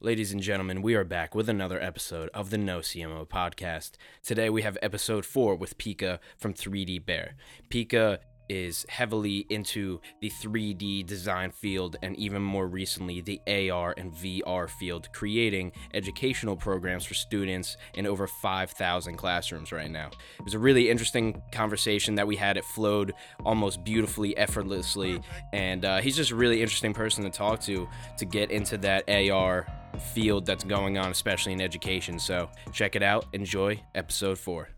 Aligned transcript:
Ladies 0.00 0.30
and 0.30 0.40
gentlemen, 0.40 0.80
we 0.80 0.94
are 0.94 1.02
back 1.02 1.34
with 1.34 1.48
another 1.48 1.82
episode 1.82 2.30
of 2.32 2.50
the 2.50 2.56
No 2.56 2.78
CMO 2.78 3.26
podcast. 3.26 3.94
Today 4.22 4.48
we 4.48 4.62
have 4.62 4.78
episode 4.80 5.26
four 5.26 5.56
with 5.56 5.76
Pekka 5.76 6.20
from 6.36 6.54
3D 6.54 7.04
Bear. 7.04 7.34
Pekka 7.68 8.18
is 8.48 8.86
heavily 8.88 9.46
into 9.48 10.00
the 10.20 10.30
3D 10.30 11.06
design 11.06 11.50
field 11.50 11.96
and 12.02 12.16
even 12.16 12.42
more 12.42 12.66
recently 12.66 13.20
the 13.20 13.40
AR 13.46 13.94
and 13.96 14.12
VR 14.12 14.68
field, 14.68 15.08
creating 15.12 15.72
educational 15.94 16.56
programs 16.56 17.04
for 17.04 17.14
students 17.14 17.76
in 17.94 18.06
over 18.06 18.26
5,000 18.26 19.16
classrooms 19.16 19.72
right 19.72 19.90
now. 19.90 20.10
It 20.38 20.44
was 20.44 20.54
a 20.54 20.58
really 20.58 20.88
interesting 20.90 21.42
conversation 21.52 22.14
that 22.16 22.26
we 22.26 22.36
had. 22.36 22.56
It 22.56 22.64
flowed 22.64 23.14
almost 23.44 23.84
beautifully, 23.84 24.36
effortlessly, 24.36 25.20
and 25.52 25.84
uh, 25.84 25.98
he's 25.98 26.16
just 26.16 26.30
a 26.30 26.36
really 26.36 26.60
interesting 26.60 26.94
person 26.94 27.24
to 27.24 27.30
talk 27.30 27.60
to 27.60 27.88
to 28.18 28.24
get 28.24 28.50
into 28.50 28.78
that 28.78 29.08
AR 29.08 29.66
field 30.14 30.46
that's 30.46 30.64
going 30.64 30.98
on, 30.98 31.10
especially 31.10 31.52
in 31.52 31.60
education. 31.60 32.18
So 32.18 32.48
check 32.72 32.96
it 32.96 33.02
out. 33.02 33.26
Enjoy 33.32 33.80
episode 33.94 34.38
four. 34.38 34.68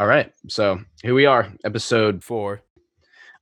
All 0.00 0.06
right. 0.06 0.32
So 0.48 0.80
here 1.02 1.12
we 1.12 1.26
are, 1.26 1.52
episode 1.62 2.24
four 2.24 2.62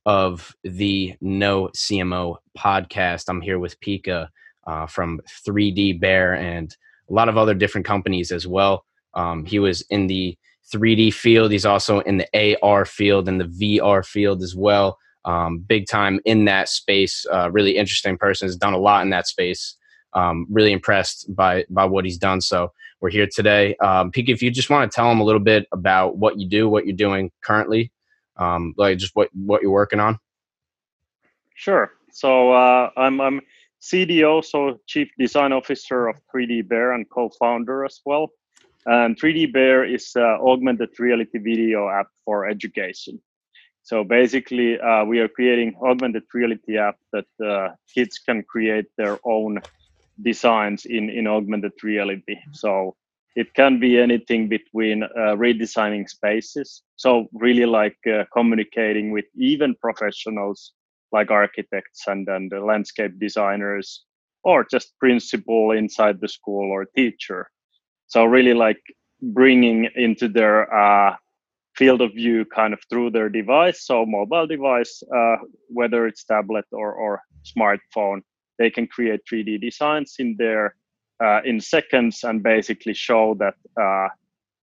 of 0.05 0.53
the 0.65 1.15
No 1.21 1.69
CMO 1.69 2.35
podcast. 2.57 3.29
I'm 3.29 3.39
here 3.39 3.59
with 3.59 3.79
Pekka 3.79 4.27
uh, 4.67 4.85
from 4.85 5.21
3D 5.47 6.01
Bear 6.01 6.33
and 6.33 6.75
a 7.09 7.13
lot 7.13 7.29
of 7.29 7.37
other 7.37 7.53
different 7.53 7.87
companies 7.87 8.33
as 8.33 8.45
well. 8.45 8.83
Um, 9.13 9.45
he 9.45 9.57
was 9.57 9.83
in 9.89 10.07
the 10.07 10.37
3D 10.75 11.13
field. 11.13 11.53
He's 11.53 11.65
also 11.65 12.01
in 12.01 12.17
the 12.17 12.57
AR 12.61 12.83
field 12.83 13.29
and 13.29 13.39
the 13.39 13.45
VR 13.45 14.05
field 14.05 14.43
as 14.43 14.53
well. 14.53 14.97
Um, 15.23 15.59
big 15.59 15.87
time 15.87 16.19
in 16.25 16.43
that 16.43 16.67
space. 16.67 17.25
Uh, 17.31 17.49
really 17.53 17.77
interesting 17.77 18.17
person. 18.17 18.49
Has 18.49 18.57
done 18.57 18.73
a 18.73 18.79
lot 18.79 19.03
in 19.03 19.11
that 19.11 19.27
space. 19.27 19.77
Um, 20.11 20.45
really 20.49 20.73
impressed 20.73 21.33
by 21.33 21.63
by 21.69 21.85
what 21.85 22.03
he's 22.03 22.17
done. 22.17 22.41
So 22.41 22.73
we're 23.01 23.09
here 23.09 23.27
today. 23.27 23.75
Um, 23.77 24.11
if 24.13 24.41
you 24.41 24.51
just 24.51 24.69
want 24.69 24.91
to 24.91 24.95
tell 24.95 25.09
them 25.09 25.21
a 25.21 25.23
little 25.23 25.39
bit 25.39 25.67
about 25.71 26.17
what 26.17 26.39
you 26.39 26.47
do, 26.47 26.67
what 26.67 26.85
you're 26.85 26.95
doing 26.95 27.31
currently, 27.41 27.91
um, 28.37 28.73
like 28.77 28.97
just 28.97 29.15
what 29.15 29.29
what 29.33 29.61
you're 29.61 29.71
working 29.71 29.99
on. 29.99 30.19
Sure. 31.55 31.91
So 32.11 32.51
uh, 32.51 32.89
I'm 32.97 33.21
I'm 33.21 33.41
CDO, 33.81 34.43
so 34.43 34.79
Chief 34.87 35.09
Design 35.17 35.53
Officer 35.53 36.07
of 36.07 36.17
3D 36.33 36.67
Bear 36.67 36.93
and 36.93 37.09
co-founder 37.09 37.85
as 37.85 38.01
well. 38.05 38.31
And 38.85 39.19
3D 39.19 39.53
Bear 39.53 39.85
is 39.85 40.13
uh, 40.15 40.37
augmented 40.41 40.89
reality 40.99 41.37
video 41.37 41.89
app 41.89 42.07
for 42.25 42.47
education. 42.47 43.21
So 43.83 44.03
basically, 44.03 44.79
uh, 44.79 45.05
we 45.05 45.19
are 45.19 45.27
creating 45.27 45.75
augmented 45.81 46.23
reality 46.33 46.77
app 46.77 46.97
that 47.13 47.25
uh, 47.43 47.69
kids 47.93 48.19
can 48.19 48.43
create 48.43 48.85
their 48.97 49.17
own 49.23 49.59
designs 50.21 50.85
in, 50.85 51.09
in 51.09 51.27
augmented 51.27 51.73
reality. 51.83 52.37
So 52.51 52.95
it 53.35 53.53
can 53.53 53.79
be 53.79 53.99
anything 53.99 54.49
between 54.49 55.03
uh, 55.03 55.35
redesigning 55.35 56.09
spaces. 56.09 56.83
So 56.95 57.27
really 57.33 57.65
like 57.65 57.97
uh, 58.07 58.25
communicating 58.33 59.11
with 59.11 59.25
even 59.35 59.75
professionals 59.81 60.73
like 61.11 61.31
architects 61.31 62.03
and, 62.07 62.27
and 62.27 62.51
landscape 62.65 63.19
designers 63.19 64.03
or 64.43 64.65
just 64.69 64.97
principal 64.99 65.71
inside 65.71 66.19
the 66.21 66.27
school 66.27 66.71
or 66.71 66.85
teacher. 66.95 67.49
So 68.07 68.25
really 68.25 68.53
like 68.53 68.81
bringing 69.21 69.89
into 69.95 70.27
their 70.27 70.73
uh, 70.73 71.15
field 71.75 72.01
of 72.01 72.13
view 72.13 72.45
kind 72.45 72.73
of 72.73 72.79
through 72.89 73.11
their 73.11 73.29
device. 73.29 73.85
So 73.85 74.05
mobile 74.05 74.47
device, 74.47 75.01
uh, 75.15 75.37
whether 75.69 76.07
it's 76.07 76.23
tablet 76.23 76.65
or, 76.71 76.93
or 76.93 77.21
smartphone, 77.45 78.21
they 78.59 78.69
can 78.69 78.85
create 78.87 79.21
3D 79.31 79.59
designs 79.61 80.15
in 80.19 80.35
there 80.37 80.75
uh, 81.23 81.41
in 81.43 81.59
seconds 81.59 82.23
and 82.23 82.43
basically 82.43 82.93
show 82.93 83.35
that 83.39 83.55
uh, 83.81 84.09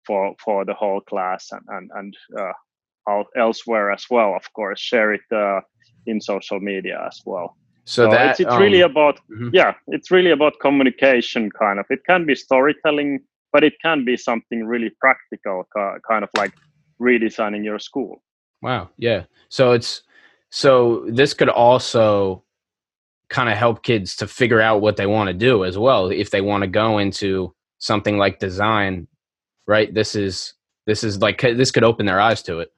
for 0.05 0.35
for 0.43 0.63
the 0.63 0.73
whole 0.73 1.01
class 1.01 1.51
and 1.51 1.65
and, 1.69 1.91
and 1.95 2.17
uh, 2.39 3.23
elsewhere 3.35 3.91
as 3.91 4.05
well. 4.09 4.35
Of 4.35 4.51
course, 4.53 4.79
share 4.79 5.13
it 5.13 5.27
uh, 5.35 5.61
in 6.05 6.21
social 6.21 6.59
media 6.59 7.03
as 7.05 7.21
well. 7.25 7.57
So, 7.83 8.05
so 8.05 8.11
that 8.11 8.31
it's, 8.31 8.39
it's 8.41 8.51
um, 8.51 8.61
really 8.61 8.81
about 8.81 9.19
mm-hmm. 9.29 9.49
yeah, 9.53 9.73
it's 9.87 10.11
really 10.11 10.31
about 10.31 10.59
communication. 10.61 11.51
Kind 11.51 11.79
of, 11.79 11.85
it 11.89 11.99
can 12.05 12.25
be 12.25 12.35
storytelling, 12.35 13.19
but 13.51 13.63
it 13.63 13.73
can 13.81 14.05
be 14.05 14.17
something 14.17 14.65
really 14.65 14.91
practical, 15.01 15.67
kind 16.09 16.23
of 16.23 16.29
like 16.37 16.53
redesigning 16.99 17.63
your 17.63 17.79
school. 17.79 18.21
Wow. 18.61 18.89
Yeah. 18.97 19.23
So 19.49 19.71
it's 19.71 20.01
so 20.49 21.05
this 21.07 21.33
could 21.33 21.49
also 21.49 22.43
kind 23.29 23.49
of 23.49 23.57
help 23.57 23.83
kids 23.83 24.15
to 24.15 24.27
figure 24.27 24.61
out 24.61 24.81
what 24.81 24.97
they 24.97 25.05
want 25.05 25.27
to 25.27 25.33
do 25.33 25.65
as 25.65 25.77
well 25.77 26.09
if 26.09 26.31
they 26.31 26.41
want 26.41 26.61
to 26.61 26.67
go 26.67 26.97
into 26.97 27.53
something 27.79 28.17
like 28.17 28.39
design 28.39 29.07
right? 29.67 29.93
This 29.93 30.15
is 30.15 30.53
this 30.85 31.03
is 31.03 31.21
like 31.21 31.41
this 31.41 31.71
could 31.71 31.83
open 31.83 32.05
their 32.05 32.19
eyes 32.19 32.41
to 32.43 32.59
it. 32.59 32.73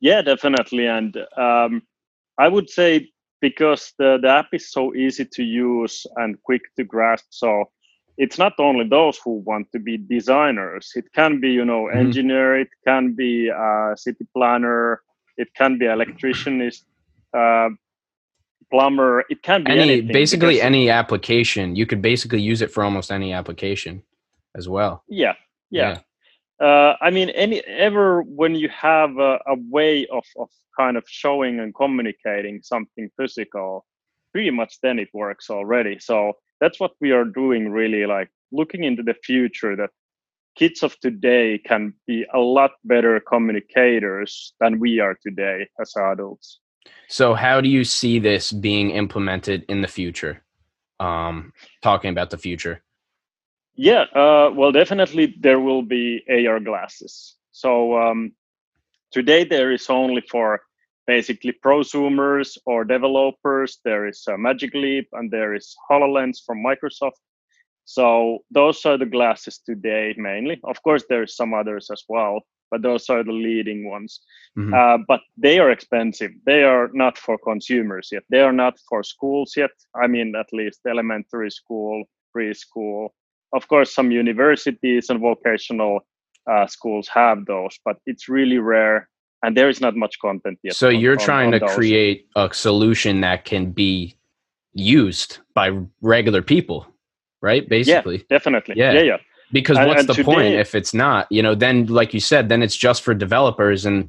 Yeah 0.00 0.22
definitely 0.22 0.86
and 0.86 1.16
um, 1.36 1.82
i 2.38 2.48
would 2.48 2.70
say 2.70 3.10
because 3.42 3.92
the, 3.98 4.18
the 4.22 4.28
app 4.28 4.48
is 4.52 4.70
so 4.70 4.94
easy 4.94 5.26
to 5.26 5.42
use 5.42 6.06
and 6.16 6.42
quick 6.42 6.62
to 6.76 6.84
grasp 6.84 7.26
so 7.30 7.64
it's 8.16 8.38
not 8.38 8.54
only 8.58 8.86
those 8.86 9.18
who 9.22 9.42
want 9.46 9.66
to 9.72 9.78
be 9.78 9.96
designers. 9.96 10.92
It 10.94 11.06
can 11.14 11.40
be 11.40 11.50
you 11.50 11.64
know 11.64 11.84
mm-hmm. 11.84 11.98
engineer 11.98 12.58
it 12.60 12.68
can 12.86 13.14
be 13.14 13.48
a 13.48 13.94
city 13.96 14.26
planner 14.34 15.02
it 15.36 15.48
can 15.54 15.78
be 15.78 15.86
electrician 15.86 16.70
uh, 17.36 17.68
plumber. 18.70 19.24
It 19.28 19.42
can 19.42 19.64
be 19.64 19.72
any 19.72 20.00
basically 20.00 20.60
any 20.60 20.90
application. 20.90 21.76
You 21.76 21.86
could 21.86 22.02
basically 22.02 22.40
use 22.40 22.62
it 22.62 22.70
for 22.70 22.84
almost 22.84 23.10
any 23.10 23.32
application 23.32 24.02
as 24.56 24.68
well. 24.68 25.04
Yeah, 25.08 25.34
yeah. 25.70 25.98
yeah. 26.60 26.66
Uh, 26.66 26.96
I 27.00 27.10
mean, 27.10 27.30
any 27.30 27.60
ever 27.60 28.22
when 28.22 28.54
you 28.54 28.68
have 28.68 29.16
a, 29.18 29.38
a, 29.46 29.56
way 29.70 30.06
of 30.08 30.24
of 30.38 30.50
kind 30.78 30.96
of 30.96 31.04
showing 31.06 31.60
and 31.60 31.74
communicating 31.74 32.60
something 32.62 33.10
physical, 33.16 33.86
pretty 34.32 34.50
much 34.50 34.78
then 34.82 34.98
it 34.98 35.08
works 35.14 35.50
already. 35.50 35.98
So 35.98 36.34
that's 36.60 36.78
what 36.78 36.92
we 37.00 37.12
are 37.12 37.24
doing, 37.24 37.70
really, 37.70 38.06
like 38.06 38.30
looking 38.52 38.84
into 38.84 39.02
the 39.02 39.14
future 39.14 39.74
that 39.76 39.90
kids 40.56 40.82
of 40.82 40.98
today 41.00 41.58
can 41.58 41.94
be 42.06 42.26
a 42.34 42.38
lot 42.38 42.72
better 42.84 43.20
communicators 43.20 44.52
than 44.60 44.78
we 44.78 45.00
are 45.00 45.16
today 45.22 45.66
as 45.80 45.94
adults. 45.96 46.60
So, 47.08 47.34
how 47.34 47.60
do 47.60 47.68
you 47.68 47.84
see 47.84 48.18
this 48.18 48.52
being 48.52 48.90
implemented 48.90 49.64
in 49.68 49.82
the 49.82 49.88
future? 49.88 50.42
Um, 51.00 51.52
talking 51.82 52.10
about 52.10 52.30
the 52.30 52.38
future. 52.38 52.82
Yeah, 53.74 54.04
uh, 54.14 54.50
well, 54.54 54.72
definitely 54.72 55.34
there 55.40 55.58
will 55.58 55.80
be 55.80 56.22
AR 56.28 56.60
glasses. 56.60 57.36
So 57.52 57.96
um, 57.96 58.32
today 59.10 59.44
there 59.44 59.72
is 59.72 59.88
only 59.88 60.22
for 60.30 60.60
basically 61.06 61.54
prosumers 61.64 62.58
or 62.66 62.84
developers. 62.84 63.78
There 63.84 64.06
is 64.06 64.22
uh, 64.28 64.36
Magic 64.36 64.74
Leap 64.74 65.08
and 65.12 65.30
there 65.30 65.54
is 65.54 65.74
HoloLens 65.90 66.38
from 66.44 66.62
Microsoft. 66.62 67.20
So 67.86 68.40
those 68.50 68.84
are 68.84 68.98
the 68.98 69.06
glasses 69.06 69.58
today 69.64 70.14
mainly. 70.18 70.60
Of 70.64 70.82
course, 70.82 71.04
there's 71.08 71.34
some 71.34 71.54
others 71.54 71.90
as 71.90 72.04
well 72.08 72.40
but 72.70 72.82
those 72.82 73.08
are 73.08 73.24
the 73.24 73.32
leading 73.32 73.88
ones. 73.88 74.20
Mm-hmm. 74.58 74.74
Uh, 74.74 75.04
but 75.06 75.20
they 75.36 75.58
are 75.58 75.70
expensive. 75.70 76.32
They 76.46 76.62
are 76.62 76.90
not 76.92 77.18
for 77.18 77.38
consumers 77.38 78.08
yet. 78.12 78.22
They 78.30 78.40
are 78.40 78.52
not 78.52 78.78
for 78.88 79.02
schools 79.02 79.54
yet. 79.56 79.70
I 79.94 80.06
mean, 80.06 80.34
at 80.34 80.46
least 80.52 80.80
elementary 80.88 81.50
school, 81.50 82.04
preschool. 82.36 83.08
Of 83.52 83.68
course, 83.68 83.94
some 83.94 84.10
universities 84.10 85.10
and 85.10 85.20
vocational 85.20 86.00
uh, 86.50 86.66
schools 86.66 87.08
have 87.08 87.46
those, 87.46 87.78
but 87.84 87.96
it's 88.06 88.28
really 88.28 88.58
rare. 88.58 89.08
And 89.42 89.56
there 89.56 89.68
is 89.68 89.80
not 89.80 89.96
much 89.96 90.18
content 90.20 90.58
yet. 90.62 90.74
So 90.74 90.88
on, 90.88 90.98
you're 90.98 91.16
trying 91.16 91.48
on, 91.48 91.54
on 91.54 91.60
to 91.60 91.66
those. 91.66 91.74
create 91.74 92.26
a 92.36 92.50
solution 92.52 93.22
that 93.22 93.44
can 93.44 93.72
be 93.72 94.16
used 94.74 95.38
by 95.54 95.72
regular 96.02 96.42
people, 96.42 96.86
right? 97.40 97.66
Basically. 97.68 98.18
Yeah, 98.18 98.22
definitely. 98.28 98.74
Yeah, 98.76 98.92
yeah. 98.92 99.02
yeah 99.02 99.16
because 99.52 99.78
and, 99.78 99.88
what's 99.88 100.00
and 100.00 100.08
the 100.08 100.14
today, 100.14 100.24
point 100.24 100.54
if 100.54 100.74
it's 100.74 100.94
not? 100.94 101.26
You 101.30 101.42
know 101.42 101.54
then 101.54 101.86
like 101.86 102.14
you 102.14 102.20
said 102.20 102.48
then 102.48 102.62
it's 102.62 102.76
just 102.76 103.02
for 103.02 103.14
developers 103.14 103.84
and 103.84 104.08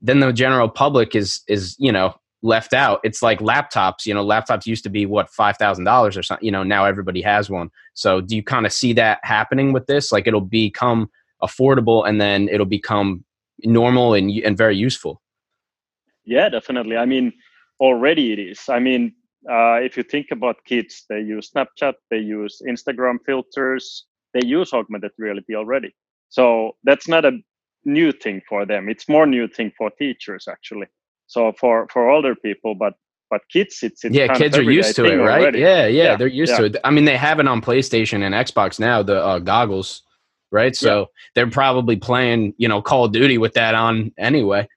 then 0.00 0.20
the 0.20 0.32
general 0.32 0.68
public 0.68 1.14
is 1.14 1.42
is 1.48 1.76
you 1.78 1.92
know 1.92 2.14
left 2.42 2.74
out. 2.74 3.00
It's 3.02 3.22
like 3.22 3.40
laptops 3.40 4.06
you 4.06 4.14
know 4.14 4.24
laptops 4.24 4.66
used 4.66 4.84
to 4.84 4.90
be 4.90 5.06
what 5.06 5.30
$5000 5.30 6.16
or 6.16 6.22
something 6.22 6.44
you 6.44 6.52
know 6.52 6.62
now 6.62 6.84
everybody 6.84 7.22
has 7.22 7.50
one. 7.50 7.70
So 7.94 8.20
do 8.20 8.36
you 8.36 8.42
kind 8.42 8.66
of 8.66 8.72
see 8.72 8.92
that 8.94 9.18
happening 9.22 9.72
with 9.72 9.86
this? 9.86 10.12
Like 10.12 10.26
it'll 10.26 10.40
become 10.40 11.10
affordable 11.42 12.08
and 12.08 12.20
then 12.20 12.48
it'll 12.48 12.66
become 12.66 13.24
normal 13.64 14.14
and 14.14 14.30
and 14.30 14.56
very 14.56 14.76
useful. 14.76 15.22
Yeah 16.24 16.48
definitely. 16.48 16.96
I 16.96 17.06
mean 17.06 17.32
already 17.80 18.32
it 18.32 18.38
is. 18.38 18.68
I 18.68 18.78
mean 18.80 19.14
uh, 19.48 19.78
if 19.80 19.96
you 19.96 20.02
think 20.02 20.28
about 20.32 20.56
kids 20.64 21.04
they 21.08 21.20
use 21.20 21.50
snapchat 21.50 21.94
they 22.10 22.18
use 22.18 22.60
instagram 22.66 23.16
filters 23.24 24.06
they 24.36 24.46
use 24.46 24.72
augmented 24.74 25.12
reality 25.18 25.54
already. 25.56 25.94
So 26.30 26.76
that's 26.84 27.08
not 27.08 27.24
a 27.24 27.32
new 27.84 28.12
thing 28.12 28.42
for 28.48 28.66
them. 28.66 28.88
It's 28.90 29.08
more 29.08 29.26
new 29.26 29.48
thing 29.48 29.72
for 29.78 29.90
teachers 29.98 30.48
actually. 30.48 30.88
So 31.28 31.52
for 31.60 31.88
for 31.92 32.10
older 32.10 32.34
people, 32.36 32.74
but 32.74 32.94
but 33.30 33.42
kids, 33.52 33.82
it's, 33.82 34.04
it's 34.04 34.14
yeah, 34.14 34.28
kids 34.28 34.56
are 34.58 34.62
used 34.62 34.96
to 34.96 35.06
it, 35.06 35.16
right? 35.16 35.54
Yeah, 35.54 35.86
yeah, 35.86 36.04
Yeah, 36.04 36.16
they're 36.16 36.28
used 36.28 36.52
yeah. 36.52 36.58
to 36.58 36.64
it. 36.66 36.76
I 36.84 36.90
mean, 36.92 37.06
they 37.06 37.16
have 37.16 37.40
it 37.40 37.48
on 37.48 37.60
PlayStation 37.62 38.22
and 38.22 38.34
Xbox 38.34 38.78
now, 38.78 39.02
the 39.02 39.18
uh, 39.24 39.40
goggles, 39.40 40.02
right? 40.52 40.76
So 40.76 41.08
they're 41.34 41.50
probably 41.50 41.96
playing, 41.96 42.54
you 42.58 42.68
know, 42.68 42.82
Call 42.82 43.06
of 43.06 43.12
Duty 43.12 43.38
with 43.38 43.54
that 43.54 43.74
on 43.74 44.12
anyway. 44.18 44.68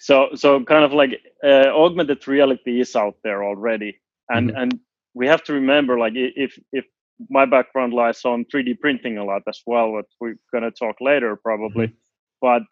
so 0.00 0.30
so 0.34 0.64
kind 0.64 0.84
of 0.84 0.92
like 0.92 1.20
uh, 1.44 1.68
augmented 1.84 2.26
reality 2.28 2.80
is 2.80 2.96
out 2.96 3.16
there 3.24 3.44
already 3.44 4.00
and 4.30 4.50
Mhm. 4.50 4.62
and 4.62 4.80
we 5.14 5.26
have 5.28 5.42
to 5.44 5.52
remember 5.54 5.98
like 5.98 6.14
if 6.16 6.58
if 6.72 6.84
my 7.28 7.44
background 7.44 7.92
lies 7.92 8.24
on 8.24 8.44
3d 8.46 8.78
printing 8.80 9.18
a 9.18 9.24
lot 9.24 9.42
as 9.48 9.60
well 9.66 9.92
what 9.92 10.06
we're 10.20 10.36
going 10.52 10.64
to 10.64 10.70
talk 10.70 10.96
later 11.00 11.36
probably. 11.36 11.92
But 12.40 12.62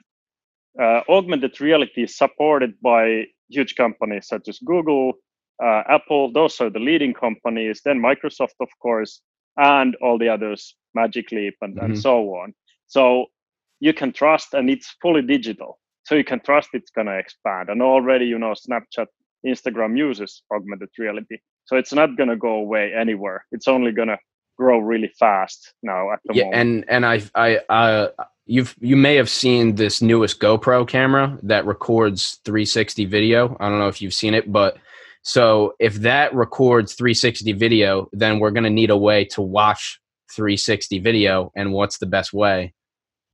uh, 0.81 1.03
augmented 1.09 1.61
reality 1.61 2.05
is 2.05 2.17
supported 2.17 2.75
by 2.81 3.25
huge 3.49 3.75
companies 3.75 4.29
such 4.29 4.49
as 4.49 4.59
google 4.65 5.15
uh, 5.63 5.83
apple. 5.89 6.33
Those 6.33 6.61
are 6.61 6.71
the 6.71 6.79
leading 6.79 7.15
companies 7.15 7.81
then 7.85 8.01
microsoft 8.01 8.57
of 8.61 8.69
course 8.81 9.21
and 9.57 9.97
all 10.03 10.19
the 10.19 10.29
others 10.29 10.75
magic 10.95 11.33
leap 11.33 11.55
and, 11.61 11.77
Mhm. 11.77 11.85
and 11.85 11.99
so 11.99 12.35
on. 12.37 12.55
So 12.87 13.27
you 13.81 13.93
can 13.93 14.13
trust 14.13 14.55
and 14.55 14.71
it's 14.71 14.95
fully 15.03 15.23
digital 15.23 15.79
so 16.05 16.15
you 16.15 16.25
can 16.25 16.41
trust 16.41 16.71
it's 16.73 16.91
going 16.91 17.07
to 17.09 17.19
expand. 17.19 17.69
And 17.69 17.83
already 17.83 18.27
you 18.27 18.39
know 18.39 18.55
snapchat 18.55 19.07
instagram 19.47 19.97
uses 19.99 20.43
augmented 20.55 20.89
reality 20.99 21.39
so 21.65 21.77
it's 21.77 21.93
not 21.93 22.17
going 22.17 22.31
to 22.31 22.37
go 22.37 22.55
away 22.55 22.95
anywhere. 22.95 23.45
It's 23.53 23.69
only 23.69 23.93
going 23.93 24.09
to 24.09 24.19
grow 24.59 24.79
really 24.79 25.13
fast 25.19 25.75
now 25.83 26.13
at 26.13 26.21
the 26.27 26.35
Yeah, 26.35 26.45
moment 26.45 26.53
and 26.53 26.85
and 26.89 27.07
I 27.07 27.23
I 27.35 27.59
uh 27.69 28.09
you've 28.47 28.75
you 28.81 28.97
may 28.97 29.17
have 29.17 29.31
seen 29.31 29.77
this 29.77 30.03
newest 30.03 30.41
GoPro 30.41 30.87
camera 30.89 31.39
that 31.45 31.67
records 31.67 32.41
360 32.45 33.05
video. 33.07 33.57
I 33.61 33.69
don't 33.69 33.79
know 33.79 33.89
if 33.89 34.03
you've 34.03 34.15
seen 34.15 34.35
it, 34.35 34.51
but 34.53 34.79
so 35.23 35.75
if 35.81 35.95
that 35.97 36.35
records 36.35 36.95
360 36.95 37.53
video, 37.53 38.09
then 38.13 38.39
we're 38.41 38.51
going 38.53 38.65
to 38.65 38.71
need 38.71 38.91
a 38.91 38.97
way 38.97 39.25
to 39.27 39.43
watch 39.43 40.01
360 40.33 41.01
video 41.01 41.53
and 41.57 41.73
what's 41.73 41.99
the 41.99 42.07
best 42.07 42.33
way? 42.33 42.75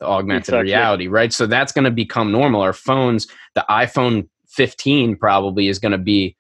The 0.01 0.07
augmented 0.07 0.49
Exactly. 0.51 0.65
reality, 0.65 1.09
right? 1.09 1.33
So 1.33 1.47
that's 1.47 1.73
going 1.73 1.85
to 1.85 1.91
become 1.93 2.33
normal. 2.33 2.63
Our 2.63 2.73
phones, 2.73 3.29
the 3.55 3.65
iPhone 3.71 4.29
15 4.49 5.17
probably 5.17 5.69
is 5.69 5.79
going 5.79 5.93
to 5.93 5.99
be 5.99 6.37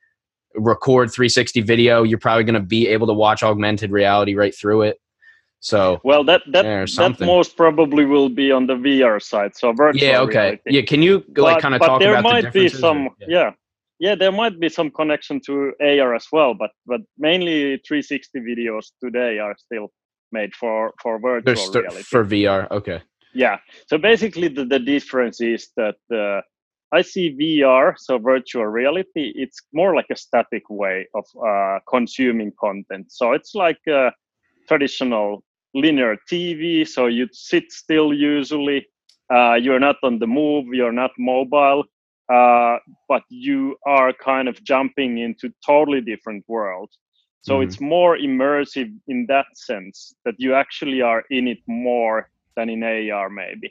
record 0.56 1.10
360 1.12 1.60
video. 1.62 2.02
You're 2.02 2.18
probably 2.18 2.44
going 2.44 2.54
to 2.54 2.60
be 2.60 2.88
able 2.88 3.06
to 3.08 3.12
watch 3.12 3.42
augmented 3.42 3.90
reality 3.90 4.34
right 4.34 4.54
through 4.54 4.82
it. 4.82 4.98
So 5.60 5.98
well 6.04 6.24
that 6.24 6.42
that, 6.52 6.64
Yeah, 6.66 6.84
that 7.08 7.20
most 7.20 7.56
probably 7.56 8.04
will 8.04 8.28
be 8.28 8.52
on 8.52 8.66
the 8.66 8.74
vr 8.74 9.22
side 9.22 9.56
so 9.56 9.72
virtual 9.72 10.06
yeah, 10.06 10.20
okay, 10.20 10.38
reality. 10.40 10.60
yeah. 10.66 10.82
Can 10.82 11.00
you 11.00 11.24
like 11.36 11.62
kind 11.62 11.74
of 11.74 11.80
talk 11.80 12.00
there 12.00 12.16
about 12.16 12.22
the 12.28 12.32
might 12.34 12.52
be 12.52 12.64
differences? 12.64 12.78
or- 12.80 12.82
some 12.82 13.08
yeah. 13.26 13.50
yeah 13.98 14.14
there 14.14 14.30
might 14.30 14.60
be 14.60 14.68
some 14.68 14.90
connection 14.90 15.40
to 15.46 15.72
ar 15.80 16.14
as 16.14 16.26
well 16.30 16.52
but 16.52 16.70
but 16.84 17.00
mainly 17.16 17.80
360 17.88 18.40
videos 18.40 18.88
today 19.02 19.38
are 19.38 19.54
still 19.56 19.88
made 20.32 20.52
for 20.54 20.92
for 21.02 21.18
virtual 21.18 21.56
st- 21.56 21.84
reality 21.84 22.02
for 22.02 22.24
VR. 22.26 22.70
Okay. 22.70 23.00
yeah 23.32 23.56
so 23.86 23.96
basically 23.96 24.48
the, 24.48 24.66
the 24.66 24.78
difference 24.78 25.40
is 25.40 25.70
that 25.78 25.96
uh, 26.14 26.42
i 26.98 27.02
see 27.02 27.26
vr 27.40 27.94
so 27.96 28.18
virtual 28.18 28.66
reality 28.66 29.32
it's 29.44 29.60
more 29.72 29.94
like 29.94 30.10
a 30.10 30.16
static 30.16 30.62
way 30.70 31.06
of 31.14 31.24
uh, 31.50 31.78
consuming 31.94 32.52
content 32.60 33.06
so 33.10 33.32
it's 33.32 33.54
like 33.54 33.82
a 33.88 34.12
traditional 34.68 35.42
linear 35.74 36.16
tv 36.30 36.86
so 36.86 37.06
you 37.06 37.26
sit 37.32 37.70
still 37.72 38.12
usually 38.14 38.86
uh, 39.34 39.54
you're 39.54 39.80
not 39.88 39.96
on 40.02 40.18
the 40.18 40.26
move 40.26 40.64
you're 40.72 40.98
not 41.02 41.10
mobile 41.18 41.84
uh, 42.32 42.78
but 43.08 43.22
you 43.28 43.76
are 43.86 44.12
kind 44.12 44.48
of 44.48 44.62
jumping 44.64 45.18
into 45.18 45.52
totally 45.66 46.00
different 46.00 46.44
world. 46.48 46.90
so 47.48 47.58
Mhm. 47.58 47.64
it's 47.64 47.80
more 47.80 48.16
immersive 48.16 48.90
in 49.12 49.26
that 49.26 49.48
sense 49.54 50.14
that 50.24 50.34
you 50.38 50.54
actually 50.54 51.00
are 51.02 51.22
in 51.28 51.46
it 51.46 51.60
more 51.66 52.18
than 52.56 52.70
in 52.70 52.82
AR 52.82 53.28
maybe. 53.28 53.68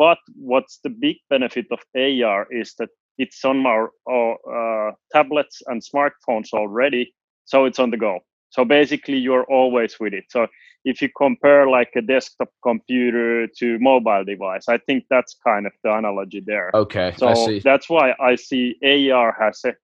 But 0.00 0.16
what's 0.34 0.78
the 0.82 0.88
big 0.88 1.18
benefit 1.28 1.66
of 1.70 1.80
AR 1.94 2.46
is 2.50 2.72
that 2.78 2.88
it's 3.18 3.44
on 3.44 3.66
our, 3.66 3.90
our 4.08 4.88
uh, 4.88 4.92
tablets 5.12 5.60
and 5.66 5.82
smartphones 5.82 6.54
already, 6.54 7.14
so 7.44 7.66
it's 7.66 7.78
on 7.78 7.90
the 7.90 7.98
go. 7.98 8.20
So 8.48 8.64
basically, 8.64 9.18
you're 9.18 9.44
always 9.44 10.00
with 10.00 10.14
it. 10.14 10.24
So 10.30 10.46
if 10.86 11.02
you 11.02 11.10
compare 11.14 11.68
like 11.68 11.90
a 11.96 12.00
desktop 12.00 12.48
computer 12.62 13.46
to 13.58 13.78
mobile 13.78 14.24
device, 14.24 14.70
I 14.70 14.78
think 14.78 15.04
that's 15.10 15.36
kind 15.46 15.66
of 15.66 15.72
the 15.84 15.92
analogy 15.92 16.42
there. 16.46 16.70
Okay. 16.72 17.12
so 17.18 17.28
I 17.28 17.34
see. 17.34 17.58
that's 17.60 17.90
why 17.90 18.14
I 18.18 18.36
see 18.36 18.76
AR 19.12 19.36
has 19.38 19.60
a, 19.66 19.74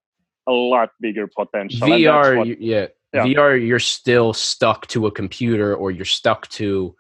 a 0.50 0.52
lot 0.52 0.92
bigger 0.98 1.26
potential. 1.28 1.88
VR, 1.88 2.38
what- 2.38 2.58
yeah, 2.58 2.86
yeah. 3.12 3.24
VR, 3.26 3.54
you're 3.66 3.78
still 3.78 4.32
stuck 4.32 4.86
to 4.86 5.06
a 5.08 5.10
computer, 5.10 5.76
or 5.76 5.90
you're 5.90 6.06
stuck 6.06 6.48
to, 6.52 6.96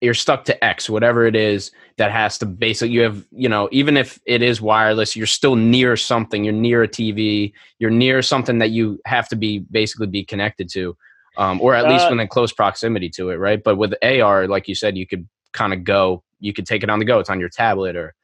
you're 0.00 0.14
stuck 0.14 0.44
to 0.44 0.64
X, 0.64 0.88
whatever 0.88 1.26
it 1.26 1.34
is 1.34 1.72
that 1.96 2.12
has 2.12 2.38
to 2.38 2.46
basically. 2.46 2.92
You 2.92 3.02
have, 3.02 3.24
you 3.32 3.48
know, 3.48 3.68
even 3.72 3.96
if 3.96 4.20
it 4.26 4.42
is 4.42 4.60
wireless, 4.60 5.16
you're 5.16 5.26
still 5.26 5.56
near 5.56 5.96
something. 5.96 6.44
You're 6.44 6.52
near 6.52 6.84
a 6.84 6.88
TV. 6.88 7.52
You're 7.78 7.90
near 7.90 8.22
something 8.22 8.58
that 8.58 8.70
you 8.70 9.00
have 9.06 9.28
to 9.28 9.36
be 9.36 9.58
basically 9.58 10.06
be 10.06 10.24
connected 10.24 10.68
to, 10.70 10.96
um, 11.36 11.60
or 11.60 11.74
at 11.74 11.88
least 11.88 12.06
Uh, 12.06 12.10
within 12.10 12.28
close 12.28 12.52
proximity 12.52 13.08
to 13.10 13.30
it, 13.30 13.36
right? 13.36 13.62
But 13.62 13.76
with 13.76 13.94
AR, 14.02 14.46
like 14.46 14.68
you 14.68 14.74
said, 14.74 14.96
you 14.96 15.06
could 15.06 15.28
kind 15.52 15.72
of 15.72 15.82
go. 15.82 16.22
You 16.40 16.52
could 16.52 16.66
take 16.66 16.84
it 16.84 16.90
on 16.90 17.00
the 17.00 17.04
go. 17.04 17.18
It's 17.18 17.30
on 17.30 17.40
your 17.40 17.48
tablet 17.48 17.96
or 17.96 18.14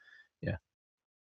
yeah. 0.40 0.56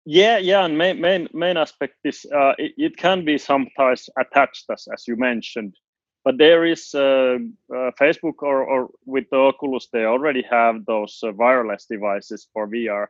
Yeah, 0.06 0.38
yeah, 0.40 0.66
and 0.66 0.76
main 0.76 1.00
main 1.00 1.28
main 1.34 1.58
aspect 1.58 1.98
is 2.04 2.26
uh, 2.34 2.54
it, 2.58 2.74
it 2.78 2.98
can 2.98 3.24
be 3.24 3.38
sometimes 3.38 4.10
attached 4.18 4.66
as 4.72 4.88
as 4.92 5.08
you 5.08 5.16
mentioned, 5.16 5.76
but 6.24 6.38
there 6.38 6.66
is 6.66 6.94
uh, 6.96 7.38
uh, 7.76 7.92
Facebook 8.00 8.42
or 8.44 8.64
or 8.64 8.90
with 9.06 9.26
the 9.32 9.38
Oculus 9.38 9.88
they 9.92 10.06
already 10.06 10.44
have 10.50 10.86
those 10.86 11.20
uh, 11.24 11.32
wireless 11.34 11.86
devices 11.90 12.48
for 12.54 12.68
VR. 12.68 13.08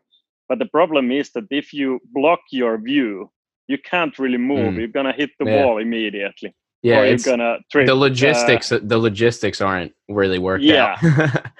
But 0.50 0.60
the 0.60 0.66
problem 0.66 1.12
is 1.12 1.32
that 1.32 1.46
if 1.50 1.74
you 1.74 2.00
block 2.14 2.40
your 2.52 2.78
view, 2.78 3.32
you 3.68 3.78
can't 3.78 4.18
really 4.20 4.38
move. 4.38 4.74
Mm. 4.76 4.78
You're 4.80 4.88
gonna 5.00 5.14
hit 5.14 5.32
the 5.40 5.46
Yeah. 5.46 5.56
wall 5.56 5.78
immediately, 5.80 6.54
yeah, 6.84 7.00
or 7.00 7.06
you're 7.06 7.18
gonna 7.32 7.60
trip. 7.72 7.86
the 7.88 7.94
uh, 7.94 8.08
logistics. 8.08 8.70
the 8.70 8.98
logistics 8.98 9.62
aren't 9.62 9.94
really 10.10 10.40
worked 10.40 10.64
Yeah. 10.64 10.96
out. 11.02 11.46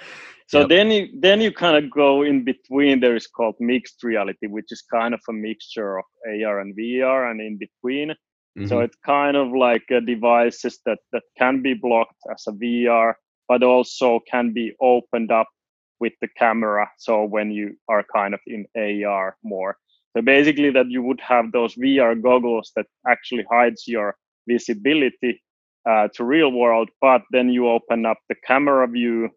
So 0.52 0.60
Yep. 0.60 0.70
then 0.70 0.92
you 0.92 1.08
then 1.22 1.40
you 1.40 1.52
kind 1.54 1.78
of 1.78 1.90
go 1.90 2.24
in 2.24 2.44
between. 2.44 3.00
There 3.00 3.16
is 3.16 3.26
called 3.26 3.56
mixed 3.62 4.04
reality, 4.04 4.48
which 4.48 4.70
is 4.76 4.82
kind 4.82 5.14
of 5.14 5.22
a 5.30 5.34
mixture 5.34 5.98
of 6.00 6.06
AR 6.28 6.60
and 6.60 6.76
VR, 6.76 7.32
and 7.32 7.40
in 7.40 7.58
between. 7.58 8.14
So 8.66 8.80
Mhm. 8.80 8.84
it's 8.84 8.98
kind 9.06 9.38
of 9.38 9.52
like 9.52 9.84
uh, 9.92 10.00
devices 10.02 10.80
that 10.86 11.00
that 11.12 11.24
can 11.38 11.62
be 11.62 11.74
blocked 11.74 12.20
as 12.32 12.44
a 12.48 12.52
VR, 12.52 13.16
but 13.48 13.64
also 13.64 14.20
can 14.30 14.54
be 14.54 14.74
opened 14.82 15.32
up 15.32 15.48
with 16.00 16.14
the 16.22 16.28
camera. 16.38 16.90
So 16.98 17.24
when 17.26 17.52
you 17.52 17.76
are 17.88 18.04
kind 18.16 18.34
of 18.34 18.40
in 18.48 18.66
AR 18.76 19.38
more, 19.44 19.78
so 20.16 20.22
basically 20.22 20.72
that 20.72 20.90
you 20.90 21.02
would 21.04 21.22
have 21.22 21.52
those 21.52 21.76
VR 21.76 22.16
goggles 22.16 22.72
that 22.76 22.88
actually 23.08 23.46
hides 23.50 23.88
your 23.88 24.16
visibility 24.48 25.42
uh, 25.90 26.08
to 26.16 26.24
real 26.24 26.52
world, 26.52 26.90
but 27.02 27.22
then 27.32 27.50
you 27.50 27.68
open 27.70 28.06
up 28.06 28.18
the 28.30 28.36
camera 28.46 28.88
view 28.88 29.30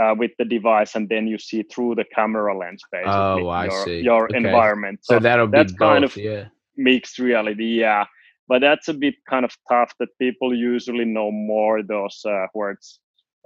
uh, 0.00 0.14
with 0.16 0.30
the 0.38 0.44
device, 0.44 0.94
and 0.94 1.08
then 1.08 1.26
you 1.26 1.38
see 1.38 1.62
through 1.64 1.94
the 1.94 2.04
camera 2.14 2.56
lens 2.56 2.82
basically 2.92 3.42
Oh, 3.42 3.48
I 3.48 3.64
your, 3.66 3.84
see. 3.84 4.00
your 4.00 4.24
Okay. 4.26 4.36
environment. 4.38 5.00
so 5.02 5.18
that'll 5.18 5.46
be 5.46 5.52
that's 5.58 5.72
both. 5.72 5.78
kind 5.90 6.04
of 6.04 6.16
yeah. 6.16 6.44
mixed 6.76 7.18
reality 7.18 7.80
yeah 7.80 8.04
but 8.50 8.60
that's 8.60 8.88
a 8.88 8.94
bit 8.94 9.14
kind 9.30 9.44
of 9.44 9.52
tough 9.70 9.94
that 10.00 10.08
people 10.18 10.52
usually 10.52 11.04
know 11.04 11.30
more 11.30 11.82
those 11.84 12.20
uh, 12.26 12.46
words 12.52 12.98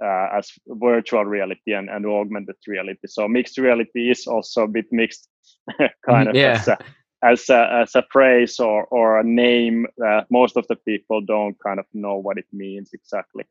uh, 0.03 0.27
as 0.37 0.51
virtual 0.67 1.23
reality 1.23 1.73
and, 1.73 1.89
and 1.89 2.05
augmented 2.05 2.55
reality 2.67 3.07
so 3.07 3.27
mixed 3.27 3.57
reality 3.57 4.09
is 4.11 4.27
also 4.27 4.63
a 4.63 4.67
bit 4.67 4.87
mixed 4.91 5.29
kind 6.05 6.27
of 6.27 6.35
Yeah. 6.35 6.53
as, 6.59 6.67
a, 6.67 6.77
as, 7.23 7.49
a, 7.49 7.61
as 7.83 7.95
a 7.95 8.03
phrase 8.11 8.59
or, 8.59 8.85
or 8.85 9.19
a 9.19 9.23
name 9.23 9.85
uh, 10.05 10.21
most 10.31 10.57
of 10.57 10.65
the 10.67 10.75
people 10.75 11.21
don't 11.21 11.55
kind 11.59 11.79
of 11.79 11.85
know 11.93 12.17
what 12.17 12.37
it 12.37 12.47
means 12.51 12.89
exactly 12.93 13.45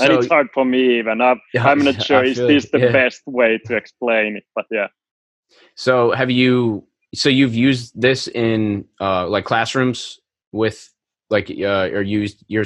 and 0.00 0.12
it's 0.12 0.26
hard 0.26 0.48
for 0.52 0.64
me 0.64 0.98
even 0.98 1.20
i'm, 1.22 1.40
Yeah, 1.54 1.68
I'm 1.68 1.84
not 1.84 2.02
sure 2.08 2.24
is 2.24 2.36
this 2.36 2.70
the 2.70 2.80
Yeah. 2.80 2.92
best 2.92 3.22
way 3.26 3.58
to 3.66 3.76
explain 3.76 4.36
it 4.36 4.44
but 4.56 4.66
yeah 4.70 4.88
so 5.76 6.10
have 6.10 6.30
you 6.30 6.84
so 7.14 7.28
you've 7.28 7.54
used 7.54 7.98
this 7.98 8.28
in 8.28 8.84
uh 9.00 9.26
like 9.28 9.44
classrooms 9.44 10.20
with 10.52 10.92
like 11.30 11.50
uh 11.50 11.88
or 11.92 12.02
used 12.02 12.44
your 12.48 12.64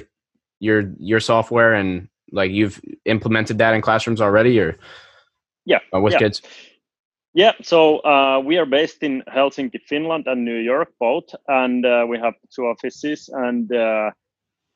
your 0.61 0.93
your 0.99 1.21
software 1.21 1.75
and 1.75 2.09
like 2.33 2.51
you've 2.51 2.81
implemented 3.05 3.59
that 3.59 3.75
in 3.75 3.81
classrooms 3.81 4.21
already 4.21 4.61
or 4.61 4.79
Yeah, 5.65 5.81
uh, 5.95 6.01
with 6.01 6.13
yeah. 6.13 6.19
kids 6.19 6.43
Yeah, 7.33 7.53
so 7.63 8.01
uh, 8.01 8.41
we 8.45 8.59
are 8.59 8.67
based 8.67 9.03
in 9.05 9.23
Helsinki, 9.29 9.81
Finland, 9.87 10.27
and 10.27 10.45
New 10.45 10.59
York 10.59 10.89
both, 10.99 11.33
and 11.47 11.87
uh, 11.87 12.05
we 12.09 12.19
have 12.19 12.35
two 12.55 12.67
offices. 12.67 13.29
And 13.33 13.73
uh, 13.73 14.11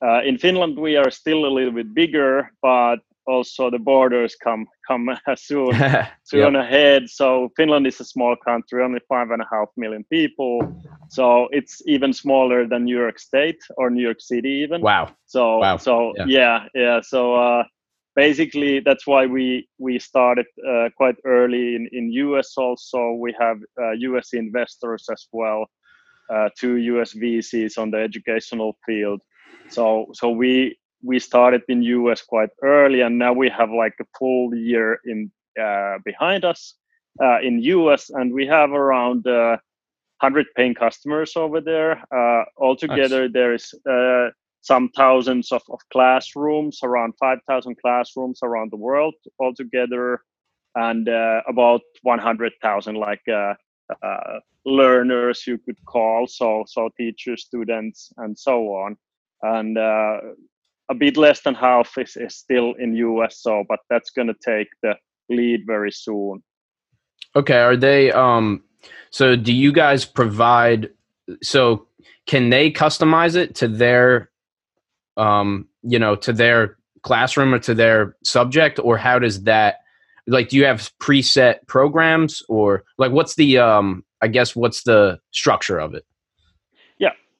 uh, 0.04 0.20
in 0.22 0.38
Finland, 0.38 0.78
we 0.78 0.96
are 0.96 1.10
still 1.10 1.46
a 1.46 1.50
little 1.50 1.72
bit 1.72 1.92
bigger, 1.94 2.52
but 2.62 3.00
also 3.26 3.70
the 3.70 3.78
borders 3.78 4.36
come 4.42 4.66
come 4.86 5.08
soon 5.36 5.72
soon 6.24 6.54
Yep. 6.54 6.64
ahead. 6.64 7.08
So 7.08 7.50
Finland 7.56 7.86
is 7.86 8.00
a 8.00 8.04
small 8.04 8.36
country, 8.36 8.82
only 8.82 9.00
five 9.08 9.30
and 9.30 9.42
a 9.42 9.46
half 9.50 9.68
million 9.76 10.04
people. 10.10 10.60
So 11.08 11.48
it's 11.52 11.82
even 11.86 12.12
smaller 12.12 12.66
than 12.66 12.84
New 12.84 12.98
York 12.98 13.18
State 13.18 13.60
or 13.76 13.90
New 13.90 14.02
York 14.02 14.20
City 14.20 14.48
even. 14.64 14.80
Wow. 14.80 15.08
So 15.26 15.58
Wow. 15.58 15.76
so 15.78 16.12
Yeah. 16.16 16.26
yeah 16.28 16.68
yeah. 16.74 17.00
So 17.02 17.34
uh, 17.34 17.64
basically 18.16 18.80
that's 18.80 19.06
why 19.06 19.26
we 19.26 19.68
we 19.78 19.98
started 19.98 20.46
uh, 20.68 20.88
quite 20.96 21.16
early 21.24 21.76
in 21.76 21.88
in 21.92 22.12
US. 22.12 22.56
Also 22.56 23.12
we 23.12 23.34
have 23.38 23.58
uh, 23.80 23.92
US 24.10 24.32
investors 24.32 25.08
as 25.10 25.26
well, 25.32 25.66
uh, 26.32 26.48
two 26.58 26.76
US 26.94 27.14
VCs 27.14 27.78
on 27.78 27.90
the 27.90 27.98
educational 27.98 28.76
field. 28.86 29.20
So 29.68 30.06
so 30.12 30.28
we 30.30 30.76
we 31.04 31.18
started 31.18 31.62
in 31.68 31.82
US 31.82 32.22
quite 32.22 32.50
early, 32.62 33.02
and 33.02 33.18
now 33.18 33.32
we 33.32 33.48
have 33.50 33.70
like 33.70 33.94
a 34.00 34.06
full 34.18 34.54
year 34.54 34.98
in 35.04 35.30
uh, 35.60 35.98
behind 36.04 36.44
us 36.44 36.74
uh, 37.22 37.40
in 37.40 37.60
US, 37.60 38.10
and 38.10 38.32
we 38.32 38.46
have 38.46 38.70
around 38.70 39.26
uh, 39.26 39.56
100 40.20 40.46
paying 40.56 40.74
customers 40.74 41.36
over 41.36 41.60
there. 41.60 42.02
Uh, 42.10 42.44
altogether, 42.58 43.28
there 43.28 43.54
is 43.54 43.74
uh, 43.88 44.30
some 44.62 44.88
thousands 44.96 45.52
of, 45.52 45.62
of 45.70 45.80
classrooms, 45.92 46.80
around 46.82 47.12
5,000 47.20 47.76
classrooms 47.82 48.40
around 48.42 48.72
the 48.72 48.76
world 48.76 49.14
altogether, 49.38 50.20
and 50.74 51.08
uh, 51.08 51.42
about 51.46 51.82
100,000 52.02 52.94
like 52.96 53.20
uh, 53.28 53.54
uh, 54.02 54.40
learners 54.64 55.46
you 55.46 55.58
could 55.58 55.76
call, 55.84 56.26
so 56.26 56.64
so 56.66 56.88
teachers, 56.96 57.42
students, 57.42 58.12
and 58.16 58.38
so 58.38 58.72
on. 58.72 58.96
And 59.42 59.76
uh, 59.76 60.18
a 60.90 60.94
bit 60.94 61.16
less 61.16 61.40
than 61.42 61.54
half 61.54 61.96
is, 61.98 62.16
is 62.16 62.36
still 62.36 62.74
in 62.78 62.94
US, 62.94 63.38
so 63.40 63.64
but 63.68 63.80
that's 63.88 64.10
going 64.10 64.28
to 64.28 64.34
take 64.44 64.68
the 64.82 64.94
lead 65.28 65.62
very 65.66 65.90
soon. 65.90 66.42
Okay. 67.36 67.58
Are 67.58 67.76
they 67.76 68.12
um 68.12 68.62
so 69.10 69.36
do 69.36 69.52
you 69.52 69.72
guys 69.72 70.04
provide 70.04 70.90
so 71.42 71.86
can 72.26 72.50
they 72.50 72.70
customize 72.70 73.34
it 73.36 73.54
to 73.56 73.68
their 73.68 74.30
um 75.16 75.68
you 75.82 75.98
know 75.98 76.16
to 76.16 76.32
their 76.32 76.76
classroom 77.02 77.54
or 77.54 77.58
to 77.58 77.74
their 77.74 78.16
subject 78.24 78.78
or 78.82 78.96
how 78.96 79.18
does 79.18 79.44
that 79.44 79.76
like 80.26 80.48
do 80.48 80.56
you 80.56 80.64
have 80.64 80.90
preset 81.00 81.66
programs 81.66 82.42
or 82.48 82.84
like 82.98 83.12
what's 83.12 83.34
the 83.34 83.58
um 83.58 84.04
I 84.22 84.28
guess 84.28 84.56
what's 84.56 84.84
the 84.84 85.20
structure 85.32 85.78
of 85.78 85.94
it? 85.94 86.04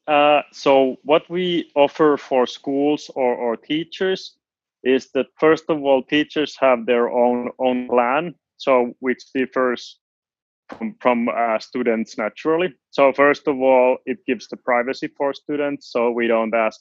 Uh, 0.07 0.43
so 0.53 0.97
what 1.03 1.29
we 1.31 1.71
offer 1.75 2.17
for 2.17 2.47
schools 2.47 3.11
or, 3.15 3.35
or 3.35 3.57
teachers 3.57 4.37
is 4.83 5.11
that 5.13 5.27
first 5.39 5.65
of 5.69 5.83
all, 5.83 6.03
teachers 6.03 6.57
have 6.61 6.85
their 6.85 7.09
own 7.09 7.51
own 7.59 7.89
plan, 7.89 8.35
so 8.59 8.93
which 9.01 9.23
differs 9.35 9.99
from 10.69 10.95
from 11.01 11.29
uh, 11.29 11.59
students 11.59 12.19
naturally. 12.19 12.75
So 12.91 13.13
first 13.13 13.49
of 13.49 13.61
all, 13.61 13.99
it 14.05 14.19
gives 14.27 14.49
the 14.49 14.59
privacy 14.59 15.09
for 15.17 15.33
students, 15.33 15.91
so 15.91 16.11
we 16.11 16.27
don't 16.27 16.55
ask 16.55 16.81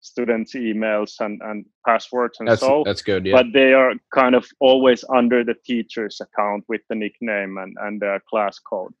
students 0.00 0.54
emails 0.54 1.20
and, 1.20 1.40
and 1.42 1.64
passwords 1.86 2.40
and 2.40 2.48
That's 2.48 2.60
so. 2.60 2.82
that's 2.84 3.02
good. 3.02 3.24
Yeah. 3.24 3.36
But 3.36 3.52
they 3.52 3.72
are 3.72 3.94
kind 4.12 4.34
of 4.34 4.46
always 4.58 5.04
under 5.08 5.44
the 5.44 5.54
teacher's 5.64 6.20
account 6.20 6.64
with 6.68 6.80
the 6.88 6.96
nickname 6.96 7.56
and 7.58 7.76
and 7.80 8.00
the 8.00 8.20
class 8.28 8.58
code. 8.58 8.92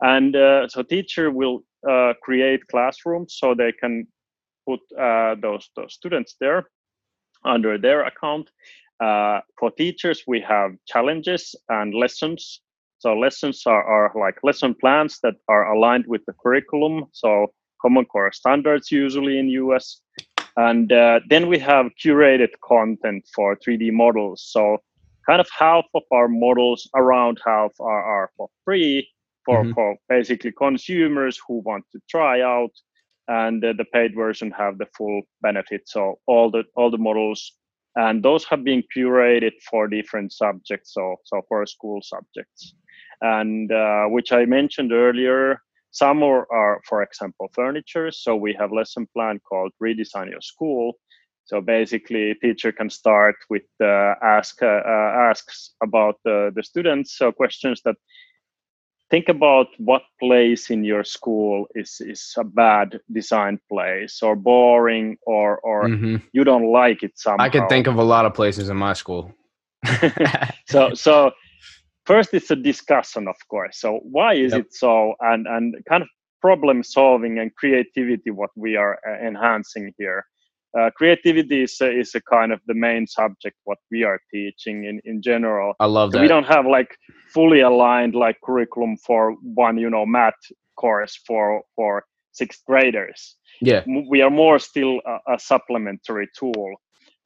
And 0.00 0.34
uh, 0.34 0.68
so 0.68 0.82
teacher 0.82 1.30
will 1.30 1.62
uh, 1.88 2.14
create 2.22 2.66
classrooms 2.68 3.36
so 3.38 3.54
they 3.54 3.72
can 3.72 4.06
put 4.66 4.80
uh, 4.98 5.34
those 5.40 5.70
those 5.76 5.94
students 5.94 6.36
there 6.40 6.68
under 7.44 7.78
their 7.78 8.04
account. 8.04 8.50
Uh, 9.00 9.40
for 9.58 9.70
teachers, 9.70 10.24
we 10.26 10.40
have 10.40 10.72
challenges 10.86 11.54
and 11.68 11.94
lessons. 11.94 12.60
So 12.98 13.14
lessons 13.14 13.62
are, 13.66 13.82
are 13.82 14.12
like 14.14 14.36
lesson 14.42 14.74
plans 14.74 15.20
that 15.22 15.36
are 15.48 15.72
aligned 15.72 16.04
with 16.06 16.22
the 16.26 16.34
curriculum. 16.34 17.06
So 17.12 17.46
Common 17.80 18.04
Core 18.04 18.30
standards 18.32 18.92
usually 18.92 19.38
in 19.38 19.48
US. 19.48 20.02
And 20.56 20.92
uh, 20.92 21.20
then 21.30 21.48
we 21.48 21.58
have 21.60 21.86
curated 22.04 22.50
content 22.62 23.24
for 23.34 23.56
3D 23.56 23.90
models. 23.92 24.46
So 24.46 24.78
kind 25.26 25.40
of 25.40 25.48
half 25.56 25.84
of 25.94 26.02
our 26.12 26.28
models, 26.28 26.88
around 26.94 27.40
half 27.44 27.70
are, 27.80 28.02
are 28.02 28.30
for 28.36 28.48
free 28.66 29.08
for, 29.44 29.64
Mhm. 29.64 29.74
for 29.74 29.96
basically 30.08 30.52
consumers 30.52 31.38
who 31.46 31.60
want 31.64 31.84
to 31.92 32.00
try 32.08 32.40
out 32.40 32.72
and 33.28 33.64
uh, 33.64 33.72
the 33.76 33.84
paid 33.92 34.14
version 34.14 34.50
have 34.50 34.78
the 34.78 34.86
full 34.96 35.22
benefit 35.42 35.82
so 35.86 36.18
all 36.26 36.50
the 36.50 36.64
all 36.76 36.90
the 36.90 36.98
models. 36.98 37.52
And 37.96 38.22
those 38.22 38.44
have 38.44 38.64
been 38.64 38.82
curated 38.96 39.52
for 39.70 39.88
different 39.88 40.32
subjects 40.32 40.94
so 40.94 41.16
so 41.24 41.42
for 41.48 41.66
school 41.66 42.00
subjects. 42.02 42.74
And 43.20 43.70
uh, 43.72 44.04
which 44.06 44.32
i 44.32 44.44
mentioned 44.44 44.92
earlier 44.92 45.60
some 45.92 46.22
are, 46.22 46.46
are 46.52 46.80
for 46.88 47.02
example 47.02 47.48
furniture. 47.54 48.10
So 48.10 48.36
we 48.36 48.52
have 48.54 48.72
lesson 48.72 49.06
plan 49.14 49.40
called 49.48 49.72
redesign 49.82 50.30
your 50.30 50.40
school. 50.40 50.94
So 51.44 51.60
basically 51.60 52.34
teacher 52.42 52.72
can 52.72 52.90
start 52.90 53.36
with 53.50 53.62
uh, 53.82 54.14
ask 54.22 54.62
uh, 54.62 54.66
uh, 54.66 55.10
asks 55.30 55.74
about 55.82 56.16
the, 56.24 56.52
the 56.54 56.62
students 56.62 57.16
so 57.18 57.32
questions 57.32 57.82
that 57.84 57.96
think 59.10 59.28
about 59.28 59.66
what 59.78 60.02
place 60.20 60.70
in 60.70 60.84
your 60.84 61.04
school 61.04 61.66
is 61.74 62.00
is 62.00 62.34
a 62.38 62.44
bad 62.44 63.00
design 63.12 63.58
place 63.68 64.22
or 64.22 64.36
boring 64.36 65.16
or 65.26 65.58
or 65.60 65.88
Mhm. 65.88 66.22
you 66.32 66.44
don't 66.44 66.70
like 66.72 67.02
it 67.02 67.18
somehow 67.18 67.44
I 67.44 67.50
could 67.50 67.68
think 67.68 67.86
of 67.86 67.96
a 67.96 68.04
lot 68.04 68.24
of 68.26 68.34
places 68.34 68.68
in 68.70 68.76
my 68.76 68.94
school. 68.94 69.32
so 70.66 70.94
so 70.94 71.32
first 72.06 72.34
it's 72.34 72.50
a 72.50 72.56
discussion 72.56 73.28
of 73.28 73.36
course 73.48 73.80
so 73.80 74.00
why 74.02 74.34
is 74.34 74.52
Yep. 74.52 74.60
it 74.60 74.72
so 74.74 75.14
and 75.20 75.46
and 75.46 75.74
kind 75.88 76.02
of 76.02 76.08
problem 76.40 76.82
solving 76.82 77.38
and 77.38 77.54
creativity 77.56 78.30
what 78.30 78.50
we 78.56 78.76
are 78.76 78.98
uh, 79.06 79.26
enhancing 79.26 79.92
here 79.98 80.24
uh, 80.78 80.90
creativity 80.96 81.62
is 81.62 81.76
a, 81.80 81.90
is 81.90 82.14
a 82.14 82.20
kind 82.22 82.52
of 82.52 82.60
the 82.66 82.74
main 82.74 83.06
subject 83.06 83.56
what 83.64 83.78
we 83.90 84.04
are 84.04 84.20
teaching 84.32 84.84
in 84.84 85.00
in 85.04 85.20
general 85.22 85.74
I 85.80 85.86
love 85.86 86.12
that. 86.12 86.20
we 86.20 86.28
don't 86.28 86.46
have 86.46 86.66
like 86.66 86.96
fully 87.32 87.60
aligned 87.60 88.14
like 88.14 88.36
curriculum 88.44 88.96
for 88.96 89.34
one 89.42 89.78
you 89.78 89.90
know 89.90 90.06
math 90.06 90.40
course 90.76 91.18
for 91.26 91.62
for 91.76 92.04
sixth 92.32 92.62
graders 92.66 93.36
yeah. 93.62 93.84
We 93.86 94.22
are 94.22 94.30
more 94.30 94.58
still 94.58 95.00
a, 95.04 95.34
a 95.34 95.38
supplementary 95.38 96.28
tool 96.38 96.76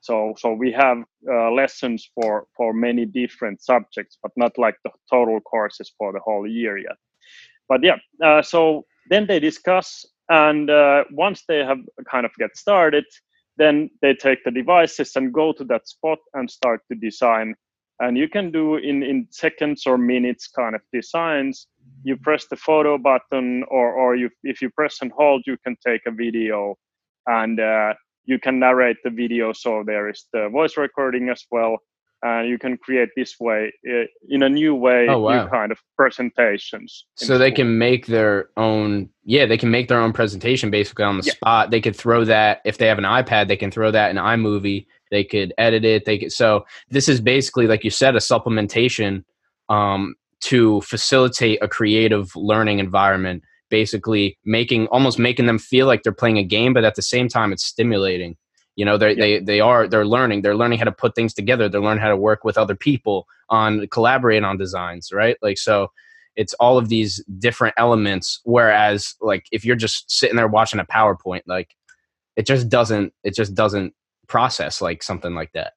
so 0.00 0.34
so 0.36 0.52
we 0.52 0.72
have 0.72 0.98
uh, 1.30 1.50
lessons 1.50 2.08
for 2.14 2.46
for 2.56 2.72
many 2.72 3.04
different 3.06 3.62
subjects 3.62 4.18
but 4.22 4.32
not 4.36 4.52
like 4.58 4.76
the 4.84 4.90
total 5.10 5.40
courses 5.40 5.92
for 5.98 6.12
the 6.12 6.20
whole 6.20 6.46
year 6.46 6.76
yet 6.78 6.98
but 7.68 7.80
yeah 7.82 7.96
uh, 8.24 8.42
so 8.42 8.84
then 9.10 9.26
they 9.26 9.38
discuss 9.38 10.04
and 10.28 10.70
uh, 10.70 11.04
once 11.10 11.44
they 11.48 11.58
have 11.58 11.78
kind 12.10 12.24
of 12.26 12.32
get 12.38 12.56
started 12.56 13.04
then 13.56 13.90
they 14.02 14.14
take 14.14 14.44
the 14.44 14.50
devices 14.50 15.16
and 15.16 15.32
go 15.32 15.52
to 15.52 15.64
that 15.64 15.88
spot 15.88 16.18
and 16.34 16.50
start 16.50 16.80
to 16.90 16.98
design. 16.98 17.54
And 18.00 18.18
you 18.18 18.28
can 18.28 18.50
do 18.50 18.76
in 18.76 19.02
in 19.02 19.28
seconds 19.30 19.86
or 19.86 19.96
minutes 19.96 20.48
kind 20.48 20.74
of 20.74 20.80
designs. 20.92 21.68
You 22.02 22.16
press 22.16 22.46
the 22.48 22.56
photo 22.56 22.98
button 22.98 23.64
or 23.68 23.92
or 23.92 24.16
you 24.16 24.30
if 24.42 24.60
you 24.60 24.70
press 24.70 24.98
and 25.02 25.12
hold 25.12 25.44
you 25.46 25.56
can 25.64 25.76
take 25.86 26.02
a 26.06 26.10
video 26.10 26.76
and 27.26 27.60
uh, 27.60 27.94
you 28.24 28.38
can 28.38 28.58
narrate 28.58 28.96
the 29.04 29.10
video 29.10 29.52
so 29.52 29.82
there 29.86 30.08
is 30.08 30.26
the 30.32 30.48
voice 30.48 30.76
recording 30.76 31.28
as 31.28 31.44
well 31.50 31.78
and 32.24 32.48
you 32.48 32.58
can 32.58 32.76
create 32.78 33.10
this 33.16 33.38
way 33.38 33.70
uh, 33.88 34.04
in 34.30 34.42
a 34.42 34.48
new 34.48 34.74
way 34.74 35.06
Oh, 35.08 35.20
wow. 35.20 35.44
new 35.44 35.50
kind 35.50 35.70
of 35.70 35.78
presentations 35.96 37.06
so 37.16 37.38
they 37.38 37.50
school. 37.50 37.56
can 37.56 37.78
make 37.78 38.06
their 38.06 38.48
own 38.56 39.08
yeah 39.24 39.46
they 39.46 39.58
can 39.58 39.70
make 39.70 39.88
their 39.88 40.00
own 40.00 40.12
presentation 40.12 40.70
basically 40.70 41.04
on 41.04 41.18
the 41.18 41.24
Yeah. 41.24 41.34
spot 41.34 41.70
they 41.70 41.80
could 41.80 41.94
throw 41.96 42.24
that 42.24 42.60
if 42.64 42.78
they 42.78 42.86
have 42.86 42.98
an 42.98 43.04
ipad 43.04 43.48
they 43.48 43.56
can 43.56 43.70
throw 43.70 43.90
that 43.90 44.10
in 44.10 44.16
imovie 44.16 44.86
they 45.10 45.22
could 45.24 45.52
edit 45.58 45.84
it 45.84 46.04
they 46.04 46.18
could 46.18 46.32
so 46.32 46.64
this 46.90 47.08
is 47.08 47.20
basically 47.20 47.66
like 47.66 47.84
you 47.84 47.90
said 47.90 48.14
a 48.16 48.18
supplementation 48.18 49.24
um, 49.68 50.14
to 50.40 50.80
facilitate 50.82 51.58
a 51.62 51.68
creative 51.68 52.34
learning 52.36 52.78
environment 52.78 53.42
basically 53.70 54.38
making 54.44 54.86
almost 54.88 55.18
making 55.18 55.46
them 55.46 55.58
feel 55.58 55.86
like 55.86 56.02
they're 56.02 56.12
playing 56.12 56.38
a 56.38 56.44
game 56.44 56.72
but 56.72 56.84
at 56.84 56.94
the 56.96 57.02
same 57.02 57.28
time 57.28 57.52
it's 57.52 57.64
stimulating 57.64 58.36
you 58.76 58.84
know 58.84 58.96
they 58.98 59.14
Yeah. 59.14 59.24
they 59.24 59.38
they 59.40 59.60
are 59.60 59.86
they're 59.88 60.06
learning. 60.06 60.42
They're 60.42 60.56
learning 60.56 60.78
how 60.78 60.84
to 60.84 60.92
put 60.92 61.14
things 61.14 61.34
together. 61.34 61.68
They're 61.68 61.80
learning 61.80 62.02
how 62.02 62.08
to 62.08 62.16
work 62.16 62.44
with 62.44 62.58
other 62.58 62.74
people 62.74 63.26
on 63.50 63.86
collaborate 63.88 64.42
on 64.44 64.56
designs 64.58 65.12
right? 65.12 65.36
Like 65.42 65.58
so 65.58 65.90
it's 66.36 66.54
all 66.54 66.76
of 66.78 66.88
these 66.88 67.22
different 67.38 67.74
elements. 67.78 68.40
Whereas 68.44 69.14
like 69.20 69.46
if 69.52 69.64
you're 69.64 69.76
just 69.76 70.10
sitting 70.10 70.36
there 70.36 70.48
watching 70.48 70.80
a 70.80 70.84
powerpoint 70.84 71.42
like 71.46 71.76
it 72.36 72.46
just 72.46 72.68
doesn't 72.68 73.12
it 73.22 73.34
just 73.34 73.54
doesn't 73.54 73.94
process 74.26 74.80
like 74.82 75.02
something 75.02 75.34
like 75.34 75.52
that. 75.52 75.74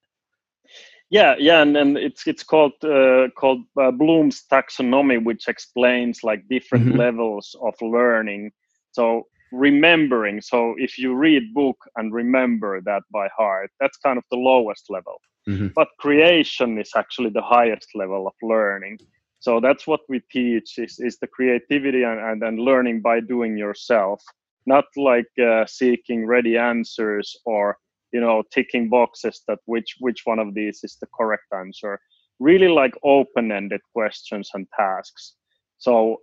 Yeah 1.10 1.36
yeah 1.39 1.62
and, 1.62 1.77
and 1.77 1.98
it's 1.98 2.25
it's 2.27 2.44
called 2.44 2.74
uh, 2.84 3.27
called 3.38 3.62
uh, 3.80 3.92
bloom's 3.92 4.44
taxonomy 4.51 5.24
which 5.24 5.48
explains 5.48 6.24
like 6.24 6.48
different 6.50 6.88
Mhm. 6.88 6.98
levels 6.98 7.56
of 7.62 7.75
learning. 7.82 8.51
So 8.92 9.27
remembering. 9.51 10.42
So 10.42 10.75
if 10.77 10.98
you 10.98 11.16
read 11.16 11.54
book 11.54 11.77
and 11.96 12.13
remember 12.13 12.82
that 12.82 13.04
by 13.12 13.30
heart 13.38 13.72
that's 13.80 13.98
kind 13.98 14.18
of 14.18 14.24
the 14.32 14.38
lowest 14.38 14.86
level. 14.89 15.22
Mm-hmm. 15.48 15.68
but 15.75 15.88
creation 15.98 16.77
is 16.77 16.92
actually 16.94 17.30
the 17.30 17.42
highest 17.42 17.88
level 17.96 18.27
of 18.27 18.34
learning. 18.42 19.00
So 19.39 19.62
that's 19.62 19.88
what 19.88 20.01
we 20.10 20.20
teach 20.30 20.77
is, 20.77 21.00
is 21.00 21.20
the 21.20 21.27
creativity 21.27 22.04
and, 22.04 22.20
and, 22.20 22.44
and 22.44 22.60
learning 22.60 23.00
by 23.01 23.22
doing 23.22 23.58
yourself 23.58 24.22
not 24.68 24.86
like 24.98 25.32
uh, 25.42 25.66
seeking 25.66 26.27
ready 26.27 26.58
answers 26.58 27.36
or 27.46 27.77
you 28.12 28.22
know 28.22 28.44
ticking 28.51 28.89
boxes 28.89 29.42
that 29.48 29.60
which 29.66 29.96
which 30.00 30.22
one 30.25 30.39
of 30.39 30.54
these 30.54 30.82
is 30.84 30.98
the 31.01 31.08
correct 31.18 31.48
answer. 31.58 32.00
Really 32.39 32.68
like 32.68 32.94
open-ended 33.04 33.82
questions 33.94 34.51
and 34.54 34.68
tasks. 34.77 35.34
So 35.80 36.18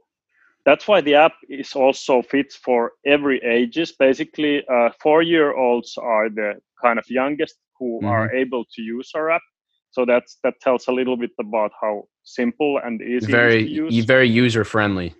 that's 0.64 0.88
why 0.88 1.00
the 1.00 1.14
app 1.14 1.34
is 1.48 1.74
also 1.74 2.22
fits 2.22 2.56
for 2.56 2.92
every 3.06 3.42
ages 3.42 3.92
basically 3.92 4.64
uh, 4.68 4.90
four 5.00 5.22
year 5.22 5.54
olds 5.54 5.96
are 5.98 6.28
the 6.28 6.54
kind 6.82 6.98
of 6.98 7.04
youngest 7.08 7.56
who 7.78 7.98
mm-hmm. 7.98 8.06
are 8.06 8.32
able 8.32 8.64
to 8.74 8.82
use 8.82 9.10
our 9.14 9.30
app 9.30 9.42
so 9.90 10.04
that's 10.04 10.38
that 10.42 10.54
tells 10.60 10.88
a 10.88 10.92
little 10.92 11.16
bit 11.16 11.30
about 11.38 11.72
how 11.80 12.04
simple 12.24 12.80
and 12.84 13.02
easy 13.02 13.30
very 13.30 14.02
very 14.02 14.28
user 14.28 14.64
friendly 14.64 15.14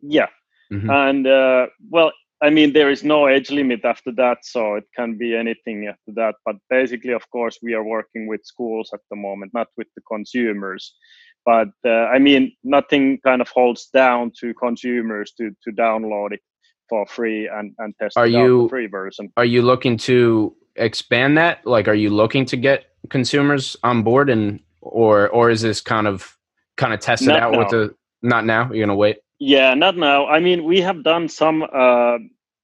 yeah 0.00 0.28
mm-hmm. 0.72 0.90
and 0.90 1.26
uh, 1.26 1.66
well 1.90 2.12
I 2.42 2.48
mean, 2.48 2.72
there 2.72 2.90
is 2.90 3.04
no 3.04 3.28
age 3.28 3.50
limit 3.50 3.84
after 3.84 4.12
that, 4.12 4.38
so 4.46 4.76
it 4.76 4.84
can 4.96 5.18
be 5.18 5.36
anything 5.36 5.88
after 5.88 6.12
that. 6.14 6.36
But 6.46 6.56
basically, 6.70 7.12
of 7.12 7.28
course, 7.30 7.58
we 7.62 7.74
are 7.74 7.84
working 7.84 8.26
with 8.26 8.46
schools 8.46 8.90
at 8.94 9.00
the 9.10 9.16
moment, 9.16 9.52
not 9.52 9.68
with 9.76 9.88
the 9.94 10.00
consumers. 10.08 10.94
But 11.44 11.68
uh, 11.84 12.06
I 12.14 12.18
mean, 12.18 12.52
nothing 12.62 13.18
kind 13.24 13.40
of 13.40 13.48
holds 13.48 13.86
down 13.86 14.32
to 14.40 14.54
consumers 14.54 15.32
to 15.38 15.50
to 15.64 15.72
download 15.72 16.32
it 16.32 16.40
for 16.88 17.06
free 17.06 17.48
and 17.48 17.72
and 17.78 17.94
test 17.98 18.16
are 18.16 18.26
you, 18.26 18.68
free 18.68 18.86
version. 18.86 19.32
Are 19.36 19.44
you 19.44 19.62
looking 19.62 19.96
to 19.98 20.54
expand 20.76 21.38
that? 21.38 21.66
Like, 21.66 21.88
are 21.88 21.94
you 21.94 22.10
looking 22.10 22.44
to 22.46 22.56
get 22.56 22.86
consumers 23.08 23.76
on 23.82 24.02
board, 24.02 24.28
and 24.28 24.60
or 24.82 25.28
or 25.28 25.50
is 25.50 25.62
this 25.62 25.80
kind 25.80 26.06
of 26.06 26.36
kind 26.76 26.92
of 26.92 27.00
tested 27.00 27.30
out 27.30 27.52
now. 27.52 27.58
with 27.58 27.68
the? 27.70 27.94
Not 28.22 28.44
now. 28.44 28.70
You're 28.70 28.86
gonna 28.86 28.96
wait. 28.96 29.18
Yeah, 29.38 29.72
not 29.72 29.96
now. 29.96 30.26
I 30.26 30.40
mean, 30.40 30.64
we 30.64 30.82
have 30.82 31.02
done 31.02 31.28
some 31.28 31.62
uh, 31.62 32.18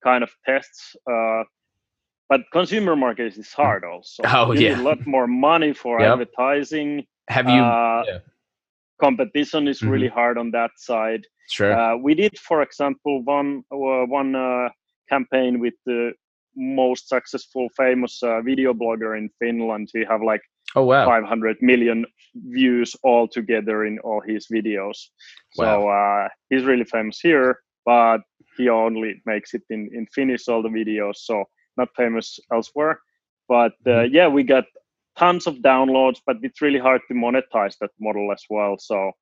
kind 0.04 0.22
of 0.22 0.30
tests, 0.44 0.94
uh, 1.10 1.44
but 2.28 2.42
consumer 2.52 2.94
market 2.94 3.38
is 3.38 3.52
hard 3.52 3.84
also. 3.90 4.22
Oh 4.26 4.52
you 4.52 4.68
yeah, 4.68 4.80
a 4.80 4.82
lot 4.82 5.06
more 5.06 5.26
money 5.26 5.72
for 5.72 6.00
yep. 6.00 6.12
advertising. 6.12 7.06
Have 7.28 7.48
you? 7.48 7.62
Uh, 7.62 8.04
yeah. 8.06 8.18
Competition 9.00 9.68
is 9.68 9.80
mm-hmm. 9.80 9.90
really 9.90 10.08
hard 10.08 10.38
on 10.38 10.50
that 10.52 10.70
side. 10.76 11.22
Sure. 11.50 11.72
Uh, 11.72 11.96
we 11.96 12.14
did, 12.14 12.38
for 12.38 12.62
example, 12.62 13.22
one 13.24 13.62
uh, 13.72 14.06
one 14.06 14.34
uh, 14.34 14.68
campaign 15.08 15.60
with 15.60 15.74
the 15.84 16.12
most 16.56 17.08
successful, 17.08 17.68
famous 17.76 18.20
video 18.44 18.72
blogger 18.72 19.16
in 19.16 19.28
Finland. 19.38 19.90
He 19.92 20.04
have 20.04 20.22
like 20.22 20.42
oh 20.74 20.82
wow 20.82 21.04
500 21.06 21.56
million 21.60 22.04
views 22.34 22.96
all 23.02 23.28
together 23.28 23.84
in 23.84 23.98
all 24.00 24.20
his 24.20 24.46
videos 24.52 25.08
wow. 25.56 25.64
so 25.64 25.88
uh, 25.88 26.28
he's 26.50 26.64
really 26.64 26.84
famous 26.84 27.20
here 27.20 27.60
but 27.84 28.20
he 28.56 28.68
only 28.68 29.22
makes 29.26 29.54
it 29.54 29.62
in 29.70 29.88
in 29.92 30.06
finnish 30.14 30.48
all 30.48 30.62
the 30.62 30.68
videos 30.68 31.16
so 31.16 31.44
not 31.76 31.88
famous 31.96 32.38
elsewhere 32.52 33.00
but 33.48 33.72
uh, 33.86 33.90
mm-hmm. 33.90 34.14
yeah 34.14 34.28
we 34.28 34.42
got 34.42 34.64
tons 35.18 35.46
of 35.46 35.56
downloads 35.56 36.20
but 36.26 36.36
it's 36.42 36.60
really 36.60 36.78
hard 36.78 37.00
to 37.08 37.14
monetize 37.14 37.76
that 37.80 37.90
model 38.00 38.32
as 38.32 38.44
well 38.50 38.76
so 38.78 39.12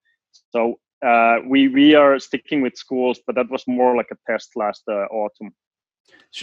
so 0.50 0.78
uh, 1.04 1.36
we 1.46 1.68
we 1.68 1.94
are 1.94 2.18
sticking 2.18 2.62
with 2.62 2.76
schools 2.76 3.20
but 3.26 3.34
that 3.36 3.50
was 3.50 3.64
more 3.66 3.96
like 3.96 4.08
a 4.10 4.16
test 4.30 4.50
last 4.56 4.82
uh, 4.88 5.06
autumn 5.10 5.52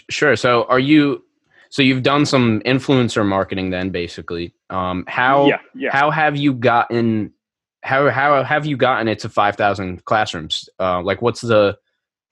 sure 0.09 0.35
so 0.35 0.63
are 0.65 0.79
you 0.79 1.23
so 1.71 1.81
you've 1.81 2.03
done 2.03 2.25
some 2.25 2.59
influencer 2.65 3.25
marketing 3.25 3.69
then, 3.69 3.91
basically. 3.91 4.53
Um, 4.69 5.05
how 5.07 5.45
yeah, 5.45 5.59
yeah. 5.73 5.89
how 5.91 6.11
have 6.11 6.35
you 6.35 6.53
gotten 6.53 7.33
how 7.81 8.09
how 8.09 8.43
have 8.43 8.65
you 8.65 8.75
gotten 8.75 9.07
it 9.07 9.19
to 9.19 9.29
five 9.29 9.55
thousand 9.55 10.03
classrooms? 10.03 10.67
Uh, 10.79 11.01
like, 11.01 11.21
what's 11.21 11.39
the 11.39 11.77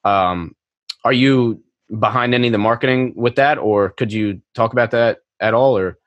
um, 0.04 0.56
are 1.06 1.14
you 1.14 1.64
behind 2.00 2.36
any 2.36 2.50
of 2.50 2.52
the 2.52 2.58
marketing 2.58 3.14
with 3.16 3.36
that, 3.36 3.58
or 3.58 3.92
could 3.92 4.12
you 4.12 4.42
talk 4.56 4.74
about 4.74 4.92
that 4.92 5.20
at 5.40 5.54
all? 5.54 5.78
Or 5.78 5.98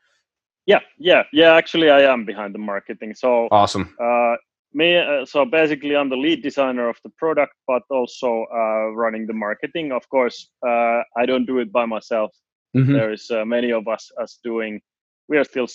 yeah, 0.66 0.80
yeah, 0.98 1.22
yeah. 1.32 1.54
Actually, 1.54 1.90
I 1.90 2.02
am 2.02 2.24
behind 2.24 2.54
the 2.54 2.58
marketing. 2.58 3.14
So 3.14 3.48
awesome. 3.50 3.94
Uh, 4.00 4.36
me, 4.74 4.96
uh, 4.96 5.24
so 5.26 5.44
basically, 5.44 5.96
I'm 5.96 6.08
the 6.08 6.16
lead 6.16 6.42
designer 6.42 6.88
of 6.88 6.96
the 7.04 7.10
product, 7.18 7.52
but 7.66 7.82
also 7.90 8.46
uh, 8.54 8.90
running 8.92 9.26
the 9.26 9.34
marketing. 9.34 9.92
Of 9.92 10.08
course, 10.08 10.50
uh, 10.66 11.02
I 11.16 11.26
don't 11.26 11.46
do 11.46 11.58
it 11.58 11.72
by 11.72 11.84
myself. 11.84 12.30
Mm-hmm. 12.76 12.92
There 12.92 13.12
is 13.12 13.30
uh, 13.30 13.44
many 13.44 13.72
of 13.72 13.86
us 13.88 14.10
us 14.20 14.38
doing. 14.42 14.80
We 15.28 15.38
are 15.38 15.44
still 15.44 15.66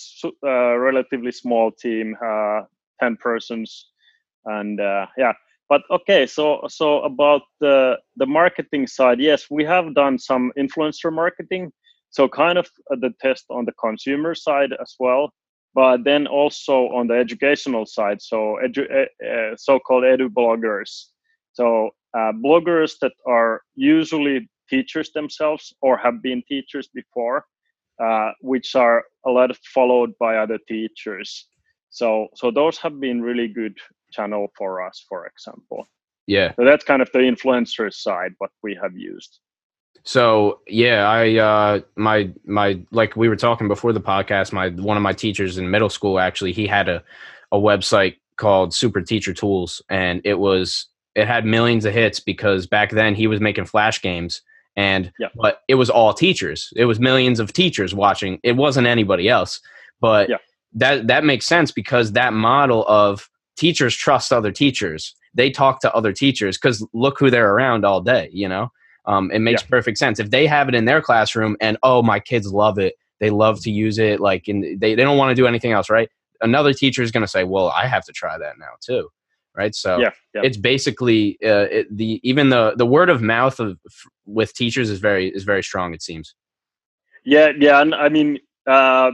a 0.44 0.48
uh, 0.48 0.76
relatively 0.76 1.32
small 1.32 1.70
team, 1.70 2.16
uh, 2.24 2.62
ten 3.00 3.16
persons, 3.16 3.86
and 4.46 4.80
uh, 4.80 5.06
yeah. 5.16 5.32
But 5.68 5.82
okay, 5.90 6.26
so 6.26 6.62
so 6.68 7.02
about 7.02 7.42
the 7.60 7.98
the 8.16 8.26
marketing 8.26 8.86
side, 8.86 9.20
yes, 9.20 9.46
we 9.50 9.64
have 9.64 9.94
done 9.94 10.18
some 10.18 10.50
influencer 10.58 11.12
marketing. 11.12 11.72
So 12.10 12.28
kind 12.28 12.58
of 12.58 12.68
the 12.90 13.12
test 13.20 13.44
on 13.50 13.64
the 13.64 13.72
consumer 13.72 14.34
side 14.34 14.72
as 14.80 14.94
well, 14.98 15.32
but 15.74 16.04
then 16.04 16.26
also 16.26 16.88
on 16.88 17.06
the 17.06 17.14
educational 17.14 17.86
side. 17.86 18.22
So 18.22 18.58
edu- 18.64 18.90
uh, 18.90 19.56
so-called 19.56 20.04
edu 20.04 20.28
bloggers. 20.28 21.06
So 21.52 21.90
uh, 22.16 22.32
bloggers 22.32 22.94
that 23.00 23.12
are 23.26 23.62
usually 23.74 24.48
teachers 24.70 25.10
themselves 25.12 25.72
or 25.82 25.96
have 25.98 26.22
been 26.22 26.42
teachers 26.48 26.88
before, 26.94 27.44
uh, 28.02 28.32
which 28.40 28.74
are 28.74 29.04
a 29.26 29.30
lot 29.30 29.56
followed 29.74 30.12
by 30.18 30.36
other 30.36 30.58
teachers. 30.68 31.48
So 31.90 32.28
so 32.34 32.50
those 32.50 32.78
have 32.78 33.00
been 33.00 33.22
really 33.22 33.48
good 33.48 33.76
channel 34.12 34.48
for 34.56 34.86
us, 34.86 35.04
for 35.08 35.26
example. 35.26 35.86
Yeah. 36.26 36.52
So 36.56 36.64
that's 36.64 36.84
kind 36.84 37.02
of 37.02 37.10
the 37.12 37.20
influencer 37.20 37.92
side 37.92 38.32
what 38.38 38.50
we 38.62 38.78
have 38.80 38.96
used. 38.96 39.40
So 40.08 40.60
yeah, 40.66 41.06
I 41.06 41.34
uh 41.36 41.80
my 41.96 42.30
my 42.46 42.80
like 42.90 43.14
we 43.14 43.28
were 43.28 43.36
talking 43.36 43.68
before 43.68 43.92
the 43.92 44.00
podcast, 44.00 44.54
my 44.54 44.70
one 44.70 44.96
of 44.96 45.02
my 45.02 45.12
teachers 45.12 45.58
in 45.58 45.70
middle 45.70 45.90
school 45.90 46.18
actually 46.18 46.52
he 46.52 46.66
had 46.66 46.88
a 46.88 47.04
a 47.52 47.58
website 47.58 48.16
called 48.36 48.72
Super 48.72 49.02
Teacher 49.02 49.34
Tools 49.34 49.82
and 49.90 50.22
it 50.24 50.38
was 50.38 50.86
it 51.14 51.26
had 51.26 51.44
millions 51.44 51.84
of 51.84 51.92
hits 51.92 52.20
because 52.20 52.66
back 52.66 52.90
then 52.92 53.14
he 53.14 53.26
was 53.26 53.38
making 53.38 53.66
flash 53.66 54.00
games 54.00 54.40
and 54.76 55.12
but 55.36 55.60
it 55.68 55.74
was 55.74 55.90
all 55.90 56.14
teachers. 56.14 56.72
It 56.74 56.86
was 56.86 56.98
millions 56.98 57.38
of 57.38 57.52
teachers 57.52 57.94
watching. 57.94 58.40
It 58.42 58.52
wasn't 58.56 58.86
anybody 58.86 59.28
else. 59.28 59.60
But 60.00 60.30
yeah. 60.30 60.38
that 60.72 61.06
that 61.08 61.22
makes 61.22 61.44
sense 61.44 61.70
because 61.70 62.12
that 62.12 62.32
model 62.32 62.86
of 62.88 63.28
teachers 63.58 63.94
trust 63.94 64.32
other 64.32 64.52
teachers. 64.52 65.14
They 65.34 65.50
talk 65.50 65.80
to 65.80 65.94
other 65.94 66.14
teachers 66.14 66.56
because 66.56 66.82
look 66.94 67.18
who 67.18 67.28
they're 67.28 67.52
around 67.52 67.84
all 67.84 68.00
day 68.00 68.30
you 68.32 68.48
know 68.48 68.72
um, 69.08 69.30
it 69.32 69.40
makes 69.40 69.62
yeah. 69.62 69.68
perfect 69.68 69.98
sense 69.98 70.20
if 70.20 70.30
they 70.30 70.46
have 70.46 70.68
it 70.68 70.74
in 70.76 70.84
their 70.84 71.02
classroom 71.02 71.56
and 71.60 71.76
oh 71.82 72.02
my 72.02 72.20
kids 72.20 72.52
love 72.52 72.78
it 72.78 72.94
they 73.18 73.30
love 73.30 73.60
to 73.62 73.70
use 73.70 73.98
it 73.98 74.20
like 74.20 74.46
and 74.46 74.80
they, 74.80 74.94
they 74.94 75.02
don't 75.02 75.18
want 75.18 75.30
to 75.30 75.34
do 75.34 75.46
anything 75.46 75.72
else 75.72 75.90
right 75.90 76.08
another 76.40 76.72
teacher 76.72 77.02
is 77.02 77.10
going 77.10 77.24
to 77.24 77.28
say 77.28 77.42
well 77.42 77.68
i 77.70 77.86
have 77.86 78.04
to 78.04 78.12
try 78.12 78.38
that 78.38 78.58
now 78.58 78.70
too 78.80 79.08
right? 79.58 79.74
So 79.74 79.98
yeah, 79.98 80.10
yeah. 80.34 80.42
it's 80.44 80.56
basically 80.56 81.36
uh, 81.44 81.66
it, 81.78 81.94
the 81.94 82.20
even 82.22 82.48
the 82.48 82.74
the 82.76 82.86
word 82.86 83.10
of 83.10 83.20
mouth 83.20 83.60
of 83.60 83.78
with 84.24 84.54
teachers 84.54 84.88
is 84.88 85.00
very 85.00 85.28
is 85.28 85.44
very 85.44 85.62
strong. 85.62 85.92
It 85.92 86.02
seems. 86.02 86.34
Yeah, 87.24 87.50
yeah, 87.58 87.82
and 87.82 87.94
I 87.94 88.08
mean, 88.08 88.38
uh, 88.66 89.10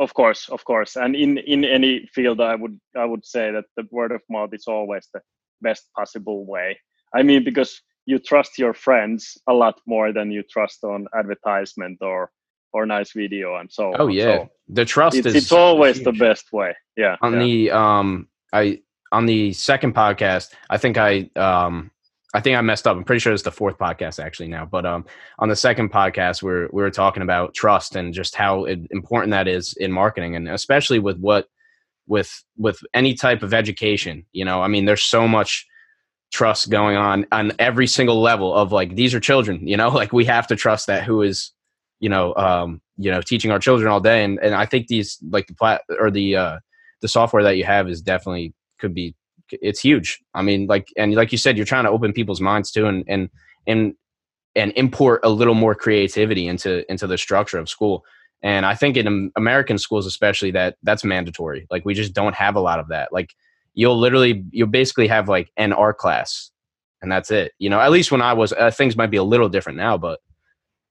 of 0.00 0.14
course, 0.14 0.48
of 0.48 0.64
course, 0.64 0.96
and 0.96 1.14
in 1.14 1.38
in 1.38 1.64
any 1.64 2.08
field, 2.14 2.40
I 2.40 2.54
would 2.56 2.80
I 2.96 3.04
would 3.04 3.24
say 3.24 3.52
that 3.52 3.66
the 3.76 3.86
word 3.90 4.10
of 4.10 4.22
mouth 4.28 4.52
is 4.52 4.64
always 4.66 5.06
the 5.12 5.20
best 5.60 5.84
possible 5.94 6.44
way. 6.46 6.78
I 7.14 7.22
mean, 7.22 7.44
because 7.44 7.80
you 8.06 8.18
trust 8.18 8.58
your 8.58 8.74
friends 8.74 9.38
a 9.48 9.52
lot 9.52 9.80
more 9.86 10.12
than 10.12 10.30
you 10.30 10.42
trust 10.42 10.84
on 10.84 11.06
advertisement 11.16 11.98
or 12.00 12.30
or 12.72 12.86
nice 12.86 13.12
video 13.12 13.56
and 13.56 13.70
so 13.70 13.92
oh 13.98 14.08
yeah 14.08 14.38
so 14.38 14.50
the 14.68 14.84
trust 14.84 15.16
it's, 15.16 15.26
is 15.26 15.34
it's 15.34 15.52
always 15.52 15.96
huge. 15.96 16.04
the 16.04 16.12
best 16.12 16.52
way 16.52 16.74
yeah 16.96 17.16
on 17.20 17.34
yeah. 17.34 17.38
the 17.38 17.70
um 17.70 18.28
i 18.52 18.78
on 19.12 19.26
the 19.26 19.52
second 19.52 19.94
podcast, 19.94 20.52
I 20.70 20.78
think 20.78 20.96
I 20.96 21.30
um 21.36 21.90
I 22.34 22.40
think 22.40 22.56
I 22.56 22.62
messed 22.62 22.86
up. 22.86 22.96
I'm 22.96 23.04
pretty 23.04 23.20
sure 23.20 23.34
it's 23.34 23.42
the 23.42 23.52
fourth 23.52 23.76
podcast 23.76 24.22
actually 24.22 24.48
now. 24.48 24.64
But 24.64 24.86
um 24.86 25.04
on 25.38 25.50
the 25.50 25.56
second 25.56 25.92
podcast, 25.92 26.42
we're 26.42 26.68
we 26.72 26.82
were 26.82 26.90
talking 26.90 27.22
about 27.22 27.54
trust 27.54 27.94
and 27.94 28.12
just 28.12 28.34
how 28.34 28.64
important 28.64 29.30
that 29.30 29.46
is 29.46 29.74
in 29.74 29.92
marketing, 29.92 30.34
and 30.34 30.48
especially 30.48 30.98
with 30.98 31.18
what 31.18 31.46
with 32.08 32.42
with 32.56 32.80
any 32.94 33.14
type 33.14 33.42
of 33.42 33.54
education. 33.54 34.24
You 34.32 34.46
know, 34.46 34.62
I 34.62 34.68
mean, 34.68 34.86
there's 34.86 35.04
so 35.04 35.28
much 35.28 35.66
trust 36.32 36.70
going 36.70 36.96
on 36.96 37.26
on 37.30 37.52
every 37.58 37.86
single 37.86 38.20
level 38.20 38.54
of 38.54 38.72
like 38.72 38.96
these 38.96 39.14
are 39.14 39.20
children. 39.20 39.66
You 39.66 39.76
know, 39.76 39.88
like 40.02 40.12
we 40.12 40.24
have 40.24 40.46
to 40.48 40.56
trust 40.56 40.86
that 40.86 41.04
who 41.04 41.22
is 41.22 41.52
you 42.00 42.08
know 42.08 42.34
um 42.34 42.80
you 42.96 43.10
know 43.10 43.22
teaching 43.22 43.50
our 43.50 43.58
children 43.58 43.90
all 43.90 44.00
day, 44.00 44.24
and 44.24 44.38
and 44.40 44.54
I 44.54 44.66
think 44.66 44.88
these 44.88 45.18
like 45.30 45.46
the 45.46 45.54
plat 45.54 45.82
or 46.00 46.10
the 46.10 46.36
uh 46.36 46.58
the 47.00 47.08
software 47.08 47.42
that 47.42 47.56
you 47.56 47.64
have 47.64 47.88
is 47.88 48.00
definitely 48.00 48.54
could 48.78 48.94
be 48.94 49.14
it's 49.50 49.80
huge. 49.80 50.20
I 50.34 50.42
mean, 50.42 50.66
like 50.66 50.88
and 50.96 51.14
like 51.14 51.32
you 51.32 51.38
said, 51.38 51.56
you're 51.56 51.66
trying 51.66 51.84
to 51.84 51.90
open 51.90 52.12
people's 52.12 52.40
minds 52.40 52.70
too, 52.70 52.86
and 52.86 53.04
and 53.06 53.28
and 53.66 53.94
and 54.54 54.72
import 54.76 55.20
a 55.24 55.30
little 55.30 55.54
more 55.54 55.74
creativity 55.74 56.46
into 56.46 56.90
into 56.90 57.06
the 57.06 57.18
structure 57.18 57.58
of 57.58 57.68
school. 57.68 58.04
And 58.44 58.66
I 58.66 58.74
think 58.74 58.96
in 58.96 59.30
American 59.36 59.78
schools, 59.78 60.06
especially, 60.06 60.50
that 60.52 60.76
that's 60.82 61.04
mandatory. 61.04 61.66
Like 61.70 61.84
we 61.84 61.94
just 61.94 62.12
don't 62.12 62.34
have 62.34 62.56
a 62.56 62.60
lot 62.60 62.80
of 62.80 62.88
that. 62.88 63.12
Like 63.12 63.34
you'll 63.74 63.98
literally, 63.98 64.44
you'll 64.50 64.68
basically 64.68 65.08
have 65.08 65.28
like 65.28 65.50
an 65.56 65.72
art 65.72 65.98
class, 65.98 66.50
and 67.00 67.10
that's 67.10 67.30
it. 67.30 67.52
You 67.58 67.70
know, 67.70 67.80
at 67.80 67.90
least 67.90 68.12
when 68.12 68.22
I 68.22 68.32
was, 68.32 68.52
uh, 68.52 68.70
things 68.70 68.96
might 68.96 69.10
be 69.10 69.16
a 69.16 69.22
little 69.22 69.48
different 69.48 69.78
now, 69.78 69.98
but 69.98 70.20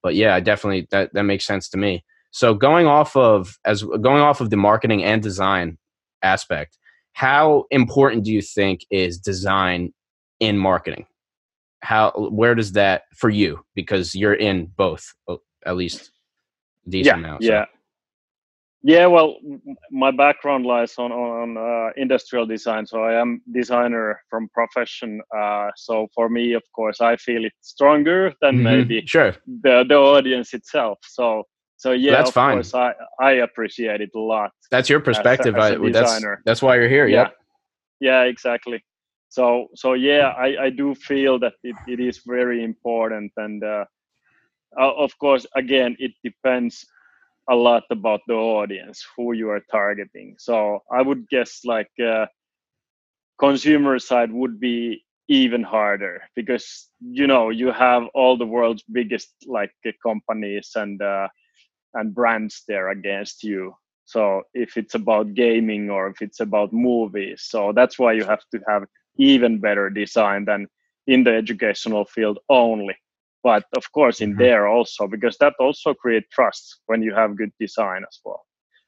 but 0.02 0.14
yeah, 0.14 0.38
definitely 0.40 0.88
that 0.90 1.12
that 1.14 1.22
makes 1.22 1.44
sense 1.44 1.68
to 1.70 1.78
me. 1.78 2.04
So 2.32 2.54
going 2.54 2.86
off 2.86 3.16
of 3.16 3.58
as 3.64 3.82
going 3.82 4.22
off 4.22 4.40
of 4.40 4.50
the 4.50 4.56
marketing 4.56 5.04
and 5.04 5.22
design 5.22 5.78
aspect, 6.22 6.78
how 7.12 7.64
important 7.70 8.24
do 8.24 8.32
you 8.32 8.42
think 8.42 8.84
is 8.90 9.18
design 9.18 9.92
in 10.40 10.58
marketing? 10.58 11.06
How 11.82 12.12
where 12.16 12.54
does 12.54 12.72
that 12.72 13.02
for 13.16 13.30
you 13.30 13.64
because 13.74 14.14
you're 14.14 14.34
in 14.34 14.66
both 14.76 15.14
at 15.64 15.76
least 15.76 16.10
decent 16.88 17.20
yeah, 17.20 17.28
now. 17.28 17.38
So. 17.40 17.46
Yeah. 17.46 17.64
Yeah, 18.84 19.06
well, 19.06 19.36
my 19.92 20.10
background 20.10 20.66
lies 20.66 20.94
on 20.98 21.12
on 21.12 21.56
uh, 21.56 21.92
industrial 21.96 22.46
design, 22.46 22.84
so 22.84 23.04
I 23.04 23.20
am 23.20 23.40
designer 23.52 24.20
from 24.28 24.48
profession. 24.48 25.20
Uh, 25.36 25.70
so 25.76 26.08
for 26.14 26.28
me, 26.28 26.54
of 26.54 26.64
course, 26.74 27.00
I 27.00 27.16
feel 27.16 27.44
it 27.44 27.52
stronger 27.60 28.32
than 28.40 28.56
mm-hmm. 28.56 28.64
maybe 28.64 29.06
sure 29.06 29.36
the 29.46 29.84
the 29.88 29.94
audience 29.94 30.52
itself. 30.52 30.98
So 31.02 31.44
so 31.76 31.92
yeah, 31.92 32.12
that's 32.16 32.30
of 32.30 32.34
fine. 32.34 32.56
course, 32.56 32.74
I 32.74 32.92
I 33.20 33.32
appreciate 33.46 34.00
it 34.00 34.10
a 34.16 34.18
lot. 34.18 34.50
That's 34.72 34.88
your 34.88 35.00
perspective. 35.00 35.56
As 35.56 35.74
as 35.74 35.80
I, 35.80 35.90
that's 35.90 36.24
that's 36.44 36.62
why 36.62 36.74
you're 36.74 36.88
here. 36.88 37.06
Yeah. 37.06 37.22
Yep. 37.22 37.36
Yeah, 38.00 38.22
exactly. 38.22 38.84
So 39.28 39.68
so 39.76 39.92
yeah, 39.92 40.34
I 40.36 40.64
I 40.64 40.70
do 40.70 40.96
feel 40.96 41.38
that 41.38 41.54
it, 41.62 41.76
it 41.86 42.00
is 42.00 42.22
very 42.26 42.64
important 42.64 43.32
and. 43.36 43.62
Uh, 43.62 43.84
uh, 44.80 44.90
of 44.96 45.12
course 45.18 45.44
again 45.54 45.94
it 45.98 46.12
depends 46.24 46.86
a 47.48 47.54
lot 47.54 47.84
about 47.90 48.20
the 48.26 48.34
audience 48.34 49.04
who 49.16 49.32
you 49.32 49.50
are 49.50 49.62
targeting. 49.70 50.36
So 50.38 50.82
i 50.92 51.02
would 51.02 51.28
guess 51.28 51.60
like 51.64 51.90
uh, 52.04 52.26
consumer 53.38 53.98
side 53.98 54.32
would 54.32 54.60
be 54.60 55.04
even 55.28 55.62
harder 55.62 56.22
because 56.36 56.88
you 57.00 57.26
know 57.26 57.50
you 57.50 57.72
have 57.72 58.04
all 58.14 58.36
the 58.36 58.46
world's 58.46 58.82
biggest 58.92 59.30
like 59.46 59.72
uh, 59.86 59.90
companies 60.02 60.70
and 60.76 61.00
uh, 61.02 61.28
and 61.94 62.14
brands 62.14 62.62
there 62.68 62.90
against 62.90 63.42
you. 63.44 63.74
So 64.04 64.42
if 64.54 64.76
it's 64.76 64.94
about 64.94 65.34
gaming 65.34 65.90
or 65.90 66.08
if 66.08 66.22
it's 66.22 66.40
about 66.40 66.72
movies 66.72 67.42
so 67.48 67.72
that's 67.72 67.98
why 67.98 68.12
you 68.12 68.24
have 68.24 68.42
to 68.52 68.60
have 68.68 68.84
even 69.16 69.58
better 69.60 69.88
design 69.90 70.44
than 70.44 70.66
in 71.06 71.24
the 71.24 71.34
educational 71.34 72.04
field 72.04 72.38
only 72.48 72.96
but 73.42 73.64
of 73.76 73.90
course 73.92 74.20
in 74.20 74.30
mm-hmm. 74.30 74.40
there 74.40 74.66
also 74.66 75.06
because 75.06 75.36
that 75.38 75.54
also 75.58 75.94
create 75.94 76.30
trust 76.30 76.80
when 76.86 77.02
you 77.02 77.14
have 77.14 77.36
good 77.36 77.52
design 77.58 78.02
as 78.08 78.20
well 78.24 78.44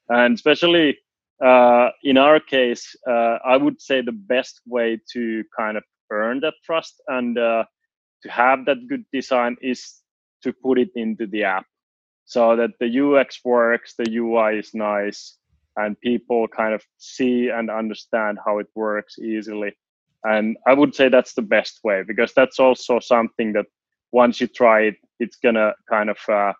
and 0.08 0.34
especially 0.34 0.98
uh, 1.44 1.88
in 2.02 2.16
our 2.16 2.40
case 2.40 2.94
uh, 3.08 3.38
i 3.44 3.56
would 3.56 3.80
say 3.80 4.00
the 4.00 4.12
best 4.12 4.60
way 4.66 4.98
to 5.12 5.44
kind 5.56 5.76
of 5.76 5.82
earn 6.10 6.40
that 6.40 6.54
trust 6.64 7.00
and 7.08 7.38
uh, 7.38 7.64
to 8.22 8.30
have 8.30 8.64
that 8.64 8.86
good 8.88 9.04
design 9.12 9.56
is 9.60 10.00
to 10.42 10.52
put 10.52 10.78
it 10.78 10.90
into 10.94 11.26
the 11.26 11.42
app 11.42 11.66
so 12.24 12.56
that 12.56 12.70
the 12.80 13.00
ux 13.00 13.40
works 13.44 13.94
the 13.98 14.10
ui 14.16 14.58
is 14.58 14.74
nice 14.74 15.36
and 15.76 16.00
people 16.00 16.46
kind 16.46 16.72
of 16.72 16.82
see 16.98 17.48
and 17.48 17.68
understand 17.68 18.38
how 18.46 18.58
it 18.58 18.68
works 18.74 19.18
easily 19.18 19.72
and 20.24 20.56
i 20.66 20.72
would 20.72 20.94
say 20.94 21.08
that's 21.08 21.34
the 21.34 21.42
best 21.42 21.80
way 21.82 22.02
because 22.06 22.32
that's 22.34 22.60
also 22.60 23.00
something 23.00 23.52
that 23.52 23.66
once 24.14 24.40
you 24.40 24.46
try 24.46 24.82
it, 24.82 24.96
it's 25.18 25.36
gonna 25.42 25.72
kind 25.90 26.08
of 26.08 26.18
uh, 26.28 26.52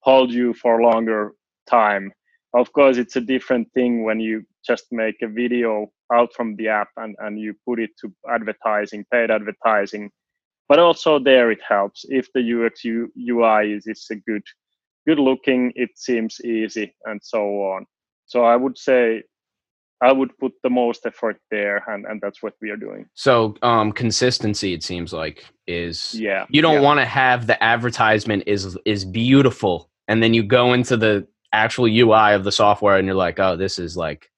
hold 0.00 0.30
you 0.30 0.54
for 0.54 0.80
longer 0.80 1.32
time. 1.68 2.12
Of 2.54 2.72
course, 2.72 2.98
it's 2.98 3.16
a 3.16 3.20
different 3.20 3.66
thing 3.74 4.04
when 4.04 4.20
you 4.20 4.44
just 4.64 4.84
make 4.92 5.16
a 5.20 5.26
video 5.26 5.90
out 6.12 6.32
from 6.34 6.54
the 6.56 6.68
app 6.68 6.88
and, 6.96 7.16
and 7.18 7.38
you 7.38 7.54
put 7.66 7.80
it 7.80 7.90
to 8.00 8.12
advertising, 8.32 9.04
paid 9.12 9.30
advertising. 9.30 10.10
But 10.68 10.78
also 10.78 11.18
there 11.18 11.50
it 11.50 11.60
helps 11.68 12.04
if 12.08 12.28
the 12.32 12.42
UX 12.42 12.84
UI 12.84 13.72
is, 13.72 13.88
is 13.88 14.06
a 14.12 14.16
good, 14.16 14.42
good 15.06 15.18
looking, 15.18 15.72
it 15.74 15.90
seems 15.96 16.40
easy 16.44 16.94
and 17.06 17.20
so 17.22 17.40
on. 17.72 17.86
So 18.26 18.44
I 18.44 18.54
would 18.54 18.78
say 18.78 19.24
I 20.02 20.12
would 20.12 20.36
put 20.38 20.52
the 20.62 20.70
most 20.70 21.04
effort 21.04 21.36
there, 21.50 21.84
and, 21.86 22.06
and 22.06 22.20
that's 22.20 22.42
what 22.42 22.54
we 22.62 22.70
are 22.70 22.76
doing. 22.76 23.06
So, 23.14 23.54
um, 23.62 23.92
consistency 23.92 24.72
it 24.72 24.82
seems 24.82 25.12
like 25.12 25.44
is 25.66 26.14
yeah. 26.18 26.46
You 26.48 26.62
don't 26.62 26.76
yeah. 26.76 26.80
want 26.80 27.00
to 27.00 27.06
have 27.06 27.46
the 27.46 27.62
advertisement 27.62 28.44
is 28.46 28.78
is 28.86 29.04
beautiful, 29.04 29.90
and 30.08 30.22
then 30.22 30.32
you 30.32 30.42
go 30.42 30.72
into 30.72 30.96
the 30.96 31.26
actual 31.52 31.86
UI 31.86 32.32
of 32.32 32.44
the 32.44 32.52
software, 32.52 32.96
and 32.96 33.06
you're 33.06 33.14
like, 33.14 33.38
oh, 33.38 33.56
this 33.56 33.78
is 33.78 33.96
like 33.96 34.30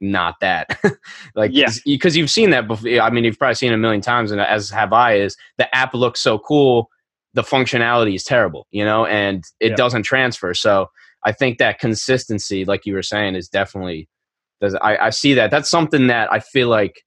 not 0.00 0.34
that. 0.40 0.78
like, 1.34 1.50
yeah, 1.54 1.70
because 1.86 2.14
you've 2.14 2.30
seen 2.30 2.50
that 2.50 2.68
before. 2.68 3.00
I 3.00 3.08
mean, 3.08 3.24
you've 3.24 3.38
probably 3.38 3.54
seen 3.54 3.72
it 3.72 3.76
a 3.76 3.78
million 3.78 4.02
times, 4.02 4.32
and 4.32 4.40
as 4.40 4.68
have 4.70 4.92
I. 4.92 5.14
Is 5.14 5.36
the 5.56 5.74
app 5.74 5.94
looks 5.94 6.20
so 6.20 6.38
cool, 6.38 6.90
the 7.32 7.42
functionality 7.42 8.14
is 8.14 8.24
terrible, 8.24 8.66
you 8.70 8.84
know, 8.84 9.06
and 9.06 9.44
it 9.60 9.70
yeah. 9.70 9.76
doesn't 9.76 10.02
transfer. 10.02 10.52
So, 10.52 10.90
I 11.24 11.32
think 11.32 11.56
that 11.56 11.78
consistency, 11.78 12.66
like 12.66 12.84
you 12.84 12.92
were 12.92 13.02
saying, 13.02 13.34
is 13.34 13.48
definitely 13.48 14.10
I, 14.62 15.06
I 15.06 15.10
see 15.10 15.34
that. 15.34 15.50
That's 15.50 15.70
something 15.70 16.06
that 16.08 16.32
I 16.32 16.40
feel 16.40 16.68
like 16.68 17.02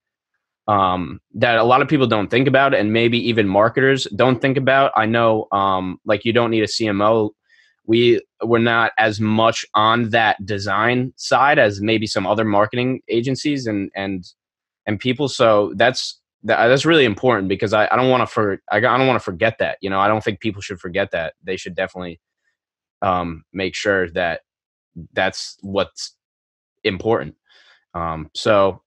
um, 0.68 1.20
that 1.34 1.58
a 1.58 1.64
lot 1.64 1.82
of 1.82 1.88
people 1.88 2.06
don't 2.06 2.30
think 2.30 2.48
about, 2.48 2.76
and 2.76 2.94
maybe 2.94 3.18
even 3.28 3.48
marketers 3.48 4.06
don't 4.16 4.40
think 4.40 4.56
about. 4.56 4.92
I 4.96 5.06
know, 5.06 5.48
um, 5.52 5.98
like 6.06 6.26
you 6.26 6.34
don't 6.34 6.52
need 6.52 6.64
a 6.64 6.68
CMO. 6.68 7.32
We 7.88 8.22
we're 8.44 8.60
not 8.60 8.92
as 9.00 9.20
much 9.20 9.66
on 9.74 10.12
that 10.12 10.46
design 10.46 11.12
side 11.16 11.58
as 11.58 11.82
maybe 11.82 12.06
some 12.06 12.28
other 12.28 12.46
marketing 12.46 13.02
agencies 13.10 13.66
and 13.66 13.90
and 13.96 14.24
and 14.86 15.00
people. 15.00 15.28
So 15.28 15.74
that's 15.76 16.20
that, 16.44 16.68
that's 16.68 16.86
really 16.86 17.06
important 17.06 17.50
because 17.50 17.74
I, 17.74 17.88
I 17.92 17.96
don't 17.96 18.10
want 18.10 18.22
to 18.22 18.28
for 18.28 18.62
I, 18.72 18.78
I 18.78 18.80
don't 18.80 19.08
want 19.08 19.20
to 19.20 19.24
forget 19.24 19.58
that. 19.58 19.80
You 19.82 19.90
know, 19.90 20.00
I 20.00 20.08
don't 20.08 20.24
think 20.24 20.40
people 20.40 20.62
should 20.62 20.80
forget 20.80 21.10
that. 21.12 21.34
They 21.44 21.58
should 21.58 21.74
definitely 21.74 22.20
um, 23.02 23.44
make 23.54 23.74
sure 23.74 24.10
that 24.12 24.42
that's 25.14 25.58
what's 25.62 26.16
important. 26.84 27.36
Um, 27.94 28.30
so, 28.34 28.82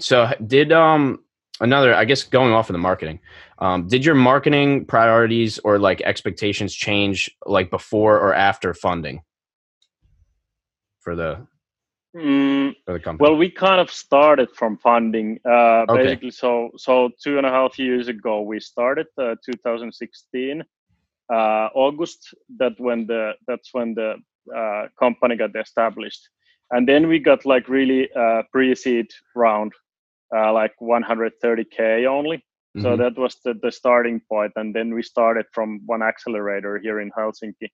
so 0.00 0.30
did 0.46 0.72
um 0.72 1.24
another? 1.60 1.94
I 1.94 2.04
guess 2.04 2.22
going 2.22 2.52
off 2.52 2.70
of 2.70 2.74
the 2.74 2.78
marketing, 2.78 3.20
um, 3.58 3.86
did 3.86 4.04
your 4.04 4.14
marketing 4.14 4.86
priorities 4.86 5.58
or 5.60 5.78
like 5.78 6.00
expectations 6.02 6.74
change 6.74 7.30
like 7.46 7.70
before 7.70 8.18
or 8.18 8.34
after 8.34 8.74
funding 8.74 9.22
for 11.00 11.14
the 11.14 11.46
Mm, 12.16 12.74
for 12.84 12.94
the 12.94 13.00
company? 13.00 13.30
well, 13.30 13.36
we 13.38 13.48
kind 13.48 13.80
of 13.80 13.88
started 13.90 14.50
from 14.50 14.76
funding. 14.78 15.38
Uh, 15.44 15.86
Okay. 15.88 16.02
Basically, 16.02 16.30
so 16.32 16.70
so 16.76 17.10
two 17.22 17.38
and 17.38 17.46
a 17.46 17.50
half 17.50 17.78
years 17.78 18.08
ago, 18.08 18.42
we 18.42 18.58
started 18.58 19.06
uh, 19.16 19.36
2016 19.44 20.62
uh, 21.32 21.34
August. 21.74 22.34
That 22.58 22.72
when 22.78 23.06
the 23.06 23.34
that's 23.46 23.72
when 23.72 23.94
the 23.94 24.16
uh, 24.54 24.88
company 24.98 25.36
got 25.36 25.54
established 25.54 26.28
and 26.70 26.88
then 26.88 27.08
we 27.08 27.18
got 27.18 27.44
like 27.44 27.68
really 27.68 28.08
uh, 28.14 28.42
pre-seed 28.52 29.10
round 29.34 29.72
uh, 30.34 30.52
like 30.52 30.72
130k 30.80 32.06
only. 32.06 32.44
Mm-hmm. 32.76 32.82
so 32.84 32.96
that 32.96 33.18
was 33.18 33.34
the, 33.44 33.54
the 33.62 33.72
starting 33.72 34.20
point 34.28 34.52
and 34.54 34.72
then 34.72 34.94
we 34.94 35.02
started 35.02 35.44
from 35.52 35.80
one 35.86 36.02
accelerator 36.02 36.78
here 36.78 37.00
in 37.00 37.10
helsinki. 37.10 37.68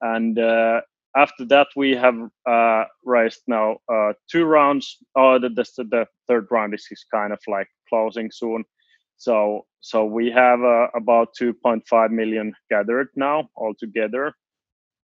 And 0.00 0.36
uh, 0.36 0.80
after 1.14 1.44
that 1.44 1.68
we 1.76 1.94
have 1.94 2.16
uh, 2.44 2.84
raised 3.04 3.42
now 3.46 3.76
uh, 3.92 4.14
two 4.28 4.44
rounds. 4.44 4.96
Oh 5.14 5.38
the, 5.38 5.50
the, 5.50 5.84
the 5.84 6.06
third 6.26 6.48
round 6.50 6.74
is, 6.74 6.84
is 6.90 7.04
kind 7.14 7.32
of 7.32 7.38
like 7.46 7.68
closing 7.88 8.30
soon. 8.32 8.64
So 9.18 9.66
so 9.78 10.04
we 10.04 10.32
have 10.32 10.60
uh, 10.64 10.88
about 10.96 11.28
2.5 11.40 12.10
million 12.10 12.54
gathered 12.68 13.10
now 13.14 13.48
altogether. 13.56 14.34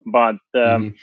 But 0.06 0.36
um, 0.54 0.92
mm-hmm 0.94 0.96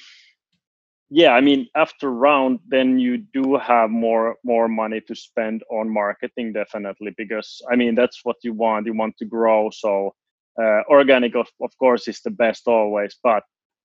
yeah 1.10 1.32
i 1.32 1.42
mean 1.42 1.68
after 1.76 2.12
round 2.12 2.60
then 2.68 2.98
you 2.98 3.18
do 3.18 3.56
have 3.58 3.90
more 3.90 4.36
more 4.44 4.68
money 4.68 5.00
to 5.02 5.16
spend 5.16 5.64
on 5.70 5.90
marketing 5.90 6.52
definitely 6.52 7.14
because 7.18 7.62
i 7.72 7.76
mean 7.76 7.96
that's 7.96 8.22
what 8.24 8.38
you 8.44 8.54
want. 8.54 8.86
You 8.86 8.94
want 8.94 9.18
to 9.18 9.26
grow 9.26 9.70
so 9.72 10.16
uh, 10.62 10.82
organic 10.90 11.36
of, 11.36 11.48
of 11.62 11.72
course 11.78 12.08
is 12.08 12.22
the 12.22 12.32
best 12.32 12.68
always 12.68 13.18
but 13.24 13.44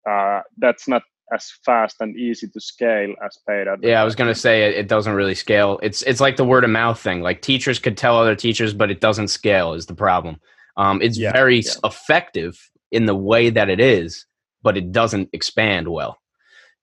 uh, 0.08 0.40
that's 0.58 0.88
not 0.88 1.02
as 1.32 1.52
fast 1.64 1.96
and 2.00 2.16
easy 2.16 2.48
to 2.48 2.60
scale 2.60 3.14
as 3.24 3.38
paid 3.46 3.66
yeah 3.82 4.00
i 4.00 4.04
was 4.04 4.14
going 4.14 4.28
to 4.28 4.40
say 4.40 4.68
it, 4.68 4.74
it 4.74 4.88
doesn't 4.88 5.14
really 5.14 5.34
scale. 5.34 5.78
It's 5.82 6.02
it's 6.02 6.20
like 6.20 6.36
the 6.36 6.44
word 6.44 6.64
of 6.64 6.70
mouth 6.70 6.98
thing. 6.98 7.20
Like 7.20 7.42
teachers 7.42 7.78
could 7.78 7.96
tell 7.96 8.16
other 8.16 8.34
teachers 8.34 8.72
but 8.72 8.90
it 8.90 9.00
doesn't 9.00 9.28
scale 9.28 9.74
is 9.74 9.86
the 9.86 9.94
problem. 9.94 10.40
Um, 10.76 11.02
it's 11.02 11.18
yeah, 11.18 11.32
very 11.32 11.60
yeah. 11.60 11.72
effective 11.84 12.58
in 12.90 13.06
the 13.06 13.14
way 13.14 13.50
that 13.50 13.68
it 13.68 13.80
is 13.80 14.26
but 14.62 14.76
it 14.76 14.92
doesn't 14.92 15.28
expand 15.32 15.88
well 15.88 16.18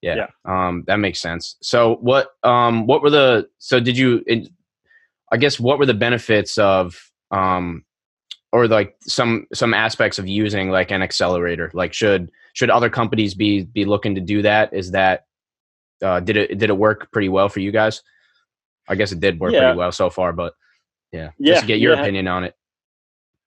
yeah, 0.02 0.16
yeah. 0.16 0.28
Um, 0.46 0.84
that 0.88 0.98
makes 0.98 1.20
sense. 1.22 1.56
So 1.62 1.96
what 2.02 2.30
um 2.44 2.86
what 2.86 3.02
were 3.02 3.10
the 3.10 3.48
so 3.58 3.80
did 3.80 3.98
you 3.98 4.24
it, 4.28 4.50
I 5.32 5.38
guess 5.38 5.60
what 5.60 5.80
were 5.80 5.86
the 5.86 5.94
benefits 5.94 6.58
of 6.58 7.12
um 7.32 7.84
or 8.52 8.68
like 8.68 8.96
some 9.02 9.46
some 9.54 9.74
aspects 9.74 10.20
of 10.20 10.28
using 10.28 10.70
like 10.70 10.92
an 10.92 11.02
accelerator? 11.02 11.72
Like 11.74 11.94
should 11.94 12.32
should 12.54 12.70
other 12.70 12.90
companies 12.90 13.34
be 13.36 13.64
be 13.64 13.86
looking 13.86 14.16
to 14.16 14.22
do 14.22 14.42
that? 14.44 14.74
Is 14.74 14.92
that 14.92 15.26
uh, 16.02 16.20
did 16.20 16.38
it 16.38 16.58
did 16.60 16.70
it 16.70 16.78
work 16.78 17.12
pretty 17.12 17.30
well 17.30 17.50
for 17.50 17.60
you 17.60 17.72
guys? 17.72 18.02
I 18.88 18.96
guess 18.96 19.12
it 19.12 19.20
did 19.20 19.40
work 19.40 19.54
Yeah. 19.54 19.62
pretty 19.66 19.78
well 19.78 19.92
so 19.92 20.10
far, 20.10 20.32
but 20.32 20.54
yeah, 21.12 21.32
Yeah, 21.40 21.54
just 21.54 21.62
to 21.64 21.68
get 21.68 21.80
your 21.80 21.96
yeah. 21.96 22.02
opinion 22.02 22.28
on 22.28 22.44
it. 22.44 22.56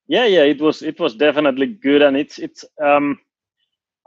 yeah 0.09 0.27
yeah 0.27 0.43
it 0.43 0.61
was 0.61 0.83
it 0.83 0.99
was 0.99 1.15
definitely 1.15 1.67
good 1.67 2.03
and 2.03 2.17
it's 2.17 2.39
it's 2.39 2.65
um 2.83 3.19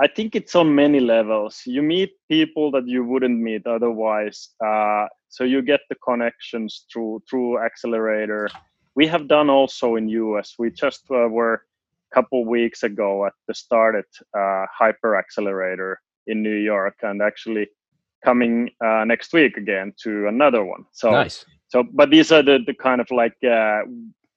i 0.03 0.07
think 0.07 0.35
it's 0.35 0.55
on 0.55 0.75
many 0.75 0.99
levels. 0.99 1.61
You 1.65 1.81
meet 1.81 2.11
people 2.29 2.71
that 2.71 2.87
you 2.87 3.01
wouldn't 3.05 3.39
meet 3.49 3.65
otherwise 3.65 4.37
uh 4.69 5.05
so 5.29 5.43
you 5.43 5.61
get 5.61 5.81
the 5.89 5.95
connections 6.09 6.85
through 6.91 7.21
through 7.27 7.51
accelerator. 7.67 8.49
We 8.95 9.07
have 9.07 9.27
done 9.27 9.49
also 9.49 9.95
in 9.95 10.07
us 10.09 10.55
we 10.59 10.69
just 10.71 11.03
uh, 11.09 11.27
were 11.37 11.55
a 12.11 12.15
couple 12.15 12.45
weeks 12.45 12.83
ago 12.83 13.25
at 13.25 13.33
the 13.47 13.55
started 13.55 14.09
uh, 14.37 14.65
hyper 14.79 15.15
accelerator 15.21 15.91
in 16.27 16.43
new 16.43 16.59
york 16.71 16.95
and 17.01 17.21
actually 17.21 17.67
coming 18.23 18.69
uh, 18.83 19.03
next 19.05 19.33
week 19.33 19.57
again 19.57 19.93
to 20.03 20.27
another 20.27 20.63
one. 20.63 20.85
So 20.91 21.11
nice. 21.11 21.45
so 21.67 21.83
but 21.93 22.09
these 22.09 22.31
are 22.31 22.41
the, 22.41 22.59
the 22.65 22.73
kind 22.73 23.01
of 23.01 23.07
like 23.11 23.35
uh, 23.43 23.81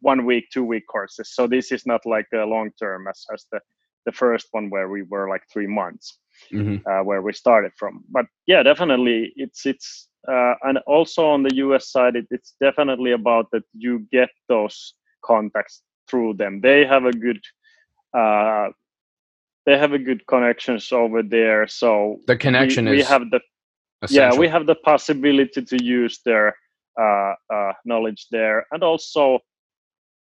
one 0.01 0.25
week 0.27 0.47
two 0.53 0.65
week 0.65 0.87
courses. 0.89 1.33
So 1.35 1.47
this 1.47 1.73
is 1.73 1.87
not 1.87 2.05
like 2.05 2.27
a 2.35 2.45
long 2.45 2.71
term 2.79 3.07
as, 3.09 3.25
as 3.33 3.47
the 3.53 3.61
the 4.07 4.13
first 4.13 4.47
one 4.53 4.71
where 4.71 4.89
we 4.89 5.03
were 5.03 5.29
like 5.29 5.43
three 5.53 5.67
months 5.67 6.19
hmm 6.51 6.77
uh, 6.89 7.03
where 7.09 7.23
we 7.23 7.33
started 7.33 7.73
from. 7.77 8.05
But 8.17 8.27
yeah 8.47 8.63
definitely 8.63 9.33
it's 9.37 9.67
it's 9.67 10.09
uh, 10.33 10.55
and 10.63 10.79
also 10.87 11.27
on 11.35 11.43
the 11.43 11.55
us 11.57 11.91
side 11.91 12.17
it, 12.17 12.27
it's 12.31 12.55
definitely 12.61 13.13
about 13.13 13.47
that 13.53 13.65
you 13.85 14.07
get 14.13 14.31
those 14.49 14.95
contacts 15.25 15.83
through 16.09 16.35
them. 16.35 16.61
They 16.61 16.85
have 16.87 17.05
a 17.05 17.13
good 17.27 17.41
uh, 18.21 18.69
they 19.67 19.77
have 19.79 19.93
a 19.93 19.99
good 20.09 20.23
connections 20.27 20.93
over 20.93 21.23
there 21.23 21.67
so 21.67 22.19
The 22.27 22.37
connection 22.37 22.85
we, 22.87 22.93
we 22.93 23.01
is 23.01 23.09
have 23.09 23.23
the 23.31 23.41
essential. 24.03 24.23
yeah 24.23 24.41
we 24.41 24.49
have 24.49 24.67
the 24.67 24.77
possibility 24.77 25.63
to 25.63 25.77
use 25.85 26.21
their 26.25 26.55
uh, 27.01 27.35
uh, 27.53 27.73
knowledge 27.85 28.27
there. 28.31 28.67
And 28.73 28.83
also 28.83 29.41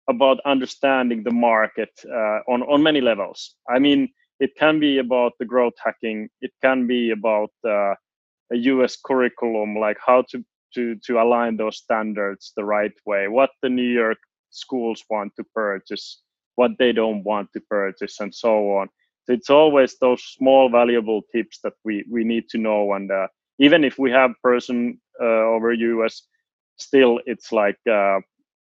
about 0.10 0.40
understanding 0.46 1.24
the 1.24 1.32
market 1.32 1.90
uh, 2.08 2.40
on 2.48 2.64
on 2.64 2.84
many 2.84 3.02
levels. 3.02 3.56
I 3.70 3.80
mean 3.80 4.10
it 4.40 4.52
can 4.58 4.80
be 4.80 5.00
about 5.00 5.34
the 5.40 5.46
growth 5.46 5.74
hacking. 5.84 6.30
It 6.42 6.52
can 6.62 6.88
be 6.88 7.12
about 7.12 7.52
uh, 7.66 7.96
a 8.54 8.58
us 8.58 8.98
curriculum 9.06 9.76
like 9.78 9.98
how 10.06 10.24
to 10.32 10.44
to 10.76 10.96
to 11.06 11.22
align 11.22 11.58
those 11.58 11.78
standards 11.78 12.54
the 12.56 12.66
right 12.66 12.94
way 13.06 13.28
what 13.28 13.52
the 13.62 13.70
new 13.70 13.92
york 14.02 14.18
schools 14.52 15.04
want 15.10 15.34
to 15.38 15.44
purchase 15.56 16.22
what 16.56 16.72
they 16.80 16.92
don't 16.92 17.24
want 17.24 17.50
to 17.54 17.62
purchase 17.62 18.20
and 18.20 18.34
so 18.34 18.78
on. 18.78 18.90
So 19.26 19.34
it's 19.34 19.50
always 19.50 19.98
those 20.00 20.24
small 20.24 20.70
valuable 20.70 21.22
tips 21.34 21.60
that 21.64 21.74
we 21.86 22.06
we 22.12 22.24
need 22.24 22.50
to 22.50 22.58
know 22.58 22.94
and 22.94 23.12
uh, 23.12 23.28
even 23.60 23.84
if 23.84 23.98
we 23.98 24.12
have 24.12 24.32
person 24.44 25.00
uh, 25.22 25.46
over 25.56 25.74
us 25.74 26.28
still 26.78 27.20
it's 27.26 27.52
like 27.52 27.80
uh, 27.90 28.20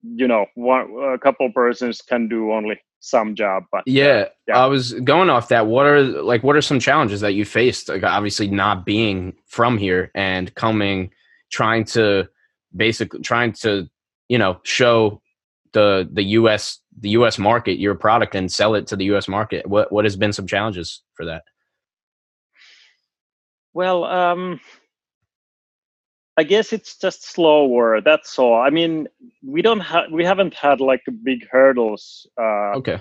you 0.02 0.28
know 0.28 0.46
one 0.54 0.88
a 1.12 1.18
couple 1.18 1.50
persons 1.52 2.00
can 2.02 2.28
do 2.28 2.52
only 2.52 2.80
some 3.00 3.34
job 3.34 3.64
but 3.70 3.78
uh, 3.78 3.82
yeah, 3.86 4.26
yeah. 4.48 4.58
I 4.58 4.66
was 4.66 4.92
going 4.92 5.30
off 5.30 5.48
that. 5.48 5.66
What 5.66 5.86
are 5.86 6.02
like 6.02 6.42
what 6.42 6.56
are 6.56 6.62
some 6.62 6.80
challenges 6.80 7.20
that 7.20 7.32
you 7.32 7.44
faced? 7.44 7.88
Like 7.88 8.02
obviously 8.02 8.48
not 8.48 8.84
being 8.84 9.34
from 9.46 9.78
here 9.78 10.10
and 10.14 10.52
coming, 10.54 11.10
trying 11.50 11.84
to 11.86 12.28
basically 12.74 13.20
trying 13.20 13.52
to 13.52 13.88
you 14.28 14.38
know 14.38 14.60
show 14.64 15.20
the 15.72 16.08
the 16.12 16.22
U.S. 16.22 16.80
the 16.98 17.10
U.S. 17.10 17.38
market 17.38 17.78
your 17.78 17.94
product 17.94 18.34
and 18.34 18.50
sell 18.50 18.74
it 18.74 18.86
to 18.88 18.96
the 18.96 19.04
U.S. 19.06 19.28
market. 19.28 19.66
What 19.66 19.92
what 19.92 20.04
has 20.04 20.16
been 20.16 20.32
some 20.32 20.46
challenges 20.46 21.02
for 21.14 21.26
that? 21.26 21.42
well 23.76 24.04
um 24.04 24.58
i 26.36 26.42
guess 26.42 26.72
it's 26.72 26.98
just 26.98 27.24
slower 27.30 28.00
that's 28.00 28.38
all 28.38 28.60
i 28.60 28.70
mean 28.70 29.06
we 29.44 29.62
don't 29.62 29.80
have 29.80 30.10
we 30.10 30.24
haven't 30.24 30.54
had 30.54 30.80
like 30.80 31.02
big 31.24 31.46
hurdles 31.50 32.26
uh, 32.40 32.72
Okay. 32.80 32.98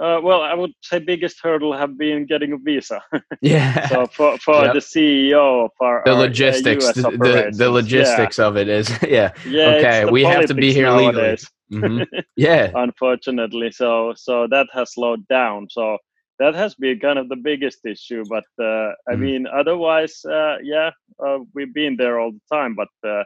uh 0.00 0.18
well 0.22 0.42
i 0.42 0.54
would 0.54 0.72
say 0.82 0.98
biggest 0.98 1.38
hurdle 1.42 1.72
have 1.76 1.98
been 1.98 2.24
getting 2.26 2.52
a 2.52 2.58
visa 2.58 3.00
Yeah. 3.42 3.86
so 3.90 4.06
for 4.16 4.38
for 4.38 4.64
Yep. 4.64 4.74
the 4.74 4.78
ceo 4.80 5.64
of 5.66 5.70
our 5.80 6.02
the 6.04 6.12
uh, 6.12 6.16
logistics, 6.26 6.84
US 6.86 6.94
the, 6.96 7.50
the, 7.56 7.70
logistics 7.70 8.38
of 8.38 8.56
it 8.56 8.68
is 8.68 8.88
yeah. 9.02 9.08
yeah, 9.08 9.32
yeah 9.44 9.68
Okay, 9.78 10.04
we 10.06 10.22
have 10.24 10.46
to 10.46 10.54
be 10.54 10.72
here 10.72 10.90
legally. 10.90 11.12
nowadays. 11.14 11.50
hmm 11.70 12.00
Yeah. 12.36 12.70
unfortunately 12.74 13.70
so 13.72 14.12
so 14.16 14.46
that 14.48 14.66
has 14.72 14.92
slowed 14.94 15.26
down 15.28 15.66
so 15.70 15.98
that 16.42 16.54
has 16.54 16.74
been 16.74 17.00
kind 17.00 17.18
of 17.18 17.28
the 17.28 17.36
biggest 17.50 17.80
issue 17.86 18.24
but 18.36 18.48
uh, 18.70 18.92
i 19.12 19.16
Mhm. 19.16 19.20
mean 19.24 19.46
otherwise 19.60 20.24
uh, 20.26 20.56
yeah 20.62 20.90
uh, 21.24 21.38
we've 21.54 21.74
been 21.74 21.96
there 21.96 22.20
all 22.20 22.32
the 22.32 22.46
time 22.56 22.74
but 22.74 22.92
uh, 23.12 23.24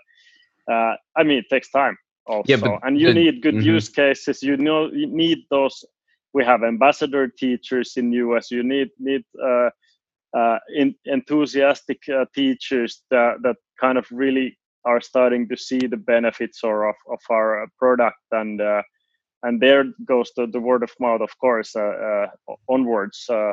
uh, 0.73 0.97
i 1.17 1.23
mean 1.25 1.39
it 1.39 1.49
takes 1.51 1.71
time 1.71 1.97
also 2.27 2.51
yeah, 2.53 2.57
but 2.57 2.81
and 2.85 3.01
you 3.01 3.13
need 3.13 3.43
good 3.43 3.59
mhm. 3.59 3.65
use 3.77 3.89
cases 3.89 4.43
you 4.43 4.57
know 4.57 4.91
you 4.93 5.07
need 5.07 5.39
those 5.51 5.85
we 6.35 6.45
have 6.45 6.63
ambassador 6.65 7.29
teachers 7.29 7.97
in 7.97 8.13
us 8.13 8.51
you 8.51 8.63
need 8.63 8.89
need 8.99 9.25
uh, 9.43 9.71
uh, 10.37 10.59
in, 10.75 10.95
enthusiastic 11.07 12.01
uh, 12.09 12.27
teachers 12.35 13.03
that, 13.11 13.37
that 13.43 13.57
kind 13.81 13.99
of 13.99 14.07
really 14.11 14.57
are 14.85 15.01
starting 15.01 15.49
to 15.49 15.57
see 15.57 15.87
the 15.87 15.97
benefits 15.97 16.63
or 16.63 16.89
of, 16.89 16.97
of 17.11 17.21
our 17.31 17.67
product 17.79 18.19
and 18.33 18.61
uh, 18.61 18.83
and 19.47 19.61
there 19.61 19.85
goes 20.05 20.33
the, 20.37 20.47
the 20.47 20.61
word 20.61 20.83
of 20.83 20.93
mouth 21.01 21.21
of 21.23 21.37
course 21.39 21.77
uh, 21.77 21.81
uh, 22.11 22.27
onwards 22.69 23.19
uh, 23.31 23.53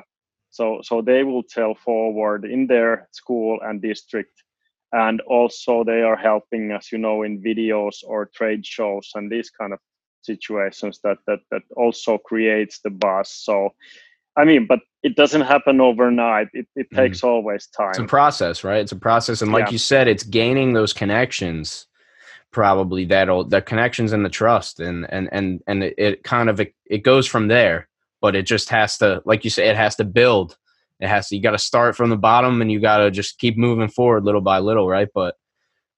so 0.49 0.79
so 0.83 1.01
they 1.01 1.23
will 1.23 1.43
tell 1.43 1.75
forward 1.75 2.45
in 2.45 2.67
their 2.67 3.07
school 3.11 3.59
and 3.65 3.81
district 3.81 4.43
and 4.91 5.21
also 5.21 5.83
they 5.83 6.01
are 6.01 6.15
helping 6.15 6.71
us 6.71 6.91
you 6.91 6.97
know 6.97 7.23
in 7.23 7.41
videos 7.41 7.97
or 8.05 8.25
trade 8.35 8.65
shows 8.65 9.11
and 9.15 9.31
these 9.31 9.49
kind 9.49 9.73
of 9.73 9.79
situations 10.21 10.99
that 11.03 11.17
that 11.27 11.39
that 11.51 11.63
also 11.75 12.17
creates 12.17 12.79
the 12.83 12.89
buzz 12.89 13.29
so 13.29 13.69
i 14.37 14.43
mean 14.45 14.65
but 14.67 14.79
it 15.03 15.15
doesn't 15.15 15.41
happen 15.41 15.81
overnight 15.81 16.47
it, 16.53 16.67
it 16.75 16.87
Mhm. 16.91 16.95
takes 16.95 17.23
always 17.23 17.67
time 17.67 17.89
It's 17.89 17.99
a 17.99 18.05
process, 18.05 18.63
right? 18.63 18.81
It's 18.81 18.93
a 18.93 18.95
process, 19.09 19.41
and 19.41 19.51
like 19.51 19.67
Yeah. 19.67 19.71
you 19.73 19.77
said, 19.77 20.07
it's 20.07 20.23
gaining 20.23 20.73
those 20.73 20.93
connections. 20.93 21.87
Probably 22.53 23.03
that'll 23.05 23.43
the 23.43 23.61
connections 23.61 24.13
and 24.13 24.23
the 24.23 24.29
trust, 24.29 24.79
and 24.79 25.05
and 25.11 25.27
and 25.31 25.59
and 25.67 25.83
it, 25.83 25.95
it 25.97 26.23
kind 26.23 26.49
of 26.49 26.59
it, 26.61 26.73
it 26.85 26.99
goes 26.99 27.27
from 27.27 27.49
there. 27.49 27.89
But 28.21 28.35
it 28.35 28.43
just 28.43 28.69
has 28.69 28.97
to, 28.99 29.21
like 29.25 29.43
you 29.43 29.49
say, 29.49 29.67
it 29.67 29.75
has 29.75 29.97
to 29.97 30.05
build. 30.05 30.55
It 31.01 31.09
has 31.09 31.27
to. 31.27 31.35
You 31.35 31.41
got 31.41 31.51
to 31.51 31.57
start 31.57 31.97
from 31.97 32.09
the 32.09 32.15
bottom, 32.15 32.61
and 32.61 32.71
you 32.71 32.79
got 32.79 32.99
to 32.99 33.11
just 33.11 33.39
keep 33.39 33.57
moving 33.57 33.89
forward 33.89 34.23
little 34.23 34.39
by 34.39 34.59
little, 34.59 34.87
right? 34.87 35.09
But 35.13 35.35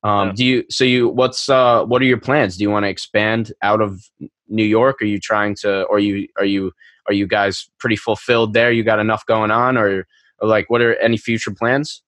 um, 0.02 0.30
Yeah. 0.30 0.34
do 0.36 0.46
you? 0.46 0.64
So 0.70 0.84
you, 0.86 1.10
what's 1.10 1.50
uh, 1.50 1.84
what 1.84 2.02
are 2.02 2.06
your 2.06 2.20
plans? 2.20 2.58
Do 2.58 2.64
you 2.64 2.72
want 2.72 2.86
to 2.86 2.90
expand 2.90 3.52
out 3.62 3.82
of 3.82 4.02
New 4.48 4.64
York? 4.64 5.02
Are 5.02 5.06
you 5.06 5.20
trying 5.20 5.56
to, 5.58 5.84
or 5.84 6.00
you 6.00 6.28
are 6.38 6.46
you 6.46 6.72
are 7.08 7.14
you 7.14 7.28
guys 7.28 7.70
pretty 7.80 7.98
fulfilled 7.98 8.54
there? 8.54 8.72
You 8.72 8.84
got 8.84 9.00
enough 9.00 9.26
going 9.26 9.52
on, 9.52 9.78
or, 9.78 10.08
or 10.40 10.48
like 10.48 10.70
what 10.70 10.82
are 10.82 10.96
any 10.96 11.18
future 11.18 11.52
plans? 11.52 12.02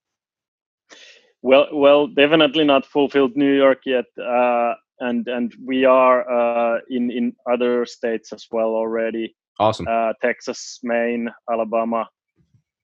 Well, 1.47 1.67
well, 1.71 2.07
definitely 2.07 2.65
not 2.65 2.85
fulfilled 2.85 3.37
New 3.37 3.53
York 3.53 3.79
yet, 3.85 4.03
uh, 4.21 4.73
and 4.99 5.25
and 5.29 5.55
we 5.65 5.85
are 5.85 6.19
uh, 6.29 6.79
in 6.89 7.09
in 7.09 7.33
other 7.49 7.85
states 7.85 8.33
as 8.33 8.47
well 8.51 8.75
already. 8.75 9.33
Awesome. 9.57 9.87
Uh, 9.87 10.11
Texas, 10.21 10.79
Maine, 10.83 11.31
Alabama. 11.49 12.09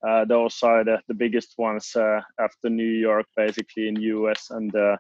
Uh, 0.08 0.24
those 0.24 0.64
are 0.64 0.86
the, 0.86 0.98
the 1.10 1.14
biggest 1.14 1.56
ones 1.58 1.94
uh, 1.96 2.22
after 2.40 2.70
New 2.70 2.94
York, 3.08 3.26
basically 3.36 3.90
in 3.90 4.02
US. 4.02 4.48
And 4.50 4.74
uh, 4.74 4.96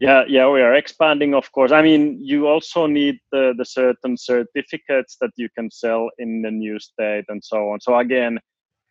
yeah, 0.00 0.24
yeah, 0.28 0.48
we 0.50 0.60
are 0.60 0.74
expanding, 0.74 1.34
of 1.34 1.50
course. 1.52 1.70
I 1.70 1.82
mean, 1.82 2.18
you 2.20 2.48
also 2.48 2.86
need 2.86 3.20
the 3.30 3.54
the 3.56 3.64
certain 3.64 4.16
certificates 4.16 5.18
that 5.20 5.30
you 5.36 5.48
can 5.56 5.70
sell 5.70 6.10
in 6.18 6.42
the 6.42 6.50
new 6.50 6.80
state 6.80 7.26
and 7.28 7.44
so 7.44 7.70
on. 7.70 7.80
So 7.80 7.96
again, 7.96 8.40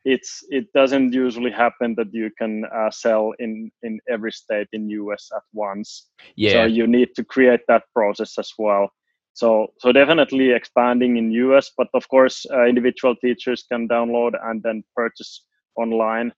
it's 0.06 0.44
it 0.50 0.72
doesn't 0.74 1.14
usually 1.14 1.52
happen 1.52 1.96
that 1.96 2.14
you 2.14 2.32
can 2.38 2.66
uh, 2.66 2.90
sell 2.90 3.34
in 3.40 3.72
in 3.84 4.00
every 4.10 4.32
state 4.32 4.68
in 4.74 4.90
us 4.90 5.30
at 5.36 5.44
once. 5.54 6.10
Yeah. 6.36 6.52
so 6.52 6.66
you 6.66 6.88
need 6.88 7.16
to 7.16 7.24
create 7.24 7.62
that 7.68 7.84
process 7.94 8.38
as 8.38 8.52
well. 8.58 8.90
So 9.34 9.74
so 9.78 9.92
definitely 9.92 10.52
expanding 10.52 11.18
in 11.18 11.32
us 11.32 11.72
but 11.78 11.88
of 11.94 12.08
course 12.10 12.46
uh, 12.52 12.66
individual 12.66 13.16
teachers 13.16 13.64
can 13.72 13.88
download 13.88 14.34
and 14.44 14.62
then 14.64 14.84
purchase 14.96 15.46
online 15.76 16.34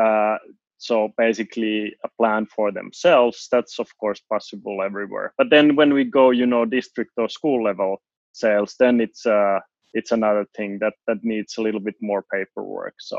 uh, 0.00 0.36
so 0.78 1.08
basically 1.16 1.96
a 2.04 2.08
plan 2.20 2.46
for 2.46 2.70
themselves. 2.70 3.48
That's 3.50 3.78
of 3.78 3.88
course 3.98 4.20
possible 4.20 4.82
everywhere. 4.82 5.32
But 5.38 5.48
then 5.50 5.76
when 5.76 5.94
we 5.94 6.04
go 6.04 6.30
you 6.30 6.46
know 6.46 6.64
district 6.64 7.12
or 7.16 7.28
school 7.28 7.64
level 7.64 8.02
sales 8.32 8.74
then 8.78 9.00
it's 9.00 9.24
uh 9.24 9.60
it's 9.94 10.12
another 10.12 10.46
thing 10.56 10.78
that 10.80 10.94
that 11.06 11.18
needs 11.22 11.56
a 11.58 11.62
little 11.62 11.80
bit 11.80 11.94
more 12.00 12.24
paperwork 12.32 12.94
so 12.98 13.18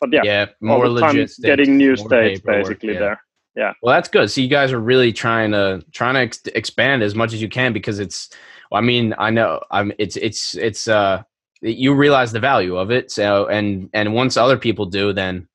but 0.00 0.10
yeah, 0.12 0.22
yeah. 0.24 0.46
More 0.62 0.88
logistics. 0.88 1.38
getting 1.40 1.76
new 1.76 1.94
states 1.94 2.40
basically 2.40 2.94
yeah. 2.94 3.00
there 3.00 3.20
Yeah. 3.56 3.72
Well, 3.82 3.94
that's 3.94 4.08
good. 4.08 4.30
So 4.30 4.40
you 4.40 4.48
guys 4.48 4.72
are 4.72 4.80
really 4.80 5.12
trying 5.12 5.52
to 5.52 5.84
trying 5.92 6.14
to 6.14 6.20
ex- 6.20 6.46
expand 6.54 7.02
as 7.02 7.14
much 7.14 7.32
as 7.32 7.42
you 7.42 7.48
can 7.48 7.72
because 7.72 7.98
it's. 7.98 8.30
I 8.72 8.80
mean, 8.80 9.14
I 9.18 9.30
know. 9.30 9.60
I'm. 9.70 9.92
It's 9.98 10.16
it's 10.16 10.54
it's. 10.56 10.88
uh 10.88 11.22
you 11.62 11.92
realize 11.92 12.32
the 12.32 12.40
value 12.40 12.76
of 12.76 12.90
it. 12.90 13.10
So 13.10 13.46
and 13.48 13.90
and 13.92 14.14
once 14.14 14.36
other 14.36 14.56
people 14.56 14.86
do, 14.86 15.12
then 15.12 15.48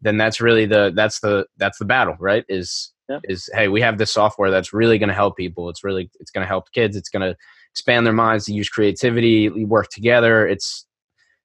then 0.00 0.16
that's 0.16 0.40
really 0.40 0.66
the 0.66 0.92
that's 0.96 1.20
the 1.20 1.46
that's 1.58 1.78
the 1.78 1.84
battle, 1.84 2.16
right? 2.18 2.44
Is 2.48 2.92
yeah. 3.08 3.20
is 3.24 3.48
hey, 3.52 3.68
we 3.68 3.80
have 3.82 3.98
this 3.98 4.12
software 4.12 4.50
that's 4.50 4.72
really 4.72 4.98
going 4.98 5.10
to 5.10 5.14
help 5.14 5.36
people. 5.36 5.68
It's 5.68 5.84
really 5.84 6.10
it's 6.18 6.30
going 6.30 6.44
to 6.44 6.48
help 6.48 6.72
kids. 6.72 6.96
It's 6.96 7.10
going 7.10 7.22
to 7.22 7.36
expand 7.74 8.06
their 8.06 8.12
minds 8.12 8.44
to 8.44 8.52
use 8.52 8.68
creativity, 8.68 9.48
work 9.48 9.88
together. 9.88 10.46
It's 10.46 10.86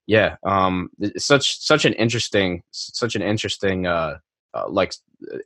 yeah, 0.05 0.35
um, 0.45 0.91
it's 0.99 1.25
such 1.25 1.59
such 1.59 1.85
an 1.85 1.93
interesting 1.93 2.61
such 2.69 3.15
an 3.15 3.23
interesting 3.23 3.87
uh, 3.87 4.17
uh 4.53 4.69
like 4.69 4.93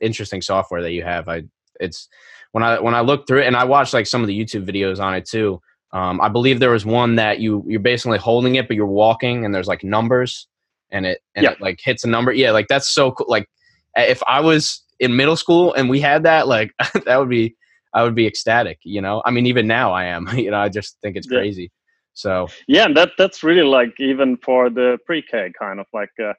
interesting 0.02 0.42
software 0.42 0.82
that 0.82 0.92
you 0.92 1.02
have. 1.02 1.26
I 1.26 1.44
it's 1.80 2.06
when 2.52 2.62
I 2.62 2.78
when 2.80 2.94
I 2.94 3.00
look 3.00 3.26
through 3.26 3.40
it 3.40 3.46
and 3.46 3.56
I 3.56 3.64
watched 3.64 3.94
like 3.94 4.06
some 4.06 4.20
of 4.20 4.26
the 4.26 4.38
YouTube 4.38 4.68
videos 4.68 5.00
on 5.00 5.14
it 5.14 5.24
too. 5.24 5.58
Um, 5.94 6.20
I 6.20 6.28
believe 6.28 6.60
there 6.60 6.70
was 6.70 6.84
one 6.84 7.14
that 7.16 7.40
you 7.40 7.64
you're 7.66 7.80
basically 7.80 8.18
holding 8.18 8.56
it, 8.56 8.68
but 8.68 8.76
you're 8.76 8.84
walking, 8.84 9.46
and 9.46 9.54
there's 9.54 9.68
like 9.68 9.82
numbers, 9.84 10.46
and 10.90 11.06
it 11.06 11.22
and 11.34 11.44
yeah. 11.44 11.52
it 11.52 11.62
like 11.62 11.80
hits 11.82 12.04
a 12.04 12.08
number. 12.08 12.30
Yeah, 12.30 12.50
like 12.50 12.68
that's 12.68 12.90
so 12.90 13.12
cool. 13.12 13.26
Like 13.26 13.48
if 13.96 14.22
I 14.28 14.40
was 14.40 14.82
in 15.00 15.16
middle 15.16 15.36
school 15.36 15.72
and 15.72 15.88
we 15.88 16.00
had 16.00 16.24
that, 16.24 16.46
like 16.46 16.72
that 17.06 17.16
would 17.18 17.30
be 17.30 17.56
I 17.94 18.02
would 18.02 18.14
be 18.14 18.26
ecstatic. 18.26 18.78
You 18.84 19.00
know, 19.00 19.22
I 19.24 19.30
mean, 19.30 19.46
even 19.46 19.66
now 19.66 19.92
I 19.92 20.04
am. 20.06 20.28
You 20.36 20.50
know, 20.50 20.58
I 20.58 20.68
just 20.68 20.98
think 21.02 21.16
it's 21.16 21.28
yeah. 21.30 21.38
crazy. 21.38 21.70
So 22.12 22.48
yeah, 22.68 22.84
and 22.84 22.96
that 22.96 23.12
that's 23.18 23.42
really 23.42 23.62
like 23.62 23.94
even 23.98 24.36
for 24.38 24.70
the 24.70 24.98
pre-K 25.06 25.52
kind 25.58 25.80
of 25.80 25.86
like. 25.92 26.10
Uh, 26.22 26.34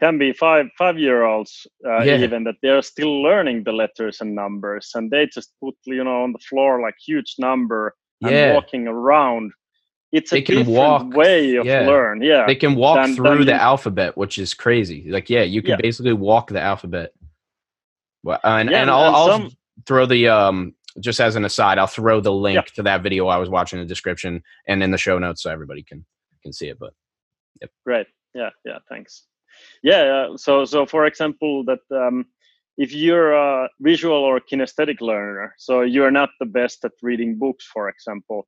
can 0.00 0.18
be 0.18 0.32
five 0.32 0.66
five 0.76 0.98
year 0.98 1.24
olds 1.24 1.66
uh, 1.86 2.02
yeah. 2.02 2.18
even 2.18 2.44
that 2.44 2.56
they're 2.62 2.82
still 2.82 3.22
learning 3.22 3.64
the 3.64 3.72
letters 3.72 4.20
and 4.20 4.34
numbers 4.34 4.90
and 4.94 5.10
they 5.10 5.26
just 5.32 5.52
put 5.62 5.74
you 5.84 6.04
know 6.04 6.22
on 6.22 6.32
the 6.32 6.38
floor 6.38 6.80
like 6.82 6.94
huge 7.04 7.34
number 7.38 7.94
and 8.22 8.32
yeah. 8.32 8.54
walking 8.54 8.86
around 8.86 9.52
it's 10.12 10.32
a 10.32 10.36
they 10.36 10.42
can 10.42 10.56
different 10.56 10.78
walk, 10.78 11.14
way 11.14 11.56
of 11.56 11.64
yeah. 11.64 11.86
learn 11.86 12.22
yeah 12.22 12.44
they 12.46 12.54
can 12.54 12.74
walk 12.74 12.98
than, 12.98 13.16
through 13.16 13.38
than 13.38 13.46
the 13.46 13.54
alphabet 13.54 14.16
which 14.16 14.38
is 14.38 14.52
crazy 14.52 15.10
like 15.10 15.30
yeah 15.30 15.42
you 15.42 15.62
can 15.62 15.70
yeah. 15.70 15.76
basically 15.80 16.12
walk 16.12 16.48
the 16.50 16.60
alphabet 16.60 17.12
well, 18.22 18.40
and, 18.42 18.70
and 18.70 18.90
I'll, 18.90 19.04
and 19.04 19.32
some, 19.32 19.42
I'll 19.42 19.50
throw 19.86 20.06
the 20.06 20.28
um 20.28 20.74
just 21.00 21.20
as 21.20 21.36
an 21.36 21.44
aside 21.44 21.78
i'll 21.78 21.86
throw 21.86 22.20
the 22.20 22.32
link 22.32 22.64
to 22.66 22.82
that 22.82 23.02
video 23.02 23.26
i 23.26 23.36
was 23.36 23.50
watching 23.50 23.78
in 23.78 23.84
the 23.84 23.88
description 23.88 24.42
and 24.66 24.82
in 24.82 24.90
the 24.90 24.98
show 24.98 25.18
notes 25.18 25.42
so 25.42 25.50
everybody 25.50 25.82
can 25.82 26.04
can 26.42 26.52
see 26.52 26.68
it 26.68 26.78
but 26.78 26.92
yep. 27.60 27.70
great 27.84 28.06
yeah 28.34 28.50
yeah 28.64 28.78
thanks. 28.88 29.24
Yeah 29.82 30.36
so 30.36 30.64
so 30.64 30.86
for 30.86 31.06
example 31.06 31.64
that 31.64 31.80
um, 31.90 32.26
if 32.76 32.92
you're 32.92 33.32
a 33.32 33.68
visual 33.80 34.16
or 34.16 34.40
kinesthetic 34.40 35.00
learner 35.00 35.54
so 35.58 35.80
you're 35.80 36.10
not 36.10 36.30
the 36.40 36.46
best 36.46 36.84
at 36.84 36.92
reading 37.02 37.38
books 37.38 37.64
for 37.72 37.88
example 37.88 38.46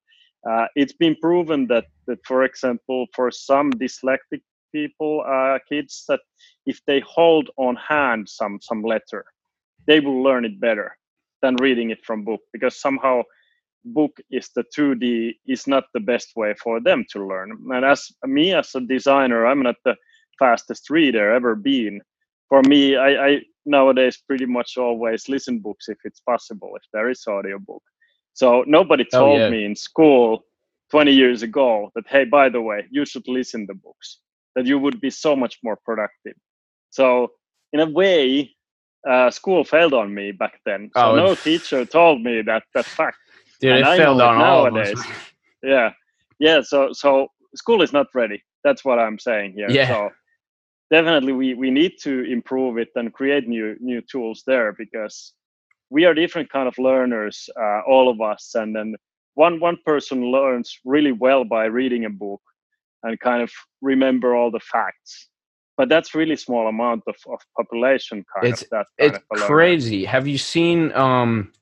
uh, 0.49 0.67
it's 0.77 0.93
been 0.93 1.17
proven 1.17 1.67
that 1.69 1.87
that 2.07 2.19
for 2.27 2.45
example 2.45 3.07
for 3.15 3.31
some 3.31 3.73
dyslexic 3.73 4.43
people 4.73 5.25
uh, 5.27 5.59
kids 5.69 6.05
that 6.09 6.21
if 6.67 6.81
they 6.87 7.01
hold 7.01 7.49
on 7.57 7.75
hand 7.77 8.29
some 8.29 8.59
some 8.61 8.83
letter 8.83 9.25
they 9.87 10.01
will 10.01 10.23
learn 10.23 10.45
it 10.45 10.61
better 10.61 10.98
than 11.43 11.57
reading 11.57 11.91
it 11.91 12.05
from 12.05 12.25
book 12.25 12.41
because 12.53 12.81
somehow 12.81 13.23
book 13.85 14.19
is 14.31 14.51
the 14.55 14.65
2d 14.77 15.35
is 15.47 15.67
not 15.67 15.85
the 15.95 16.01
best 16.01 16.33
way 16.37 16.53
for 16.63 16.81
them 16.81 17.05
to 17.11 17.27
learn 17.27 17.57
and 17.71 17.85
as 17.85 18.11
me 18.25 18.53
as 18.53 18.75
a 18.75 18.81
designer 18.81 19.47
i'm 19.47 19.63
not 19.63 19.77
the 19.85 19.95
fastest 20.39 20.91
reader 20.91 21.33
ever 21.33 21.55
been. 21.55 22.01
For 22.49 22.63
me, 22.63 22.97
I, 22.97 23.27
I 23.27 23.41
nowadays 23.67 24.23
pretty 24.27 24.47
much 24.47 24.79
always 24.79 25.29
listen 25.29 25.59
books 25.59 25.89
if 25.89 25.99
it's 26.05 26.21
possible, 26.21 26.71
if 26.77 26.83
there 26.93 27.11
is 27.11 27.25
audiobook. 27.29 27.83
So 28.33 28.65
nobody 28.67 29.05
oh, 29.13 29.19
told 29.19 29.41
oh, 29.41 29.45
yeah. 29.45 29.51
me 29.51 29.65
in 29.65 29.77
school 29.77 30.45
20 30.91 31.13
years 31.13 31.43
ago 31.43 31.91
that 31.95 32.05
hey, 32.09 32.25
by 32.25 32.49
the 32.49 32.63
way, 32.63 32.87
you 32.91 33.05
should 33.05 33.27
listen 33.29 33.67
to 33.67 33.75
books. 33.75 34.21
That 34.55 34.67
you 34.67 34.79
would 34.79 35.01
be 35.01 35.11
so 35.11 35.37
much 35.37 35.59
more 35.63 35.79
productive. 35.85 36.35
So 36.91 37.29
in 37.73 37.81
a 37.81 37.87
way, 37.87 38.57
uh, 39.09 39.31
school 39.31 39.65
failed 39.65 39.95
on 39.95 40.15
me 40.15 40.33
back 40.33 40.61
then. 40.65 40.91
So 40.95 41.13
oh, 41.13 41.17
no 41.17 41.35
teacher 41.35 41.85
told 41.85 42.23
me 42.23 42.43
that 42.43 42.65
that 42.75 42.85
fact. 42.85 43.17
Dude, 43.61 43.73
and 43.73 43.81
it 43.81 43.87
I 43.87 43.97
failed 43.97 44.21
on 44.21 44.39
nowadays. 44.39 45.03
yeah, 45.63 45.91
yeah. 46.39 46.61
So 46.63 46.91
so 46.93 47.29
school 47.55 47.83
is 47.83 47.93
not 47.93 48.07
ready. 48.15 48.43
That's 48.65 48.85
what 48.85 48.99
I'm 48.99 49.19
saying 49.19 49.55
here. 49.55 49.71
Yeah. 49.71 49.89
So 49.89 50.11
definitely 50.91 51.33
we 51.33 51.55
we 51.55 51.71
need 51.71 51.93
to 52.03 52.25
improve 52.31 52.79
it 52.79 52.89
and 52.95 53.13
create 53.13 53.49
new 53.49 53.77
new 53.81 54.01
tools 54.11 54.43
there 54.47 54.73
because 54.73 55.35
we 55.91 56.05
are 56.05 56.15
different 56.15 56.51
kind 56.51 56.69
of 56.69 56.79
learners 56.79 57.49
uh, 57.61 57.81
all 57.87 58.11
of 58.11 58.21
us 58.21 58.55
and 58.55 58.75
then 58.75 58.95
one 59.35 59.61
one 59.61 59.79
person 59.85 60.33
learns 60.33 60.79
really 60.85 61.13
well 61.13 61.45
by 61.45 61.65
reading 61.65 62.05
a 62.05 62.11
book 62.11 62.41
and 63.03 63.21
kind 63.21 63.43
of 63.43 63.51
remember 63.81 64.35
all 64.35 64.51
the 64.51 64.61
facts 64.61 65.29
but 65.79 65.89
that's 65.89 66.15
really 66.15 66.37
small 66.37 66.67
amount 66.67 67.05
of, 67.07 67.15
of 67.33 67.39
population 67.57 68.25
kind 68.35 68.53
it's, 68.53 68.63
of 68.63 68.69
that. 68.71 68.87
it's 68.99 69.19
crazy. 69.31 70.05
Have 70.05 70.29
you 70.29 70.37
seen 70.37 70.93
um 70.93 71.53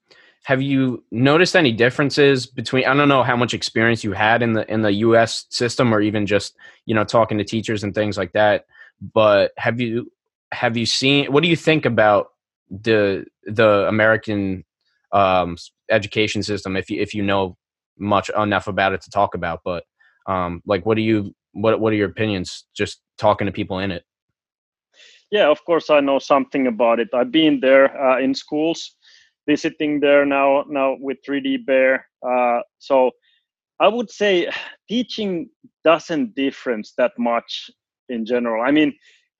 have 0.44 0.62
you 0.62 1.04
noticed 1.10 1.56
any 1.56 1.72
differences 1.72 2.46
between 2.46 2.84
i 2.86 2.94
don't 2.94 3.08
know 3.08 3.24
how 3.24 3.34
much 3.34 3.52
experience 3.52 4.04
you 4.04 4.12
had 4.12 4.42
in 4.42 4.52
the 4.52 4.72
in 4.72 4.80
the 4.82 4.92
us 4.92 5.44
system 5.50 5.92
or 5.92 6.00
even 6.00 6.24
just 6.24 6.54
you 6.86 6.94
know 6.94 7.02
talking 7.02 7.36
to 7.36 7.42
teachers 7.42 7.82
and 7.82 7.96
things 7.96 8.16
like 8.16 8.30
that 8.30 8.64
but 9.12 9.50
have 9.56 9.80
you 9.80 10.08
have 10.52 10.76
you 10.76 10.86
seen 10.86 11.32
what 11.32 11.42
do 11.42 11.48
you 11.48 11.56
think 11.56 11.84
about 11.84 12.28
the 12.70 13.26
the 13.44 13.88
American 13.88 14.64
um, 15.12 15.56
education 15.90 16.44
system 16.44 16.76
if 16.76 16.90
you 16.90 17.00
if 17.00 17.12
you 17.12 17.22
know 17.22 17.56
much 17.98 18.30
enough 18.30 18.68
about 18.68 18.92
it 18.92 19.00
to 19.00 19.10
talk 19.10 19.34
about 19.34 19.60
but 19.64 19.82
um, 20.28 20.62
like 20.64 20.86
what 20.86 20.96
do 20.96 21.02
you 21.02 21.34
what 21.62 21.80
what 21.80 21.92
are 21.92 21.96
your 21.96 22.08
opinions 22.08 22.66
just 22.74 23.02
talking 23.18 23.46
to 23.46 23.52
people 23.52 23.78
in 23.78 23.90
it 23.90 24.04
yeah 25.30 25.48
of 25.48 25.64
course 25.64 25.90
i 25.90 26.00
know 26.00 26.18
something 26.18 26.66
about 26.66 27.00
it 27.00 27.08
i've 27.14 27.32
been 27.32 27.60
there 27.60 27.86
uh, 28.00 28.18
in 28.18 28.34
schools 28.34 28.96
visiting 29.46 30.00
there 30.00 30.24
now 30.26 30.64
now 30.68 30.96
with 31.00 31.18
3d 31.28 31.64
bear 31.66 32.06
uh, 32.28 32.60
so 32.78 33.10
i 33.80 33.88
would 33.88 34.10
say 34.10 34.50
teaching 34.88 35.48
doesn't 35.84 36.34
difference 36.34 36.94
that 36.98 37.12
much 37.18 37.70
in 38.08 38.24
general. 38.24 38.62
I 38.62 38.70
mean, 38.70 38.94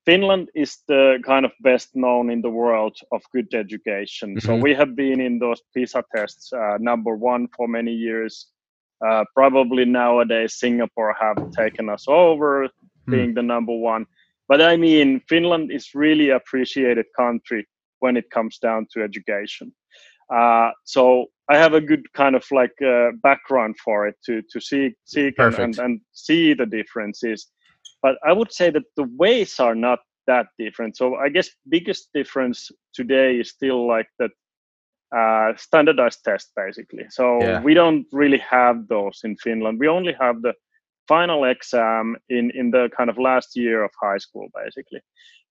Finland 0.05 0.49
is 0.55 0.79
the 0.87 1.19
kind 1.27 1.45
of 1.45 1.53
best 1.61 1.89
known 1.95 2.31
in 2.31 2.41
the 2.41 2.51
world 2.51 2.97
of 3.13 3.23
good 3.33 3.53
education. 3.55 4.37
Mm-hmm. 4.37 4.47
So 4.47 4.57
we 4.57 4.75
have 4.75 4.95
been 4.95 5.21
in 5.21 5.39
those 5.39 5.61
PISA 5.75 6.05
tests 6.15 6.53
uh, 6.53 6.79
number 6.79 7.17
one 7.17 7.49
for 7.57 7.67
many 7.67 7.93
years. 7.93 8.47
Uh, 9.05 9.25
probably 9.35 9.85
nowadays 9.85 10.59
Singapore 10.59 11.15
have 11.21 11.51
taken 11.51 11.89
us 11.89 12.07
over, 12.09 12.67
mm. 12.67 13.11
being 13.11 13.35
the 13.35 13.43
number 13.43 13.77
one. 13.77 14.07
But 14.49 14.63
I 14.63 14.77
mean, 14.77 15.21
Finland 15.29 15.71
is 15.71 15.95
really 15.95 16.31
appreciated 16.31 17.07
country 17.17 17.67
when 17.99 18.17
it 18.17 18.31
comes 18.31 18.59
down 18.59 18.87
to 18.93 19.03
education. 19.03 19.73
Uh, 20.33 20.71
so 20.85 21.27
I 21.51 21.57
have 21.57 21.75
a 21.75 21.81
good 21.81 22.13
kind 22.15 22.35
of 22.35 22.45
like 22.51 22.73
uh, 22.83 23.11
background 23.23 23.77
for 23.85 24.09
it 24.09 24.17
to 24.27 24.43
to 24.51 24.61
see 24.61 24.95
see 25.05 25.33
and, 25.39 25.59
and, 25.59 25.79
and 25.79 26.01
see 26.13 26.55
the 26.55 26.67
differences 26.67 27.49
but 28.03 28.17
i 28.25 28.33
would 28.33 28.53
say 28.53 28.71
that 28.71 28.85
the 28.97 29.09
ways 29.17 29.59
are 29.61 29.75
not 29.75 30.01
that 30.27 30.47
different 30.59 30.97
so 30.97 31.17
i 31.17 31.29
guess 31.29 31.49
biggest 31.69 32.09
difference 32.15 32.71
today 32.95 33.37
is 33.37 33.51
still 33.51 33.87
like 33.87 34.09
that 34.19 34.31
uh, 35.17 35.53
standardized 35.57 36.21
test 36.25 36.51
basically 36.57 37.05
so 37.09 37.41
yeah. 37.41 37.61
we 37.63 37.75
don't 37.75 38.07
really 38.13 38.39
have 38.39 38.87
those 38.89 39.21
in 39.25 39.37
finland 39.37 39.79
we 39.79 39.89
only 39.89 40.15
have 40.21 40.43
the 40.43 40.53
final 41.09 41.45
exam 41.45 42.17
in 42.29 42.51
in 42.51 42.71
the 42.71 42.89
kind 42.97 43.09
of 43.09 43.19
last 43.19 43.57
year 43.57 43.83
of 43.85 43.91
high 44.01 44.19
school 44.19 44.49
basically 44.55 45.01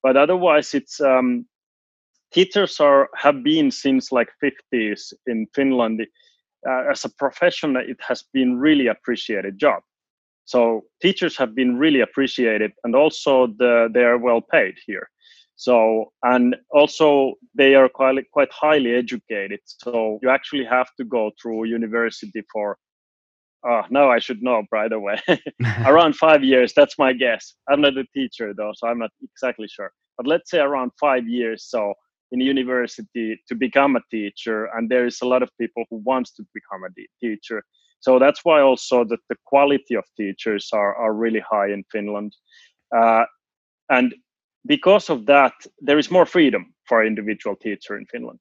but 0.04 0.18
otherwise 0.18 0.74
it's 0.74 1.00
um, 1.02 1.46
teachers 2.34 2.80
are 2.80 3.10
have 3.16 3.44
been 3.44 3.72
since 3.72 4.12
like 4.12 4.30
50s 4.44 5.14
in 5.28 5.48
finland 5.56 6.02
uh, 6.70 6.92
as 6.92 7.06
a 7.06 7.10
profession 7.18 7.76
it 7.76 8.00
has 8.08 8.24
been 8.34 8.58
really 8.58 8.88
appreciated 8.88 9.58
job 9.58 9.82
so 10.46 10.86
teachers 11.02 11.36
have 11.38 11.56
been 11.56 11.78
really 11.78 12.02
appreciated, 12.02 12.72
and 12.84 12.96
also 12.96 13.48
the, 13.48 13.90
they 13.94 14.04
are 14.04 14.18
well 14.18 14.42
paid 14.42 14.76
here. 14.86 15.10
So 15.56 16.12
and 16.24 16.56
also 16.72 17.36
they 17.54 17.76
are 17.76 17.90
quite 17.90 18.30
quite 18.32 18.52
highly 18.52 18.94
educated. 18.94 19.60
So 19.66 20.20
you 20.22 20.30
actually 20.30 20.66
have 20.66 20.90
to 20.98 21.06
go 21.06 21.32
through 21.42 21.66
university 21.66 22.44
for. 22.52 22.78
Uh, 23.68 23.82
no, 23.90 24.12
I 24.12 24.20
should 24.20 24.44
know 24.44 24.64
by 24.72 24.88
the 24.88 25.00
way. 25.00 25.20
around 25.86 26.16
five 26.16 26.44
years, 26.44 26.74
that's 26.76 27.00
my 27.00 27.14
guess. 27.14 27.56
I'm 27.70 27.82
not 27.82 27.98
a 27.98 28.06
teacher 28.14 28.54
though, 28.56 28.74
so 28.76 28.88
I'm 28.88 29.00
not 29.00 29.12
exactly 29.24 29.68
sure. 29.68 29.92
But 30.18 30.28
let's 30.28 30.52
say 30.52 30.60
around 30.60 30.92
five 31.00 31.28
years. 31.28 31.66
So 31.66 31.94
in 32.32 32.42
university 32.42 33.40
to 33.48 33.56
become 33.56 33.96
a 33.96 34.02
teacher, 34.12 34.66
and 34.76 34.90
there 34.90 35.06
is 35.06 35.22
a 35.22 35.28
lot 35.28 35.42
of 35.42 35.50
people 35.60 35.84
who 35.90 35.98
wants 35.98 36.32
to 36.34 36.44
become 36.54 36.84
a 36.84 36.92
teacher 37.22 37.64
so 38.06 38.20
that's 38.20 38.42
why 38.44 38.62
also 38.62 39.04
that 39.06 39.20
the 39.30 39.36
quality 39.46 39.96
of 39.96 40.04
teachers 40.16 40.70
are, 40.72 40.94
are 40.96 41.14
really 41.14 41.40
high 41.40 41.72
in 41.72 41.84
Finland. 41.92 42.36
Uh, 42.96 43.26
and 43.90 44.14
because 44.66 45.10
of 45.10 45.26
that, 45.26 45.54
there 45.80 46.00
is 46.00 46.12
more 46.12 46.26
freedom 46.26 46.74
for 46.88 47.06
individual 47.06 47.56
teacher 47.56 47.98
in 47.98 48.06
Finland. 48.06 48.40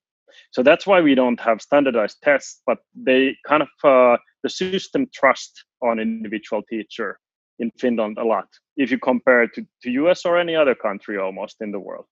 So 0.50 0.62
that's 0.62 0.86
why 0.86 1.00
we 1.00 1.14
don't 1.14 1.40
have 1.40 1.60
standardized 1.60 2.18
tests, 2.22 2.60
but 2.66 2.78
they 2.94 3.36
kind 3.46 3.62
of 3.62 3.68
uh, 3.84 4.16
the 4.42 4.50
system 4.50 5.06
trust 5.12 5.64
on 5.80 6.00
individual 6.00 6.62
teacher 6.68 7.18
in 7.58 7.70
Finland 7.78 8.18
a 8.18 8.24
lot 8.24 8.48
if 8.76 8.90
you 8.90 8.98
compare 8.98 9.44
it 9.44 9.50
to, 9.54 9.64
to 9.82 9.90
US 9.90 10.24
or 10.24 10.36
any 10.36 10.56
other 10.56 10.74
country 10.74 11.18
almost 11.18 11.56
in 11.60 11.70
the 11.70 11.78
world. 11.78 12.06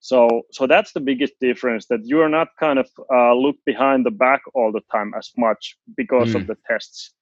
So, 0.00 0.42
so 0.52 0.66
that's 0.66 0.92
the 0.92 1.00
biggest 1.00 1.32
difference 1.40 1.86
that 1.86 2.00
you 2.04 2.20
are 2.20 2.28
not 2.28 2.48
kind 2.60 2.78
of 2.78 2.88
uh, 3.12 3.34
look 3.34 3.56
behind 3.64 4.04
the 4.04 4.10
back 4.10 4.42
all 4.54 4.70
the 4.70 4.82
time 4.92 5.12
as 5.18 5.30
much 5.36 5.76
because 5.96 6.30
mm. 6.30 6.36
of 6.36 6.46
the 6.46 6.56
tests, 6.68 7.12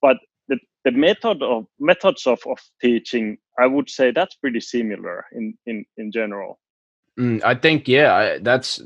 but 0.00 0.18
the, 0.48 0.58
the 0.84 0.92
method 0.92 1.42
of 1.42 1.66
methods 1.78 2.26
of, 2.26 2.40
of 2.46 2.58
teaching, 2.80 3.38
I 3.58 3.66
would 3.66 3.90
say 3.90 4.10
that's 4.10 4.34
pretty 4.36 4.60
similar 4.60 5.24
in 5.32 5.54
in 5.66 5.84
in 5.96 6.12
general. 6.12 6.58
Mm, 7.18 7.42
I 7.44 7.54
think 7.54 7.88
yeah, 7.88 8.38
that's 8.40 8.80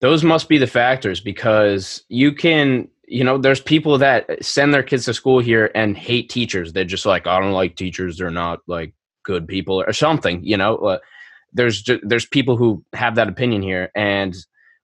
those 0.00 0.24
must 0.24 0.48
be 0.48 0.58
the 0.58 0.66
factors 0.66 1.20
because 1.20 2.04
you 2.08 2.32
can 2.32 2.88
you 3.06 3.24
know 3.24 3.38
there's 3.38 3.60
people 3.60 3.98
that 3.98 4.44
send 4.44 4.72
their 4.74 4.82
kids 4.82 5.06
to 5.06 5.14
school 5.14 5.40
here 5.40 5.70
and 5.74 5.96
hate 5.96 6.28
teachers. 6.28 6.72
They're 6.72 6.84
just 6.84 7.06
like 7.06 7.26
i 7.26 7.40
don't 7.40 7.52
like 7.52 7.76
teachers. 7.76 8.18
They're 8.18 8.30
not 8.30 8.60
like 8.66 8.94
good 9.22 9.46
people 9.46 9.82
or 9.86 9.92
something 9.92 10.42
you 10.44 10.56
know? 10.56 10.76
Uh, 10.76 10.98
there's 11.52 11.82
just, 11.82 12.00
there's 12.02 12.26
people 12.26 12.56
who 12.56 12.84
have 12.92 13.14
that 13.14 13.28
opinion 13.28 13.62
here 13.62 13.90
and 13.94 14.34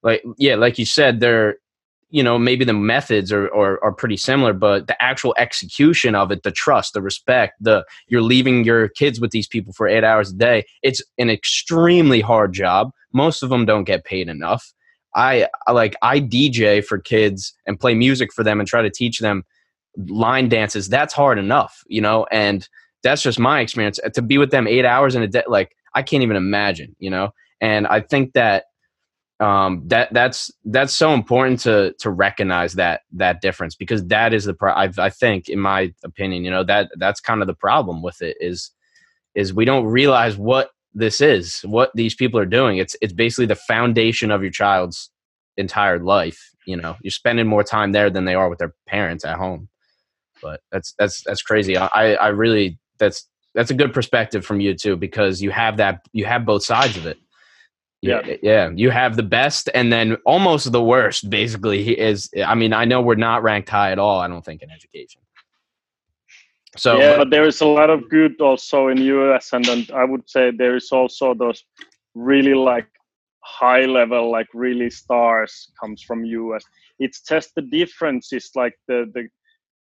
like 0.02 0.22
yeah 0.36 0.54
like 0.54 0.78
you 0.78 0.84
said 0.84 1.18
they're 1.18 1.56
you 2.10 2.22
know 2.22 2.38
maybe 2.38 2.64
the 2.64 2.72
methods 2.72 3.32
are, 3.32 3.46
are, 3.54 3.82
are 3.82 3.92
pretty 3.92 4.16
similar 4.16 4.52
but 4.52 4.86
the 4.86 5.02
actual 5.02 5.34
execution 5.38 6.14
of 6.14 6.30
it 6.30 6.42
the 6.42 6.50
trust 6.50 6.94
the 6.94 7.02
respect 7.02 7.54
the 7.60 7.84
you're 8.08 8.22
leaving 8.22 8.64
your 8.64 8.88
kids 8.88 9.20
with 9.20 9.30
these 9.30 9.46
people 9.46 9.72
for 9.72 9.86
eight 9.86 10.04
hours 10.04 10.30
a 10.30 10.34
day 10.34 10.64
it's 10.82 11.02
an 11.18 11.30
extremely 11.30 12.20
hard 12.20 12.52
job. 12.52 12.90
Most 13.12 13.42
of 13.42 13.50
them 13.50 13.64
don't 13.64 13.84
get 13.84 14.04
paid 14.04 14.28
enough. 14.28 14.72
I 15.14 15.48
like 15.72 15.96
i 16.02 16.20
dj 16.20 16.84
for 16.84 16.98
kids 16.98 17.54
and 17.66 17.80
play 17.80 17.94
music 17.94 18.32
for 18.32 18.44
them 18.44 18.60
and 18.60 18.68
try 18.68 18.82
to 18.82 18.90
teach 18.90 19.18
them 19.18 19.44
line 20.08 20.48
dances. 20.48 20.88
That's 20.88 21.14
hard 21.14 21.38
enough 21.38 21.82
you 21.88 22.00
know 22.00 22.26
and 22.30 22.68
that's 23.02 23.22
just 23.22 23.38
my 23.38 23.60
experience. 23.60 24.00
To 24.14 24.22
be 24.22 24.38
with 24.38 24.50
them 24.50 24.66
eight 24.66 24.84
hours 24.84 25.14
in 25.14 25.22
a 25.22 25.28
day 25.28 25.44
like 25.46 25.74
I 25.94 26.02
can't 26.02 26.22
even 26.22 26.36
imagine, 26.36 26.94
you 26.98 27.10
know. 27.10 27.30
And 27.60 27.86
I 27.86 28.00
think 28.00 28.34
that 28.34 28.64
um, 29.40 29.82
that 29.86 30.12
that's 30.12 30.50
that's 30.64 30.94
so 30.94 31.14
important 31.14 31.60
to 31.60 31.94
to 32.00 32.10
recognize 32.10 32.74
that 32.74 33.02
that 33.12 33.40
difference 33.40 33.76
because 33.76 34.04
that 34.08 34.34
is 34.34 34.44
the 34.44 34.54
pro- 34.54 34.72
I, 34.72 34.90
I 34.98 35.10
think 35.10 35.48
in 35.48 35.60
my 35.60 35.92
opinion, 36.04 36.44
you 36.44 36.50
know 36.50 36.64
that 36.64 36.90
that's 36.96 37.20
kind 37.20 37.40
of 37.40 37.46
the 37.46 37.54
problem 37.54 38.02
with 38.02 38.20
it 38.20 38.36
is 38.40 38.72
is 39.34 39.54
we 39.54 39.64
don't 39.64 39.86
realize 39.86 40.36
what 40.36 40.70
this 40.94 41.20
is, 41.20 41.60
what 41.60 41.92
these 41.94 42.14
people 42.14 42.40
are 42.40 42.46
doing. 42.46 42.78
It's 42.78 42.96
it's 43.00 43.12
basically 43.12 43.46
the 43.46 43.54
foundation 43.54 44.30
of 44.30 44.42
your 44.42 44.50
child's 44.50 45.10
entire 45.56 46.00
life. 46.00 46.50
You 46.66 46.76
know, 46.76 46.96
you're 47.02 47.10
spending 47.12 47.46
more 47.46 47.64
time 47.64 47.92
there 47.92 48.10
than 48.10 48.24
they 48.24 48.34
are 48.34 48.48
with 48.48 48.58
their 48.58 48.74
parents 48.86 49.24
at 49.24 49.36
home. 49.36 49.68
But 50.42 50.60
that's 50.72 50.94
that's 50.98 51.22
that's 51.22 51.42
crazy. 51.42 51.76
I 51.76 52.14
I 52.14 52.28
really 52.28 52.78
that's 52.98 53.26
that's 53.54 53.70
a 53.70 53.74
good 53.74 53.94
perspective 53.94 54.44
from 54.44 54.60
you 54.60 54.74
too 54.74 54.96
because 54.96 55.40
you 55.40 55.50
have 55.50 55.76
that 55.76 56.00
you 56.12 56.24
have 56.24 56.44
both 56.44 56.64
sides 56.64 56.96
of 56.96 57.06
it 57.06 57.18
yeah. 58.02 58.36
Yeah 58.42 58.70
you 58.74 58.90
have 58.90 59.16
the 59.16 59.22
best 59.22 59.68
and 59.74 59.92
then 59.92 60.16
almost 60.24 60.70
the 60.72 60.82
worst 60.82 61.28
basically. 61.30 61.98
Is 61.98 62.30
i 62.46 62.54
mean 62.54 62.72
i 62.72 62.84
know 62.84 63.00
we're 63.00 63.14
not 63.14 63.42
ranked 63.42 63.68
high 63.68 63.92
at 63.92 63.98
all 63.98 64.20
i 64.20 64.28
don't 64.28 64.44
think 64.44 64.62
in 64.62 64.70
education. 64.70 65.20
So 66.76 66.98
yeah 66.98 67.16
but 67.16 67.30
there 67.30 67.46
is 67.46 67.60
a 67.60 67.66
lot 67.66 67.90
of 67.90 68.08
good 68.08 68.40
also 68.40 68.88
in 68.88 68.98
us 68.98 69.52
and 69.52 69.64
then 69.64 69.86
i 69.94 70.04
would 70.04 70.28
say 70.28 70.50
there 70.50 70.76
is 70.76 70.92
also 70.92 71.34
those 71.34 71.64
really 72.14 72.54
like 72.54 72.88
high 73.40 73.86
level 73.86 74.30
like 74.30 74.48
really 74.52 74.90
stars 74.90 75.70
comes 75.80 76.02
from 76.02 76.24
us 76.24 76.62
it's 76.98 77.20
just 77.22 77.54
the 77.54 77.62
differences, 77.62 78.50
like 78.54 78.74
the 78.88 79.10
the 79.14 79.28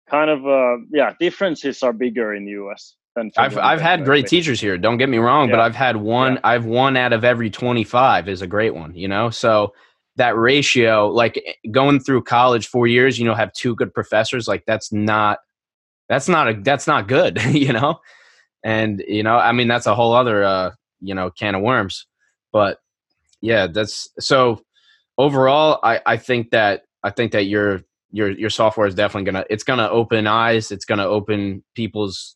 kind 0.09 0.29
of 0.29 0.45
uh 0.45 0.77
yeah 0.91 1.13
differences 1.19 1.83
are 1.83 1.93
bigger 1.93 2.33
in 2.33 2.47
us 2.47 2.95
I've 3.37 3.57
I've 3.57 3.81
had 3.81 4.05
great 4.05 4.27
teachers 4.27 4.59
here. 4.59 4.77
Don't 4.77 4.97
get 4.97 5.09
me 5.09 5.17
wrong, 5.17 5.47
yeah. 5.47 5.55
but 5.55 5.59
I've 5.61 5.75
had 5.75 5.97
one. 5.97 6.33
Yeah. 6.33 6.39
I've 6.43 6.65
one 6.65 6.97
out 6.97 7.13
of 7.13 7.23
every 7.23 7.49
twenty 7.49 7.83
five 7.83 8.27
is 8.27 8.41
a 8.41 8.47
great 8.47 8.73
one. 8.73 8.95
You 8.95 9.07
know, 9.07 9.29
so 9.29 9.73
that 10.15 10.37
ratio, 10.37 11.07
like 11.09 11.37
eh, 11.45 11.53
going 11.71 11.99
through 11.99 12.23
college 12.23 12.67
four 12.67 12.87
years, 12.87 13.19
you 13.19 13.25
know, 13.25 13.35
have 13.35 13.53
two 13.53 13.75
good 13.75 13.93
professors. 13.93 14.47
Like 14.47 14.63
that's 14.65 14.91
not 14.91 15.39
that's 16.09 16.27
not 16.27 16.47
a 16.47 16.53
that's 16.61 16.87
not 16.87 17.07
good. 17.07 17.39
You 17.53 17.73
know, 17.73 17.99
and 18.63 19.03
you 19.07 19.23
know, 19.23 19.37
I 19.37 19.51
mean, 19.51 19.67
that's 19.67 19.85
a 19.85 19.95
whole 19.95 20.13
other 20.13 20.43
uh, 20.43 20.71
you 20.99 21.13
know 21.13 21.29
can 21.29 21.55
of 21.55 21.61
worms. 21.61 22.07
But 22.51 22.79
yeah, 23.41 23.67
that's 23.67 24.09
so 24.19 24.63
overall. 25.17 25.79
I 25.83 26.01
I 26.05 26.17
think 26.17 26.51
that 26.51 26.83
I 27.03 27.11
think 27.11 27.31
that 27.33 27.45
your 27.45 27.81
your 28.11 28.31
your 28.31 28.49
software 28.49 28.87
is 28.87 28.95
definitely 28.95 29.31
gonna 29.31 29.45
it's 29.49 29.63
gonna 29.63 29.89
open 29.89 30.27
eyes. 30.27 30.71
It's 30.71 30.85
gonna 30.85 31.05
open 31.05 31.63
people's 31.75 32.35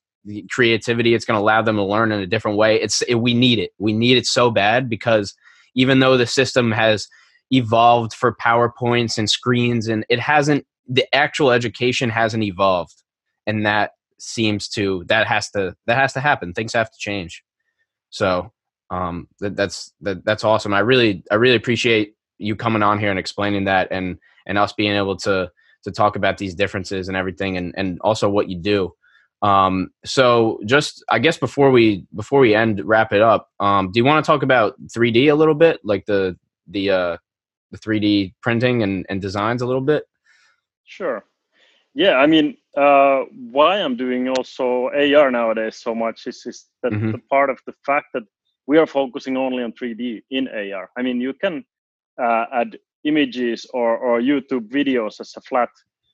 creativity. 0.51 1.13
It's 1.13 1.25
going 1.25 1.37
to 1.37 1.41
allow 1.41 1.61
them 1.61 1.75
to 1.77 1.83
learn 1.83 2.11
in 2.11 2.19
a 2.19 2.27
different 2.27 2.57
way. 2.57 2.79
It's 2.81 3.01
it, 3.03 3.15
we 3.15 3.33
need 3.33 3.59
it. 3.59 3.71
We 3.77 3.93
need 3.93 4.17
it 4.17 4.25
so 4.25 4.51
bad 4.51 4.89
because 4.89 5.33
even 5.75 5.99
though 5.99 6.17
the 6.17 6.27
system 6.27 6.71
has 6.71 7.07
evolved 7.51 8.13
for 8.13 8.35
powerpoints 8.35 9.17
and 9.17 9.29
screens, 9.29 9.87
and 9.87 10.05
it 10.09 10.19
hasn't, 10.19 10.65
the 10.87 11.05
actual 11.15 11.51
education 11.51 12.09
hasn't 12.09 12.43
evolved, 12.43 13.03
and 13.45 13.65
that 13.65 13.91
seems 14.19 14.67
to 14.69 15.03
that 15.07 15.27
has 15.27 15.49
to 15.51 15.75
that 15.85 15.97
has 15.97 16.13
to 16.13 16.19
happen. 16.19 16.53
Things 16.53 16.73
have 16.73 16.91
to 16.91 16.97
change. 16.97 17.43
So 18.09 18.51
um, 18.89 19.27
that, 19.39 19.55
that's 19.55 19.93
that, 20.01 20.23
that's 20.25 20.43
awesome. 20.43 20.73
I 20.73 20.79
really 20.79 21.23
I 21.31 21.35
really 21.35 21.55
appreciate 21.55 22.15
you 22.37 22.55
coming 22.55 22.83
on 22.83 22.99
here 22.99 23.09
and 23.09 23.19
explaining 23.19 23.65
that, 23.65 23.87
and 23.91 24.17
and 24.45 24.57
us 24.57 24.73
being 24.73 24.95
able 24.95 25.15
to 25.17 25.51
to 25.83 25.91
talk 25.91 26.15
about 26.15 26.37
these 26.37 26.55
differences 26.55 27.07
and 27.07 27.17
everything, 27.17 27.57
and 27.57 27.73
and 27.77 27.99
also 28.01 28.29
what 28.29 28.49
you 28.49 28.57
do. 28.57 28.93
Um, 29.41 29.89
so 30.03 30.59
just 30.65 31.03
I 31.09 31.19
guess 31.19 31.37
before 31.37 31.71
we 31.71 32.05
before 32.15 32.39
we 32.39 32.55
end 32.55 32.81
wrap 32.83 33.13
it 33.13 33.21
up, 33.21 33.49
um, 33.59 33.91
do 33.91 33.99
you 33.99 34.05
want 34.05 34.23
to 34.23 34.27
talk 34.27 34.43
about 34.43 34.75
3D 34.87 35.31
a 35.31 35.35
little 35.35 35.55
bit, 35.55 35.79
like 35.83 36.05
the 36.05 36.37
the 36.67 36.89
uh, 36.89 37.17
the 37.71 37.77
3D 37.77 38.33
printing 38.41 38.83
and, 38.83 39.05
and 39.09 39.21
designs 39.21 39.61
a 39.61 39.67
little 39.67 39.81
bit? 39.81 40.05
Sure. 40.85 41.23
Yeah, 41.93 42.17
I 42.17 42.27
mean, 42.27 42.57
uh, 42.77 43.23
why 43.51 43.77
I'm 43.81 43.97
doing 43.97 44.29
also 44.29 44.89
AR 44.89 45.31
nowadays 45.31 45.77
so 45.77 45.95
much 45.95 46.27
is, 46.27 46.45
is 46.45 46.67
that 46.83 46.91
mm-hmm. 46.91 47.11
the 47.11 47.17
part 47.29 47.49
of 47.49 47.59
the 47.65 47.73
fact 47.85 48.07
that 48.13 48.23
we 48.67 48.77
are 48.77 48.85
focusing 48.85 49.35
only 49.35 49.63
on 49.63 49.71
3D 49.71 50.21
in 50.29 50.47
AR. 50.47 50.89
I 50.97 51.01
mean, 51.01 51.19
you 51.19 51.33
can 51.33 51.65
uh, 52.21 52.45
add 52.53 52.77
images 53.03 53.65
or, 53.73 53.97
or 53.97 54.21
YouTube 54.21 54.69
videos 54.69 55.19
as 55.19 55.33
a 55.37 55.41
flat 55.41 55.69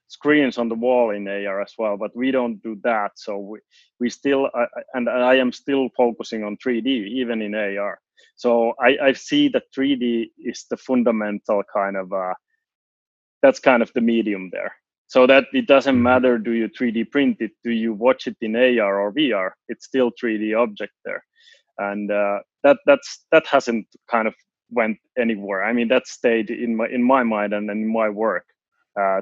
screens 0.08 0.58
on 0.58 0.70
the 0.70 0.76
wall 0.76 1.12
in 1.12 1.28
AR 1.28 1.62
as 1.62 1.74
well, 1.78 1.97
but 1.97 2.16
we 2.16 2.32
don't 2.32 2.62
do 2.62 2.80
that. 2.84 3.12
So 3.16 3.38
we, 3.38 3.60
we 3.99 4.10
still, 4.10 4.49
uh, 4.54 4.66
and 4.93 5.10
I 5.10 5.36
am 5.36 5.51
still 5.51 5.89
focusing 5.97 6.43
on 6.43 6.58
3D 6.58 6.88
even 6.88 7.41
in 7.41 7.56
AR. 7.56 7.99
So 8.36 8.74
I, 8.80 8.97
I 9.10 9.14
see 9.14 9.49
that 9.49 9.64
3D 9.78 10.32
is 10.38 10.66
the 10.70 10.78
fundamental 10.78 11.64
kind 11.74 11.97
of, 11.97 12.12
uh, 12.14 12.34
that's 13.41 13.60
kind 13.60 13.82
of 13.84 13.91
the 13.93 14.01
medium 14.01 14.49
there. 14.51 14.74
So 15.08 15.28
that 15.28 15.45
it 15.54 15.68
doesn't 15.68 16.01
matter, 16.01 16.38
do 16.38 16.51
you 16.51 16.70
3D 16.70 17.12
print 17.12 17.38
it, 17.39 17.51
do 17.64 17.72
you 17.72 17.93
watch 17.93 18.28
it 18.28 18.38
in 18.41 18.56
AR 18.56 18.99
or 18.99 19.14
VR, 19.14 19.51
it's 19.68 19.86
still 19.86 20.12
3D 20.12 20.58
object 20.58 20.93
there. 21.06 21.24
And 21.78 22.12
uh, 22.12 22.39
that 22.64 22.78
that's 22.86 23.26
that 23.32 23.47
hasn't 23.47 23.88
kind 24.10 24.28
of 24.28 24.36
went 24.70 24.97
anywhere. 25.18 25.64
I 25.64 25.74
mean, 25.74 25.88
that 25.88 26.08
stayed 26.08 26.51
in 26.51 26.76
my 26.76 26.88
in 26.88 27.04
my 27.04 27.24
mind 27.24 27.54
and 27.54 27.70
in 27.70 27.88
my 27.91 28.10
work 28.10 28.45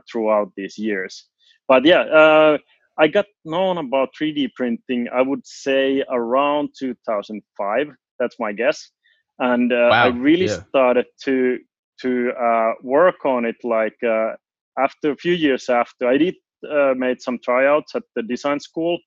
throughout 0.09 0.51
these 0.55 0.78
years. 0.78 1.28
But 1.67 1.86
yeah, 1.86 2.01
uh, 2.01 2.57
I 2.97 3.07
got 3.07 3.26
known 3.45 3.78
about 3.78 4.09
3D 4.19 4.53
printing, 4.55 5.07
I 5.13 5.22
would 5.22 5.45
say 5.45 6.03
around 6.09 6.69
2005. 6.78 7.88
That's 8.19 8.36
my 8.39 8.51
guess. 8.51 8.91
And 9.39 9.72
uh, 9.72 9.88
wow. 9.89 10.03
I 10.03 10.07
really 10.09 10.45
yeah. 10.45 10.63
started 10.69 11.05
to 11.24 11.59
to 12.01 12.32
uh, 12.32 12.74
work 12.84 13.26
on 13.26 13.45
it 13.45 13.57
like 13.63 13.97
uh, 14.03 14.34
after 14.78 15.11
a 15.11 15.15
few 15.15 15.34
years 15.34 15.69
after 15.69 16.07
I 16.07 16.17
did 16.17 16.36
uh, 16.69 16.93
made 16.95 17.22
some 17.22 17.39
tryouts 17.43 17.95
at 17.95 18.03
the 18.15 18.24
design 18.24 18.59
school 18.59 18.97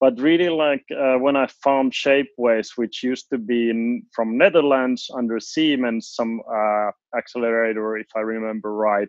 but 0.00 0.18
really 0.18 0.48
like 0.48 0.84
uh, 0.90 1.16
when 1.16 1.36
i 1.36 1.46
found 1.62 1.92
shapeways 1.92 2.70
which 2.76 3.02
used 3.02 3.26
to 3.30 3.38
be 3.38 3.70
in, 3.70 4.02
from 4.14 4.36
netherlands 4.36 5.10
under 5.14 5.38
siemens 5.38 6.12
some 6.14 6.40
uh, 6.52 6.90
accelerator 7.16 7.96
if 7.96 8.08
i 8.16 8.20
remember 8.20 8.74
right 8.74 9.08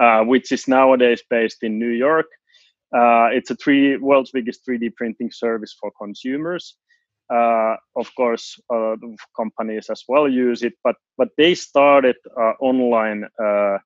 uh, 0.00 0.22
which 0.24 0.52
is 0.52 0.68
nowadays 0.68 1.22
based 1.30 1.62
in 1.62 1.78
New 1.78 1.90
York. 1.90 2.26
Uh, 2.94 3.28
it's 3.32 3.50
a 3.50 3.56
three 3.56 3.96
world's 3.98 4.32
biggest 4.32 4.66
3D 4.68 4.94
printing 4.96 5.30
service 5.32 5.76
for 5.80 5.92
consumers. 6.00 6.76
Uh, 7.32 7.76
of 7.96 8.10
course, 8.16 8.58
uh, 8.74 8.96
companies 9.36 9.90
as 9.90 10.04
well 10.08 10.28
use 10.28 10.62
it, 10.62 10.74
but 10.84 10.96
but 11.18 11.28
they 11.38 11.54
started 11.54 12.16
uh, 12.40 12.52
online 12.60 13.24
uh, 13.42 13.78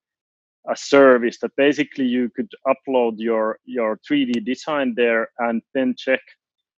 a 0.70 0.76
service 0.76 1.38
that 1.42 1.52
basically 1.56 2.06
you 2.06 2.30
could 2.36 2.50
upload 2.66 3.14
your 3.18 3.58
your 3.64 3.98
3D 4.10 4.44
design 4.44 4.94
there 4.96 5.28
and 5.38 5.62
then 5.74 5.94
check 5.98 6.20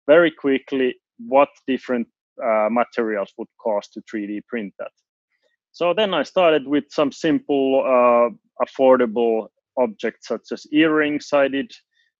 very 0.08 0.30
quickly 0.30 0.94
what 1.18 1.48
different 1.66 2.08
materials 2.70 3.32
would 3.38 3.48
cost 3.62 3.92
to 3.94 4.02
3D 4.02 4.40
print 4.48 4.74
that. 4.78 4.92
So 5.74 5.92
then 5.92 6.14
I 6.14 6.22
started 6.22 6.66
with 6.66 6.84
some 6.88 7.12
simple, 7.12 7.82
uh, 7.84 8.64
affordable 8.64 9.48
objects 9.76 10.28
such 10.28 10.52
as 10.52 10.66
earrings. 10.72 11.28
I 11.32 11.48
did 11.48 11.72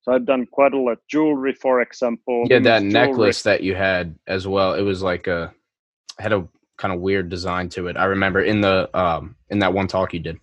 So 0.03 0.13
I've 0.13 0.27
done 0.27 0.47
quite 0.53 0.75
a 0.75 0.79
lot 0.79 0.99
jewelry, 1.09 1.55
for 1.55 1.81
example. 1.81 2.45
Yeah, 2.51 2.59
that 2.59 2.83
necklace 2.83 3.43
that 3.43 3.63
you 3.63 3.75
had 3.75 4.19
as 4.27 4.47
well. 4.47 4.75
It 4.75 4.83
was 4.83 5.03
like 5.03 5.27
a 5.29 5.55
had 6.19 6.33
a 6.33 6.47
kind 6.77 6.93
of 6.93 7.01
weird 7.01 7.31
design 7.31 7.69
to 7.71 7.87
it. 7.87 7.97
I 7.97 8.05
remember 8.05 8.43
in 8.43 8.61
the 8.61 8.91
um 8.93 9.37
in 9.49 9.61
that 9.61 9.73
one 9.73 9.89
talk 9.89 10.13
you 10.13 10.21
did. 10.21 10.39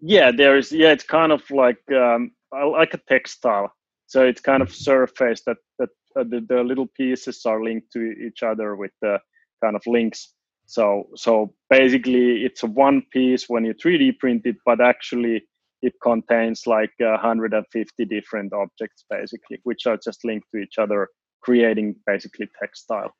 Yeah, 0.00 0.30
there's 0.30 0.70
yeah, 0.70 0.92
it's 0.92 1.02
kind 1.04 1.32
of 1.32 1.42
like 1.50 1.80
um 1.90 2.30
like 2.52 2.94
a 2.94 3.00
textile. 3.08 3.72
So 4.06 4.24
it's 4.24 4.40
kind 4.40 4.62
of 4.62 4.72
surface 4.72 5.42
that 5.46 5.56
that 5.78 5.88
uh, 6.14 6.22
the, 6.22 6.44
the 6.48 6.62
little 6.62 6.86
pieces 6.96 7.44
are 7.46 7.64
linked 7.64 7.90
to 7.92 8.12
each 8.26 8.42
other 8.44 8.76
with 8.76 8.92
the 9.02 9.18
kind 9.64 9.74
of 9.74 9.82
links. 9.86 10.35
So 10.66 11.08
so 11.14 11.54
basically, 11.70 12.44
it's 12.44 12.62
a 12.62 12.66
one 12.66 13.02
piece 13.12 13.48
when 13.48 13.64
you 13.64 13.74
3D 13.74 14.18
print 14.18 14.42
it, 14.44 14.56
but 14.64 14.80
actually 14.80 15.44
it 15.82 15.94
contains 16.02 16.66
like 16.66 16.90
150 16.98 18.04
different 18.06 18.52
objects 18.52 19.04
basically, 19.08 19.60
which 19.62 19.86
are 19.86 19.98
just 20.02 20.24
linked 20.24 20.48
to 20.52 20.60
each 20.60 20.78
other, 20.78 21.08
creating 21.42 21.94
basically 22.06 22.48
textile. 22.58 23.14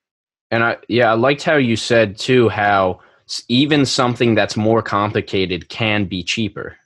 And 0.50 0.64
I 0.64 0.76
yeah, 0.88 1.12
I 1.12 1.14
liked 1.14 1.44
how 1.44 1.56
you 1.56 1.76
said 1.76 2.18
too 2.18 2.48
how 2.48 3.00
even 3.48 3.86
something 3.86 4.34
that's 4.34 4.56
more 4.56 4.82
complicated 4.82 5.68
can 5.68 6.04
be 6.06 6.22
cheaper. 6.22 6.76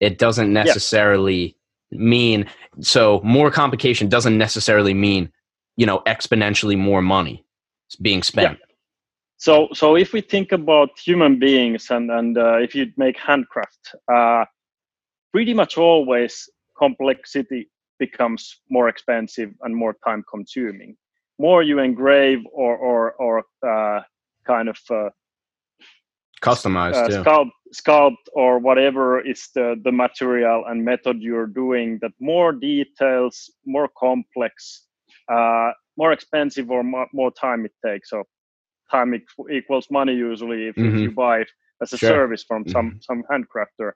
It 0.00 0.18
doesn't 0.18 0.52
necessarily 0.52 1.56
yeah. 1.90 1.98
mean 1.98 2.46
so 2.80 3.20
more 3.22 3.50
complication 3.50 4.08
doesn't 4.08 4.38
necessarily 4.38 4.94
mean 4.94 5.30
you 5.76 5.84
know 5.84 6.00
exponentially 6.06 6.78
more 6.78 7.02
money 7.02 7.44
being 8.00 8.22
spent. 8.22 8.58
Yeah. 8.58 8.69
So 9.40 9.68
so 9.72 9.96
if 9.96 10.12
we 10.12 10.20
think 10.20 10.52
about 10.52 10.90
human 10.98 11.38
beings 11.38 11.90
and 11.90 12.10
and 12.10 12.36
uh, 12.36 12.58
if 12.58 12.74
you 12.74 12.92
make 12.98 13.18
handcraft, 13.18 13.94
uh, 14.12 14.44
pretty 15.32 15.54
much 15.54 15.78
always 15.78 16.48
complexity 16.78 17.70
becomes 17.98 18.60
more 18.68 18.88
expensive 18.88 19.50
and 19.62 19.74
more 19.74 19.96
time 20.04 20.22
consuming. 20.30 20.94
More 21.38 21.62
you 21.62 21.78
engrave 21.78 22.40
or 22.52 22.76
or 22.76 23.12
or 23.12 23.44
uh, 23.66 24.02
kind 24.46 24.68
of 24.68 24.78
uh, 24.90 25.08
customized, 26.42 26.96
uh, 26.96 27.08
yeah. 27.10 27.24
sculpt, 27.24 27.50
sculpt 27.74 28.24
or 28.34 28.58
whatever 28.58 29.26
is 29.26 29.48
the 29.54 29.80
the 29.84 29.92
material 29.92 30.64
and 30.68 30.84
method 30.84 31.22
you're 31.22 31.46
doing. 31.46 31.98
That 32.02 32.12
more 32.20 32.52
details, 32.52 33.50
more 33.64 33.88
complex, 33.96 34.84
uh, 35.32 35.70
more 35.96 36.12
expensive 36.12 36.70
or 36.70 36.82
more, 36.82 37.08
more 37.14 37.30
time 37.30 37.64
it 37.64 37.72
takes. 37.82 38.10
So 38.10 38.24
time 38.90 39.14
equals 39.50 39.88
money 39.90 40.14
usually 40.14 40.66
if, 40.68 40.76
mm-hmm. 40.76 40.96
if 40.96 41.00
you 41.00 41.10
buy 41.10 41.40
it 41.40 41.50
as 41.82 41.92
a 41.92 41.98
sure. 41.98 42.10
service 42.10 42.42
from 42.42 42.66
some 42.68 42.90
mm-hmm. 42.90 42.98
some 43.00 43.22
handcrafter. 43.30 43.92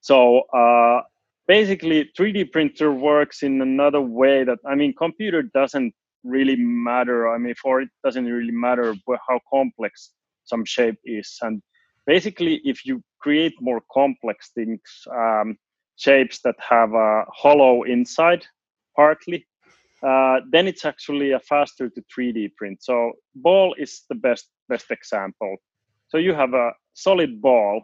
So 0.00 0.40
uh, 0.54 1.02
basically, 1.46 2.10
3D 2.18 2.52
printer 2.52 2.92
works 2.92 3.42
in 3.42 3.60
another 3.62 4.00
way 4.00 4.44
that 4.44 4.58
I 4.66 4.74
mean, 4.74 4.94
computer 4.94 5.42
doesn't 5.42 5.94
really 6.24 6.56
matter. 6.56 7.28
I 7.28 7.38
mean, 7.38 7.54
for 7.54 7.80
it 7.80 7.88
doesn't 8.04 8.26
really 8.26 8.52
matter 8.52 8.94
how 9.28 9.40
complex 9.50 10.10
some 10.44 10.64
shape 10.64 10.98
is. 11.04 11.38
And 11.42 11.62
basically, 12.06 12.60
if 12.64 12.84
you 12.84 13.02
create 13.20 13.54
more 13.60 13.82
complex 13.92 14.50
things, 14.54 14.80
um, 15.12 15.56
shapes 15.96 16.40
that 16.44 16.54
have 16.58 16.94
a 16.94 17.24
hollow 17.32 17.82
inside, 17.82 18.46
partly, 18.96 19.46
uh, 20.02 20.40
then 20.50 20.68
it's 20.68 20.84
actually 20.84 21.32
a 21.32 21.40
faster 21.40 21.88
to 21.88 22.02
3D 22.16 22.54
print. 22.56 22.82
So 22.82 23.12
ball 23.34 23.74
is 23.78 24.02
the 24.08 24.14
best 24.14 24.48
best 24.68 24.90
example. 24.90 25.56
So 26.08 26.18
you 26.18 26.34
have 26.34 26.54
a 26.54 26.72
solid 26.94 27.40
ball 27.40 27.82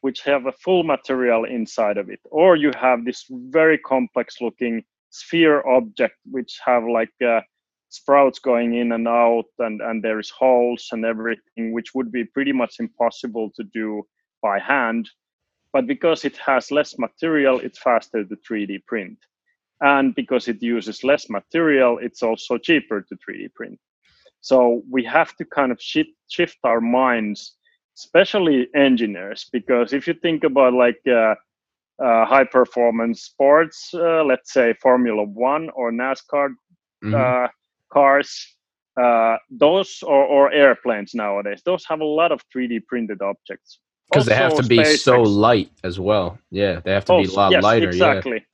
which 0.00 0.22
have 0.22 0.46
a 0.46 0.52
full 0.52 0.82
material 0.82 1.44
inside 1.44 1.98
of 1.98 2.08
it 2.08 2.20
or 2.30 2.56
you 2.56 2.72
have 2.80 3.04
this 3.04 3.26
very 3.30 3.78
complex 3.78 4.36
looking 4.40 4.82
sphere 5.10 5.66
object 5.66 6.16
which 6.24 6.58
have 6.64 6.84
like 6.84 7.12
uh, 7.26 7.40
sprouts 7.90 8.38
going 8.38 8.74
in 8.74 8.92
and 8.92 9.06
out 9.06 9.44
and 9.58 9.80
and 9.82 10.02
there's 10.02 10.30
holes 10.30 10.88
and 10.92 11.04
everything 11.04 11.72
which 11.72 11.94
would 11.94 12.10
be 12.10 12.24
pretty 12.24 12.52
much 12.52 12.76
impossible 12.78 13.50
to 13.54 13.64
do 13.74 14.02
by 14.42 14.58
hand 14.58 15.08
but 15.72 15.86
because 15.86 16.24
it 16.24 16.36
has 16.36 16.70
less 16.70 16.98
material 16.98 17.60
it's 17.60 17.78
faster 17.78 18.24
to 18.24 18.36
3d 18.36 18.84
print 18.86 19.18
and 19.80 20.14
because 20.14 20.48
it 20.48 20.62
uses 20.62 21.04
less 21.04 21.28
material 21.30 21.98
it's 22.02 22.22
also 22.22 22.58
cheaper 22.58 23.00
to 23.00 23.16
3d 23.16 23.52
print 23.54 23.78
so 24.40 24.82
we 24.90 25.04
have 25.04 25.36
to 25.36 25.44
kind 25.44 25.72
of 25.72 25.80
shift 25.80 26.10
shift 26.28 26.58
our 26.64 26.80
minds 26.80 27.56
especially 28.00 28.68
engineers, 28.74 29.48
because 29.52 29.92
if 29.92 30.06
you 30.06 30.14
think 30.14 30.44
about 30.44 30.72
like 30.72 31.00
uh, 31.06 31.34
uh, 32.02 32.24
high 32.24 32.44
performance 32.44 33.22
sports, 33.22 33.90
uh, 33.94 34.24
let's 34.24 34.52
say 34.52 34.72
Formula 34.80 35.22
One 35.24 35.70
or 35.70 35.92
NASCAR 35.92 36.48
mm-hmm. 37.04 37.14
Uh, 37.14 37.48
cars, 37.92 38.30
uh, 39.00 39.36
those 39.50 40.02
or, 40.02 40.24
or, 40.24 40.52
airplanes 40.52 41.14
nowadays, 41.14 41.62
those 41.64 41.84
have 41.88 42.00
a 42.00 42.04
lot 42.04 42.30
of 42.30 42.40
3D 42.54 42.86
printed 42.86 43.20
objects. 43.22 43.80
Because 44.10 44.26
they 44.26 44.34
have 44.34 44.56
to 44.56 44.62
be 44.62 44.84
so 44.96 45.22
light 45.22 45.70
as 45.84 45.98
well. 45.98 46.38
Yeah, 46.50 46.80
they 46.80 46.92
have 46.92 47.04
to 47.06 47.22
be 47.22 47.28
a 47.28 47.32
lot 47.32 47.52
yes, 47.52 47.62
lighter. 47.62 47.88
Exactly. 47.88 48.44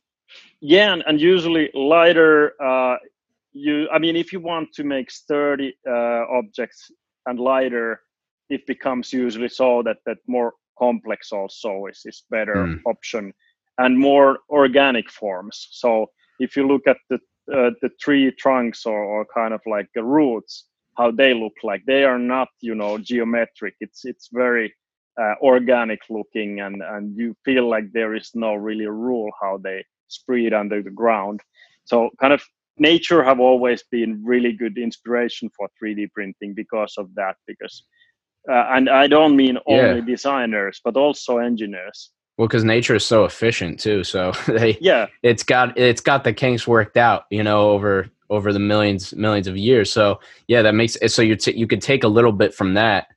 Yeah, 0.61 0.93
and, 0.93 1.03
and 1.07 1.21
usually 1.21 1.71
lighter. 1.75 2.53
Uh, 2.63 2.97
you, 3.53 3.89
I 3.91 3.99
mean, 3.99 4.17
if 4.17 4.33
you 4.33 4.41
want 4.41 4.73
to 4.75 4.85
make 4.85 5.11
sturdy 5.11 5.77
uh, 5.89 6.25
objects 6.31 6.91
and 7.27 7.39
lighter, 7.39 8.01
it 8.49 8.67
becomes 8.67 9.13
usually 9.13 9.49
so 9.49 9.83
that 9.83 9.99
that 10.07 10.19
more 10.27 10.55
complex 10.79 11.33
also 11.33 11.87
is 11.87 12.03
is 12.05 12.25
better 12.31 12.55
mm. 12.55 12.81
option 12.87 13.33
and 13.79 13.99
more 13.99 14.39
organic 14.51 15.11
forms 15.11 15.69
so 15.71 16.07
if 16.39 16.57
you 16.57 16.67
look 16.67 16.87
at 16.87 16.99
the 17.11 17.19
uh, 17.53 17.71
the 17.81 17.91
tree 18.01 18.31
trunks 18.33 18.87
or, 18.87 19.03
or 19.05 19.27
kind 19.33 19.55
of 19.55 19.61
like 19.67 19.89
the 19.95 20.03
roots 20.03 20.67
how 20.97 21.11
they 21.11 21.33
look 21.33 21.55
like 21.63 21.83
they 21.87 22.05
are 22.05 22.19
not 22.19 22.49
you 22.61 22.75
know 22.75 22.99
geometric 22.99 23.75
it's 23.81 24.05
it's 24.05 24.29
very 24.33 24.75
uh, 25.21 25.35
organic 25.41 26.01
looking 26.11 26.61
and 26.61 26.83
and 26.83 27.17
you 27.17 27.35
feel 27.45 27.69
like 27.69 27.91
there 27.93 28.15
is 28.15 28.31
no 28.35 28.55
really 28.55 28.87
rule 28.87 29.31
how 29.41 29.59
they 29.63 29.83
spread 30.09 30.53
under 30.53 30.83
the 30.83 30.91
ground 30.91 31.41
so 31.85 32.11
kind 32.21 32.33
of 32.33 32.43
nature 32.79 33.23
have 33.23 33.41
always 33.41 33.83
been 33.91 34.23
really 34.25 34.53
good 34.53 34.77
inspiration 34.79 35.51
for 35.57 35.69
3d 35.83 36.13
printing 36.13 36.55
because 36.55 36.95
of 36.99 37.15
that 37.15 37.37
because 37.47 37.85
uh, 38.49 38.67
and 38.71 38.89
I 38.89 39.07
don't 39.07 39.37
mean 39.37 39.59
only 39.67 39.99
yeah. 39.99 40.05
designers, 40.05 40.81
but 40.85 40.97
also 40.97 41.39
engineers. 41.39 42.11
Well, 42.39 42.47
because 42.47 42.65
nature 42.65 42.95
is 42.95 43.05
so 43.05 43.25
efficient 43.25 43.81
too, 43.81 44.05
so 44.05 44.33
they 44.47 44.79
yeah, 44.81 45.07
it's 45.23 45.43
got 45.43 45.77
it's 45.79 46.01
got 46.01 46.25
the 46.25 46.33
kinks 46.33 46.67
worked 46.67 46.97
out, 46.97 47.25
you 47.31 47.43
know, 47.43 47.71
over 47.71 48.09
over 48.29 48.53
the 48.53 48.59
millions 48.59 49.15
millions 49.15 49.47
of 49.47 49.57
years. 49.57 49.93
So 49.93 50.21
yeah, 50.47 50.63
that 50.63 50.75
makes 50.75 50.97
it 50.97 51.09
so 51.11 51.23
you 51.23 51.37
t- 51.37 51.57
you 51.57 51.67
could 51.67 51.83
take 51.83 52.05
a 52.05 52.09
little 52.09 52.33
bit 52.33 52.55
from 52.55 52.75
that, 52.75 53.09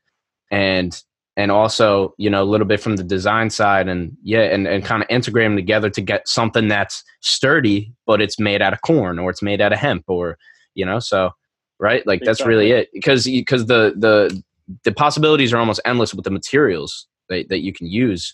and 0.51 0.99
and 1.39 1.51
also 1.51 2.13
you 2.17 2.29
know 2.29 2.43
a 2.43 2.51
little 2.51 2.67
bit 2.67 2.81
from 2.81 2.97
the 2.97 3.03
design 3.03 3.49
side, 3.49 3.87
and 3.87 4.11
yeah, 4.21 4.41
and 4.41 4.67
and 4.67 4.83
kind 4.83 5.01
of 5.01 5.07
integrate 5.09 5.45
them 5.45 5.55
together 5.55 5.89
to 5.89 6.01
get 6.01 6.27
something 6.27 6.67
that's 6.67 7.01
sturdy, 7.21 7.93
but 8.05 8.21
it's 8.21 8.37
made 8.37 8.61
out 8.61 8.73
of 8.73 8.81
corn 8.81 9.17
or 9.17 9.29
it's 9.29 9.41
made 9.41 9.61
out 9.61 9.71
of 9.71 9.79
hemp 9.79 10.03
or 10.07 10.37
you 10.75 10.85
know, 10.85 10.99
so 10.99 11.31
right, 11.79 12.05
like 12.05 12.19
exactly. 12.19 12.25
that's 12.25 12.45
really 12.45 12.71
it. 12.71 12.89
Because 12.93 13.23
because 13.23 13.67
the 13.67 13.93
the 13.95 14.43
the 14.83 14.91
possibilities 14.91 15.53
are 15.53 15.57
almost 15.57 15.79
endless 15.85 16.13
with 16.13 16.25
the 16.25 16.31
materials 16.31 17.07
that, 17.29 17.47
that 17.47 17.59
you 17.59 17.71
can 17.71 17.87
use. 17.87 18.33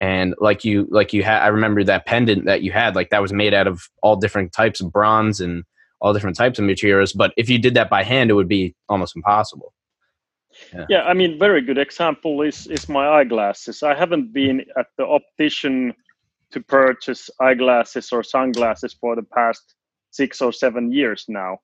And 0.00 0.34
like 0.38 0.64
you 0.64 0.86
like 0.90 1.12
you 1.12 1.22
had 1.22 1.42
i 1.42 1.46
remember 1.46 1.82
that 1.84 2.04
pendant 2.04 2.44
that 2.44 2.62
you 2.62 2.72
had 2.72 2.94
like 2.94 3.10
that 3.10 3.22
was 3.22 3.32
made 3.32 3.54
out 3.54 3.66
of 3.66 3.88
all 4.02 4.16
different 4.16 4.52
types 4.52 4.80
of 4.80 4.92
bronze 4.92 5.40
and 5.40 5.64
all 6.00 6.12
different 6.12 6.36
types 6.36 6.58
of 6.58 6.64
materials 6.66 7.12
but 7.14 7.32
if 7.38 7.48
you 7.48 7.58
did 7.58 7.74
that 7.74 7.88
by 7.88 8.02
hand 8.02 8.28
it 8.28 8.34
would 8.34 8.48
be 8.48 8.74
almost 8.88 9.16
impossible 9.16 9.72
yeah. 10.72 10.86
yeah 10.88 11.02
i 11.02 11.14
mean 11.14 11.38
very 11.38 11.60
good 11.60 11.78
example 11.78 12.42
is 12.42 12.66
is 12.66 12.88
my 12.88 13.08
eyeglasses 13.08 13.82
i 13.82 13.94
haven't 13.94 14.32
been 14.32 14.64
at 14.78 14.86
the 14.98 15.06
optician 15.06 15.92
to 16.50 16.60
purchase 16.60 17.30
eyeglasses 17.40 18.12
or 18.12 18.22
sunglasses 18.22 18.94
for 19.00 19.16
the 19.16 19.22
past 19.22 19.74
six 20.10 20.40
or 20.40 20.52
seven 20.52 20.92
years 20.92 21.24
now 21.28 21.58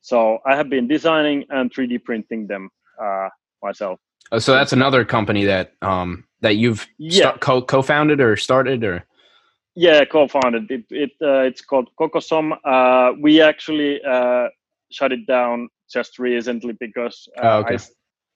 so 0.00 0.38
i 0.46 0.54
have 0.54 0.68
been 0.68 0.86
designing 0.86 1.44
and 1.50 1.72
3d 1.72 2.04
printing 2.04 2.46
them 2.46 2.70
uh, 3.02 3.28
myself. 3.62 4.00
Oh, 4.32 4.38
so 4.38 4.52
that's 4.52 4.72
another 4.72 5.04
company 5.04 5.44
that 5.44 5.72
um 5.82 6.24
that 6.40 6.56
you've 6.56 6.86
yeah. 6.98 7.36
co 7.38 7.62
co-founded 7.62 8.20
or 8.20 8.36
started 8.36 8.82
or 8.82 9.04
yeah 9.74 10.04
co-founded 10.04 10.70
it, 10.70 10.84
it 10.90 11.10
uh, 11.22 11.42
it's 11.42 11.60
called 11.60 11.88
Cocosom. 11.98 12.52
Uh, 12.64 13.12
we 13.20 13.40
actually 13.40 14.00
uh, 14.02 14.48
shut 14.90 15.12
it 15.12 15.26
down 15.26 15.68
just 15.92 16.18
recently 16.18 16.74
because 16.80 17.28
uh, 17.38 17.42
oh, 17.42 17.58
okay. 17.58 17.74
I 17.74 17.78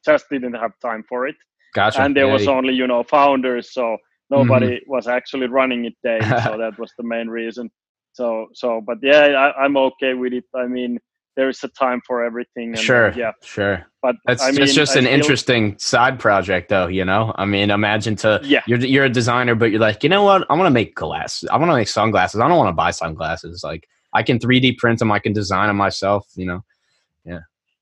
just 0.04 0.26
didn't 0.30 0.54
have 0.54 0.72
time 0.80 1.04
for 1.08 1.26
it. 1.26 1.36
Gotcha. 1.74 2.02
And 2.02 2.16
there 2.16 2.26
yeah, 2.26 2.32
was 2.32 2.48
only 2.48 2.74
you 2.74 2.86
know 2.86 3.02
founders, 3.02 3.72
so 3.72 3.96
nobody 4.28 4.66
mm-hmm. 4.66 4.90
was 4.90 5.06
actually 5.06 5.46
running 5.46 5.84
it 5.84 5.94
daily. 6.02 6.20
so 6.44 6.58
that 6.58 6.78
was 6.78 6.92
the 6.98 7.04
main 7.04 7.28
reason. 7.28 7.70
So 8.12 8.46
so, 8.54 8.80
but 8.84 8.98
yeah, 9.02 9.52
I, 9.56 9.64
I'm 9.64 9.76
okay 9.76 10.14
with 10.14 10.32
it. 10.32 10.44
I 10.54 10.66
mean, 10.66 10.98
there's 11.36 11.62
a 11.64 11.68
time 11.68 12.00
for 12.06 12.24
everything. 12.24 12.70
And, 12.70 12.78
sure. 12.78 13.12
Yeah. 13.16 13.32
Sure. 13.42 13.86
But 14.02 14.16
That's 14.26 14.42
I 14.42 14.48
it's 14.50 14.58
mean, 14.58 14.66
just 14.66 14.96
I 14.96 15.00
an 15.00 15.04
still- 15.04 15.14
interesting 15.14 15.78
side 15.78 16.18
project, 16.18 16.68
though. 16.68 16.86
You 16.86 17.04
know, 17.04 17.32
I 17.36 17.46
mean, 17.46 17.70
imagine 17.70 18.16
to 18.16 18.40
Yeah. 18.44 18.62
you're 18.66 18.78
you're 18.78 19.04
a 19.04 19.10
designer, 19.10 19.54
but 19.54 19.70
you're 19.70 19.80
like, 19.80 20.02
you 20.02 20.08
know 20.08 20.22
what? 20.22 20.46
I 20.50 20.54
want 20.54 20.66
to 20.66 20.70
make 20.70 20.94
glasses. 20.94 21.48
I 21.50 21.56
want 21.56 21.70
to 21.70 21.76
make 21.76 21.88
sunglasses. 21.88 22.40
I 22.40 22.48
don't 22.48 22.58
want 22.58 22.68
to 22.68 22.74
buy 22.74 22.90
sunglasses. 22.90 23.62
Like, 23.62 23.86
I 24.12 24.22
can 24.22 24.38
3D 24.38 24.78
print 24.78 24.98
them. 24.98 25.12
I 25.12 25.18
can 25.18 25.32
design 25.32 25.68
them 25.68 25.76
myself. 25.76 26.26
You 26.36 26.46
know. 26.46 26.60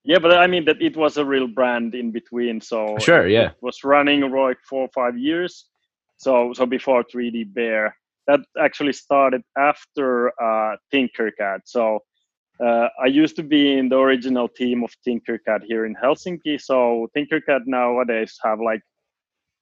Yeah, 0.08 0.18
but 0.20 0.32
I 0.32 0.46
mean 0.46 0.64
that 0.64 0.80
it 0.80 0.96
was 0.96 1.18
a 1.18 1.24
real 1.24 1.46
brand 1.46 1.94
in 1.94 2.10
between. 2.12 2.62
So 2.62 2.96
Sure, 2.98 3.28
yeah. 3.28 3.50
it 3.50 3.62
was 3.62 3.84
running 3.84 4.22
like 4.22 4.56
four 4.66 4.84
or 4.88 4.92
five 4.94 5.18
years. 5.18 5.66
So 6.16 6.54
so 6.54 6.64
before 6.64 7.04
3D 7.04 7.52
Bear, 7.52 7.94
that 8.26 8.40
actually 8.58 8.94
started 8.94 9.42
after 9.58 10.30
uh, 10.42 10.76
Tinkercad. 10.90 11.60
So 11.66 12.00
uh, 12.58 12.88
I 13.04 13.06
used 13.06 13.36
to 13.36 13.42
be 13.42 13.76
in 13.78 13.90
the 13.90 13.98
original 13.98 14.48
team 14.48 14.82
of 14.82 14.90
Tinkercad 15.06 15.64
here 15.64 15.84
in 15.84 15.94
Helsinki. 15.94 16.58
So 16.58 17.08
Tinkercad 17.14 17.66
nowadays 17.66 18.38
have 18.42 18.60
like 18.60 18.80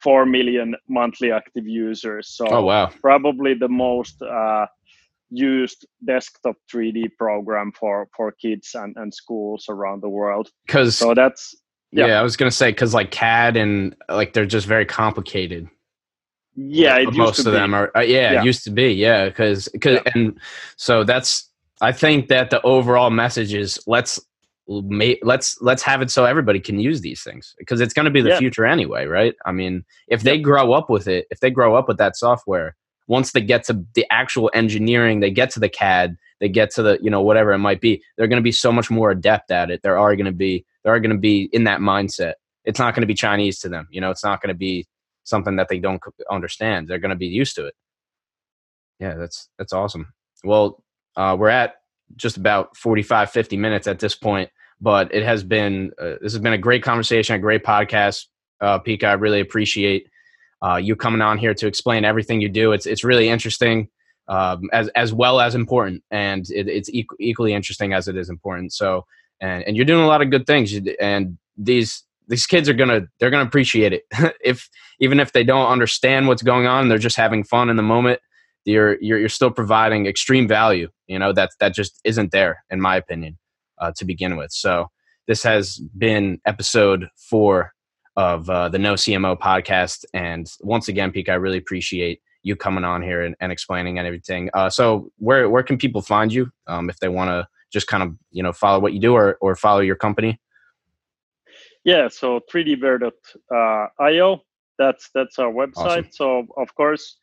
four 0.01 0.25
million 0.27 0.77
monthly 0.89 1.33
active 1.33 1.67
users. 1.67 2.29
So 2.29 2.47
Oh 2.47 2.63
wow. 2.63 2.93
probably 3.03 3.55
the 3.55 3.69
most 3.69 4.23
uh, 4.23 4.67
used 5.31 5.87
desktop 6.07 6.57
3D 6.73 7.11
program 7.19 7.73
for 7.79 8.09
for 8.17 8.33
kids 8.33 8.71
and, 8.75 8.95
and 8.97 9.13
schools 9.13 9.67
around 9.69 10.03
the 10.03 10.09
world. 10.09 10.51
Because 10.67 10.97
So 10.97 11.15
that's 11.15 11.55
yeah. 11.93 12.07
yeah. 12.07 12.21
I 12.21 12.23
was 12.23 12.37
gonna 12.37 12.51
say 12.51 12.71
because 12.71 12.95
like 12.95 13.11
CAD 13.11 13.57
and 13.57 13.97
like 14.09 14.33
they're 14.33 14.47
just 14.47 14.67
very 14.67 14.87
complicated. 14.87 15.69
yeah, 16.55 16.97
it 16.99 17.07
used 17.07 17.19
most 17.19 17.39
of 17.41 17.47
be. 17.47 17.51
them 17.53 17.75
are 17.75 17.91
uh, 17.97 18.01
yeah, 18.01 18.33
Yeah. 18.33 18.43
it 18.43 18.45
used 18.47 18.65
to 18.65 18.71
be 18.71 18.93
yeah 18.93 19.27
because 19.29 19.69
Yeah. 19.85 20.01
and 20.15 20.39
so 20.77 21.05
that's 21.05 21.51
i 21.83 21.93
think 21.93 22.29
that 22.29 22.49
the 22.51 22.63
overall 22.63 23.11
message 23.11 23.53
is 23.53 23.79
let's 23.87 24.19
let's 24.69 25.61
let's 25.61 25.83
have 25.83 26.03
it 26.03 26.11
so 26.11 26.25
everybody 26.25 26.59
can 26.61 26.81
use 26.81 27.01
these 27.01 27.23
things 27.23 27.55
because 27.59 27.81
it's 27.81 27.93
going 27.95 28.05
to 28.07 28.11
be 28.11 28.21
the 28.21 28.37
future 28.37 28.65
anyway 28.67 29.05
right 29.07 29.35
i 29.45 29.53
mean 29.53 29.85
if 30.09 30.23
they 30.23 30.39
grow 30.39 30.73
up 30.73 30.89
with 30.91 31.07
it 31.07 31.27
if 31.31 31.39
they 31.41 31.51
grow 31.51 31.77
up 31.77 31.87
with 31.89 31.99
that 31.99 32.17
software 32.17 32.75
once 33.09 33.33
they 33.33 33.41
get 33.41 33.65
to 33.65 33.85
the 33.95 34.07
actual 34.11 34.51
engineering 34.55 35.21
they 35.21 35.31
get 35.31 35.51
to 35.51 35.61
the 35.61 35.69
cad 35.69 36.17
they 36.41 36.49
get 36.49 36.71
to 36.71 36.83
the 36.83 36.99
you 37.03 37.11
know 37.11 37.23
whatever 37.23 37.53
it 37.53 37.59
might 37.59 37.81
be 37.81 38.03
they're 38.17 38.27
going 38.27 38.41
to 38.41 38.45
be 38.45 38.53
so 38.53 38.73
much 38.73 38.91
more 38.91 39.11
adept 39.11 39.51
at 39.51 39.71
it. 39.71 39.81
There 39.83 39.99
are 39.99 40.15
going 40.17 40.27
to 40.27 40.33
be 40.33 40.65
they're 40.85 41.01
going 41.01 41.15
to 41.15 41.19
be 41.19 41.49
in 41.53 41.65
that 41.65 41.81
mindset. 41.81 42.35
It's 42.65 42.79
not 42.79 42.95
going 42.95 43.03
to 43.03 43.07
be 43.07 43.15
chinese 43.15 43.59
to 43.61 43.69
them 43.69 43.89
you 43.91 44.01
know 44.01 44.11
it's 44.11 44.25
not 44.25 44.41
going 44.41 44.55
to 44.55 44.59
be 44.59 44.87
something 45.25 45.57
that 45.57 45.69
they 45.69 45.79
don't 45.79 46.01
understand. 46.31 46.89
They're 46.89 47.01
going 47.01 47.11
to 47.11 47.17
be 47.17 47.27
used 47.27 47.57
to 47.57 47.67
it. 47.67 47.75
Yeah 48.99 49.15
that's 49.15 49.49
that's 49.59 49.73
awesome. 49.73 50.13
Well 50.45 50.83
uh, 51.17 51.37
we're 51.39 51.49
at 51.49 51.77
just 52.15 52.37
about 52.37 52.77
45 52.77 53.31
50 53.31 53.57
minutes 53.57 53.87
at 53.87 53.99
this 53.99 54.15
point 54.15 54.51
but 54.81 55.13
it 55.15 55.25
has 55.25 55.43
been 55.43 55.91
uh, 56.01 56.15
this 56.21 56.33
has 56.33 56.39
been 56.39 56.53
a 56.53 56.59
great 56.59 56.83
conversation 56.83 57.35
a 57.35 57.39
great 57.39 57.65
podcast. 57.65 58.27
Uh, 58.61 58.79
Pekka, 58.79 59.05
i 59.05 59.13
really 59.13 59.41
appreciate 59.41 60.09
uh, 60.67 60.77
you 60.77 60.97
coming 60.97 61.21
on 61.21 61.39
here 61.39 61.55
to 61.55 61.67
explain 61.67 62.05
everything 62.05 62.41
you 62.41 62.49
do 62.49 62.73
it's 62.73 62.87
it's 62.87 63.05
really 63.05 63.29
interesting 63.29 63.89
um, 64.29 64.69
as 64.73 64.89
as 64.89 65.13
well 65.13 65.41
as 65.41 65.55
important 65.55 66.03
and 66.11 66.47
it, 66.51 66.69
it's 66.69 66.91
equ- 66.91 67.17
equally 67.21 67.53
interesting 67.53 67.93
as 67.93 68.09
it 68.09 68.17
is 68.17 68.29
important. 68.29 68.73
So 68.73 69.05
and 69.41 69.63
and 69.65 69.77
you're 69.77 69.85
doing 69.85 70.05
a 70.05 70.09
lot 70.09 70.23
of 70.23 70.31
good 70.31 70.47
things 70.47 70.75
and 71.01 71.39
these 71.57 72.03
these 72.29 72.47
kids 72.47 72.69
are 72.69 72.75
gonna 72.75 73.03
they're 73.21 73.31
gonna 73.31 73.45
appreciate 73.45 73.93
it. 73.93 74.03
If 74.43 74.69
even 74.99 75.21
if 75.21 75.33
they 75.33 75.45
don't 75.45 75.71
understand 75.71 76.27
what's 76.27 76.43
going 76.43 76.67
on 76.67 76.89
they're 76.89 76.99
just 76.99 77.17
having 77.17 77.45
fun 77.45 77.71
in 77.71 77.77
the 77.77 77.83
moment 77.83 78.21
you're 78.65 79.01
you're, 79.01 79.19
you're 79.19 79.29
still 79.29 79.51
providing 79.51 80.07
extreme 80.07 80.49
value 80.49 80.89
you 81.07 81.19
know 81.19 81.33
that 81.33 81.51
that 81.61 81.75
just 81.75 82.01
isn't 82.05 82.33
there 82.33 82.65
in 82.71 82.81
my 82.81 82.97
opinion 82.97 83.39
uh, 83.79 83.93
to 83.97 84.05
begin 84.05 84.37
with. 84.37 84.51
So 84.53 84.91
this 85.29 85.43
has 85.43 85.79
been 85.97 86.41
episode 86.47 87.09
four 87.17 87.73
of 88.17 88.49
uh, 88.49 88.69
the 88.69 88.79
no 88.79 88.95
cmo 88.95 89.39
podcast 89.39 90.05
and 90.15 90.51
once 90.61 90.89
again 90.89 91.13
Pekka, 91.13 91.31
i 91.31 91.35
really 91.35 91.59
appreciate 91.59 92.21
you 92.43 92.57
coming 92.57 92.85
on 92.85 93.03
here 93.03 93.23
and, 93.23 93.35
and 93.41 93.51
explaining 93.53 93.99
and 93.99 94.07
everything 94.07 94.51
uh, 94.55 94.71
so 94.71 95.11
where 95.19 95.51
where 95.51 95.63
can 95.63 95.77
people 95.79 96.03
find 96.03 96.33
you 96.33 96.51
um, 96.67 96.89
if 96.89 96.99
they 97.01 97.09
want 97.09 97.29
to 97.29 97.47
just 97.73 97.87
kind 97.87 98.03
of 98.03 98.15
you 98.31 98.43
know 98.43 98.53
follow 98.53 98.79
what 98.79 98.93
you 98.93 99.01
do 99.01 99.15
or, 99.15 99.37
or 99.41 99.55
follow 99.57 99.81
your 99.81 99.97
company 99.97 100.39
Yeah, 101.87 102.09
so 102.09 102.41
3dbear.io. 102.53 104.29
That's 104.77 105.09
that's 105.15 105.39
our 105.39 105.53
website. 105.53 105.77
Awesome. 105.77 106.09
So 106.11 106.47
of 106.57 106.75
course, 106.75 107.17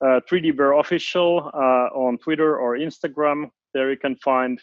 uh, 0.00 0.20
3D 0.30 0.56
Bear 0.56 0.72
official 0.72 1.50
uh, 1.52 1.88
on 1.94 2.16
Twitter 2.16 2.58
or 2.58 2.78
Instagram. 2.78 3.50
There 3.74 3.90
you 3.90 3.98
can 3.98 4.16
find. 4.16 4.58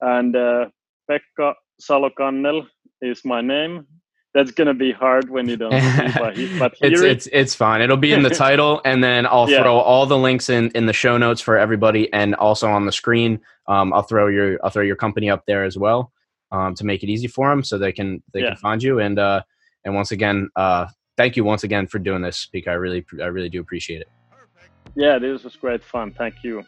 And 0.00 0.34
uh, 0.34 0.70
Pekka 1.08 1.54
Salokannel 1.80 2.66
is 3.00 3.24
my 3.24 3.40
name. 3.40 3.86
That's 4.32 4.52
gonna 4.52 4.74
be 4.74 4.92
hard 4.92 5.28
when 5.28 5.48
you 5.48 5.56
don't 5.56 5.72
see, 5.72 6.12
but, 6.18 6.36
he, 6.36 6.58
but 6.58 6.76
it's 6.80 7.00
it's 7.00 7.28
it's 7.32 7.54
fine. 7.54 7.80
It'll 7.82 7.96
be 7.96 8.12
in 8.12 8.22
the 8.22 8.30
title, 8.46 8.80
and 8.84 9.02
then 9.02 9.26
I'll 9.26 9.48
Yeah. 9.50 9.62
throw 9.62 9.78
all 9.78 10.06
the 10.06 10.16
links 10.16 10.48
in 10.48 10.70
in 10.76 10.86
the 10.86 10.92
show 10.92 11.18
notes 11.18 11.40
for 11.40 11.58
everybody, 11.58 12.12
and 12.12 12.34
also 12.36 12.68
on 12.68 12.86
the 12.86 12.92
screen. 12.92 13.40
Um, 13.66 13.92
I'll 13.92 14.02
throw 14.02 14.28
your 14.28 14.58
I'll 14.64 14.70
throw 14.70 14.84
your 14.84 14.96
company 14.96 15.28
up 15.30 15.44
there 15.46 15.64
as 15.64 15.76
well 15.76 16.12
um, 16.52 16.74
to 16.76 16.84
make 16.86 17.02
it 17.02 17.08
easy 17.08 17.26
for 17.26 17.48
them, 17.50 17.64
so 17.64 17.76
they 17.76 17.92
can 17.92 18.22
they 18.32 18.40
Yeah. 18.40 18.48
can 18.50 18.56
find 18.56 18.82
you. 18.82 19.00
And 19.00 19.18
uh, 19.18 19.42
and 19.84 19.94
once 19.96 20.12
again, 20.12 20.48
uh, 20.54 20.86
thank 21.16 21.36
you 21.36 21.42
once 21.42 21.64
again 21.64 21.88
for 21.88 21.98
doing 21.98 22.22
this, 22.22 22.36
Speak. 22.36 22.68
I 22.68 22.74
really 22.74 23.04
I 23.20 23.26
really 23.26 23.48
do 23.50 23.60
appreciate 23.60 24.00
it. 24.00 24.08
yeah, 24.94 25.18
this 25.18 25.42
was 25.42 25.56
great 25.56 25.82
fun. 25.82 26.12
Thank 26.12 26.44
you. 26.44 26.64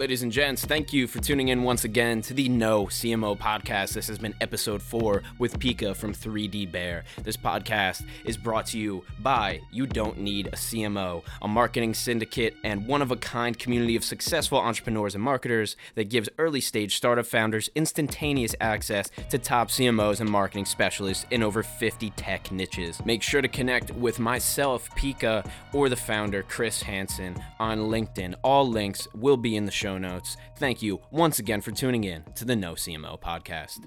Ladies 0.00 0.22
and 0.22 0.32
gents, 0.32 0.64
thank 0.64 0.94
you 0.94 1.06
for 1.06 1.20
tuning 1.20 1.48
in 1.48 1.62
once 1.62 1.84
again 1.84 2.22
to 2.22 2.32
the 2.32 2.48
No 2.48 2.86
CMO 2.86 3.36
podcast. 3.36 3.92
This 3.92 4.08
has 4.08 4.16
been 4.16 4.34
episode 4.40 4.80
four 4.80 5.22
with 5.38 5.58
Pekka 5.58 5.94
from 5.94 6.14
3D 6.14 6.72
Bear. 6.72 7.04
This 7.22 7.36
podcast 7.36 8.06
is 8.24 8.38
brought 8.38 8.64
to 8.68 8.78
you 8.78 9.04
by 9.18 9.60
You 9.70 9.86
Don't 9.86 10.18
Need 10.18 10.46
a 10.46 10.52
CMO, 10.52 11.22
a 11.42 11.48
marketing 11.48 11.92
syndicate 11.92 12.56
and 12.64 12.86
one 12.86 13.02
of 13.02 13.10
a 13.10 13.16
kind 13.16 13.58
community 13.58 13.94
of 13.94 14.02
successful 14.02 14.56
entrepreneurs 14.56 15.14
and 15.14 15.22
marketers 15.22 15.76
that 15.96 16.08
gives 16.08 16.30
early 16.38 16.62
stage 16.62 16.96
startup 16.96 17.26
founders 17.26 17.68
instantaneous 17.74 18.54
access 18.58 19.10
to 19.28 19.36
top 19.36 19.68
CMOs 19.68 20.20
and 20.20 20.30
marketing 20.30 20.64
specialists 20.64 21.26
in 21.30 21.42
over 21.42 21.62
50 21.62 22.08
tech 22.16 22.50
niches. 22.50 23.04
Make 23.04 23.22
sure 23.22 23.42
to 23.42 23.48
connect 23.48 23.90
with 23.90 24.18
myself, 24.18 24.88
Pekka, 24.96 25.46
or 25.74 25.90
the 25.90 25.96
founder, 25.96 26.42
Chris 26.42 26.80
Hanson, 26.80 27.36
on 27.58 27.80
LinkedIn. 27.80 28.34
All 28.42 28.66
links 28.66 29.06
will 29.14 29.36
be 29.36 29.56
in 29.56 29.66
the 29.66 29.70
show 29.90 29.98
notes. 29.98 30.36
Thank 30.56 30.82
you 30.82 31.00
once 31.10 31.38
again 31.38 31.60
for 31.60 31.72
tuning 31.72 32.04
in 32.04 32.22
to 32.36 32.44
the 32.44 32.54
No 32.54 32.74
CMO 32.74 33.20
podcast. 33.20 33.78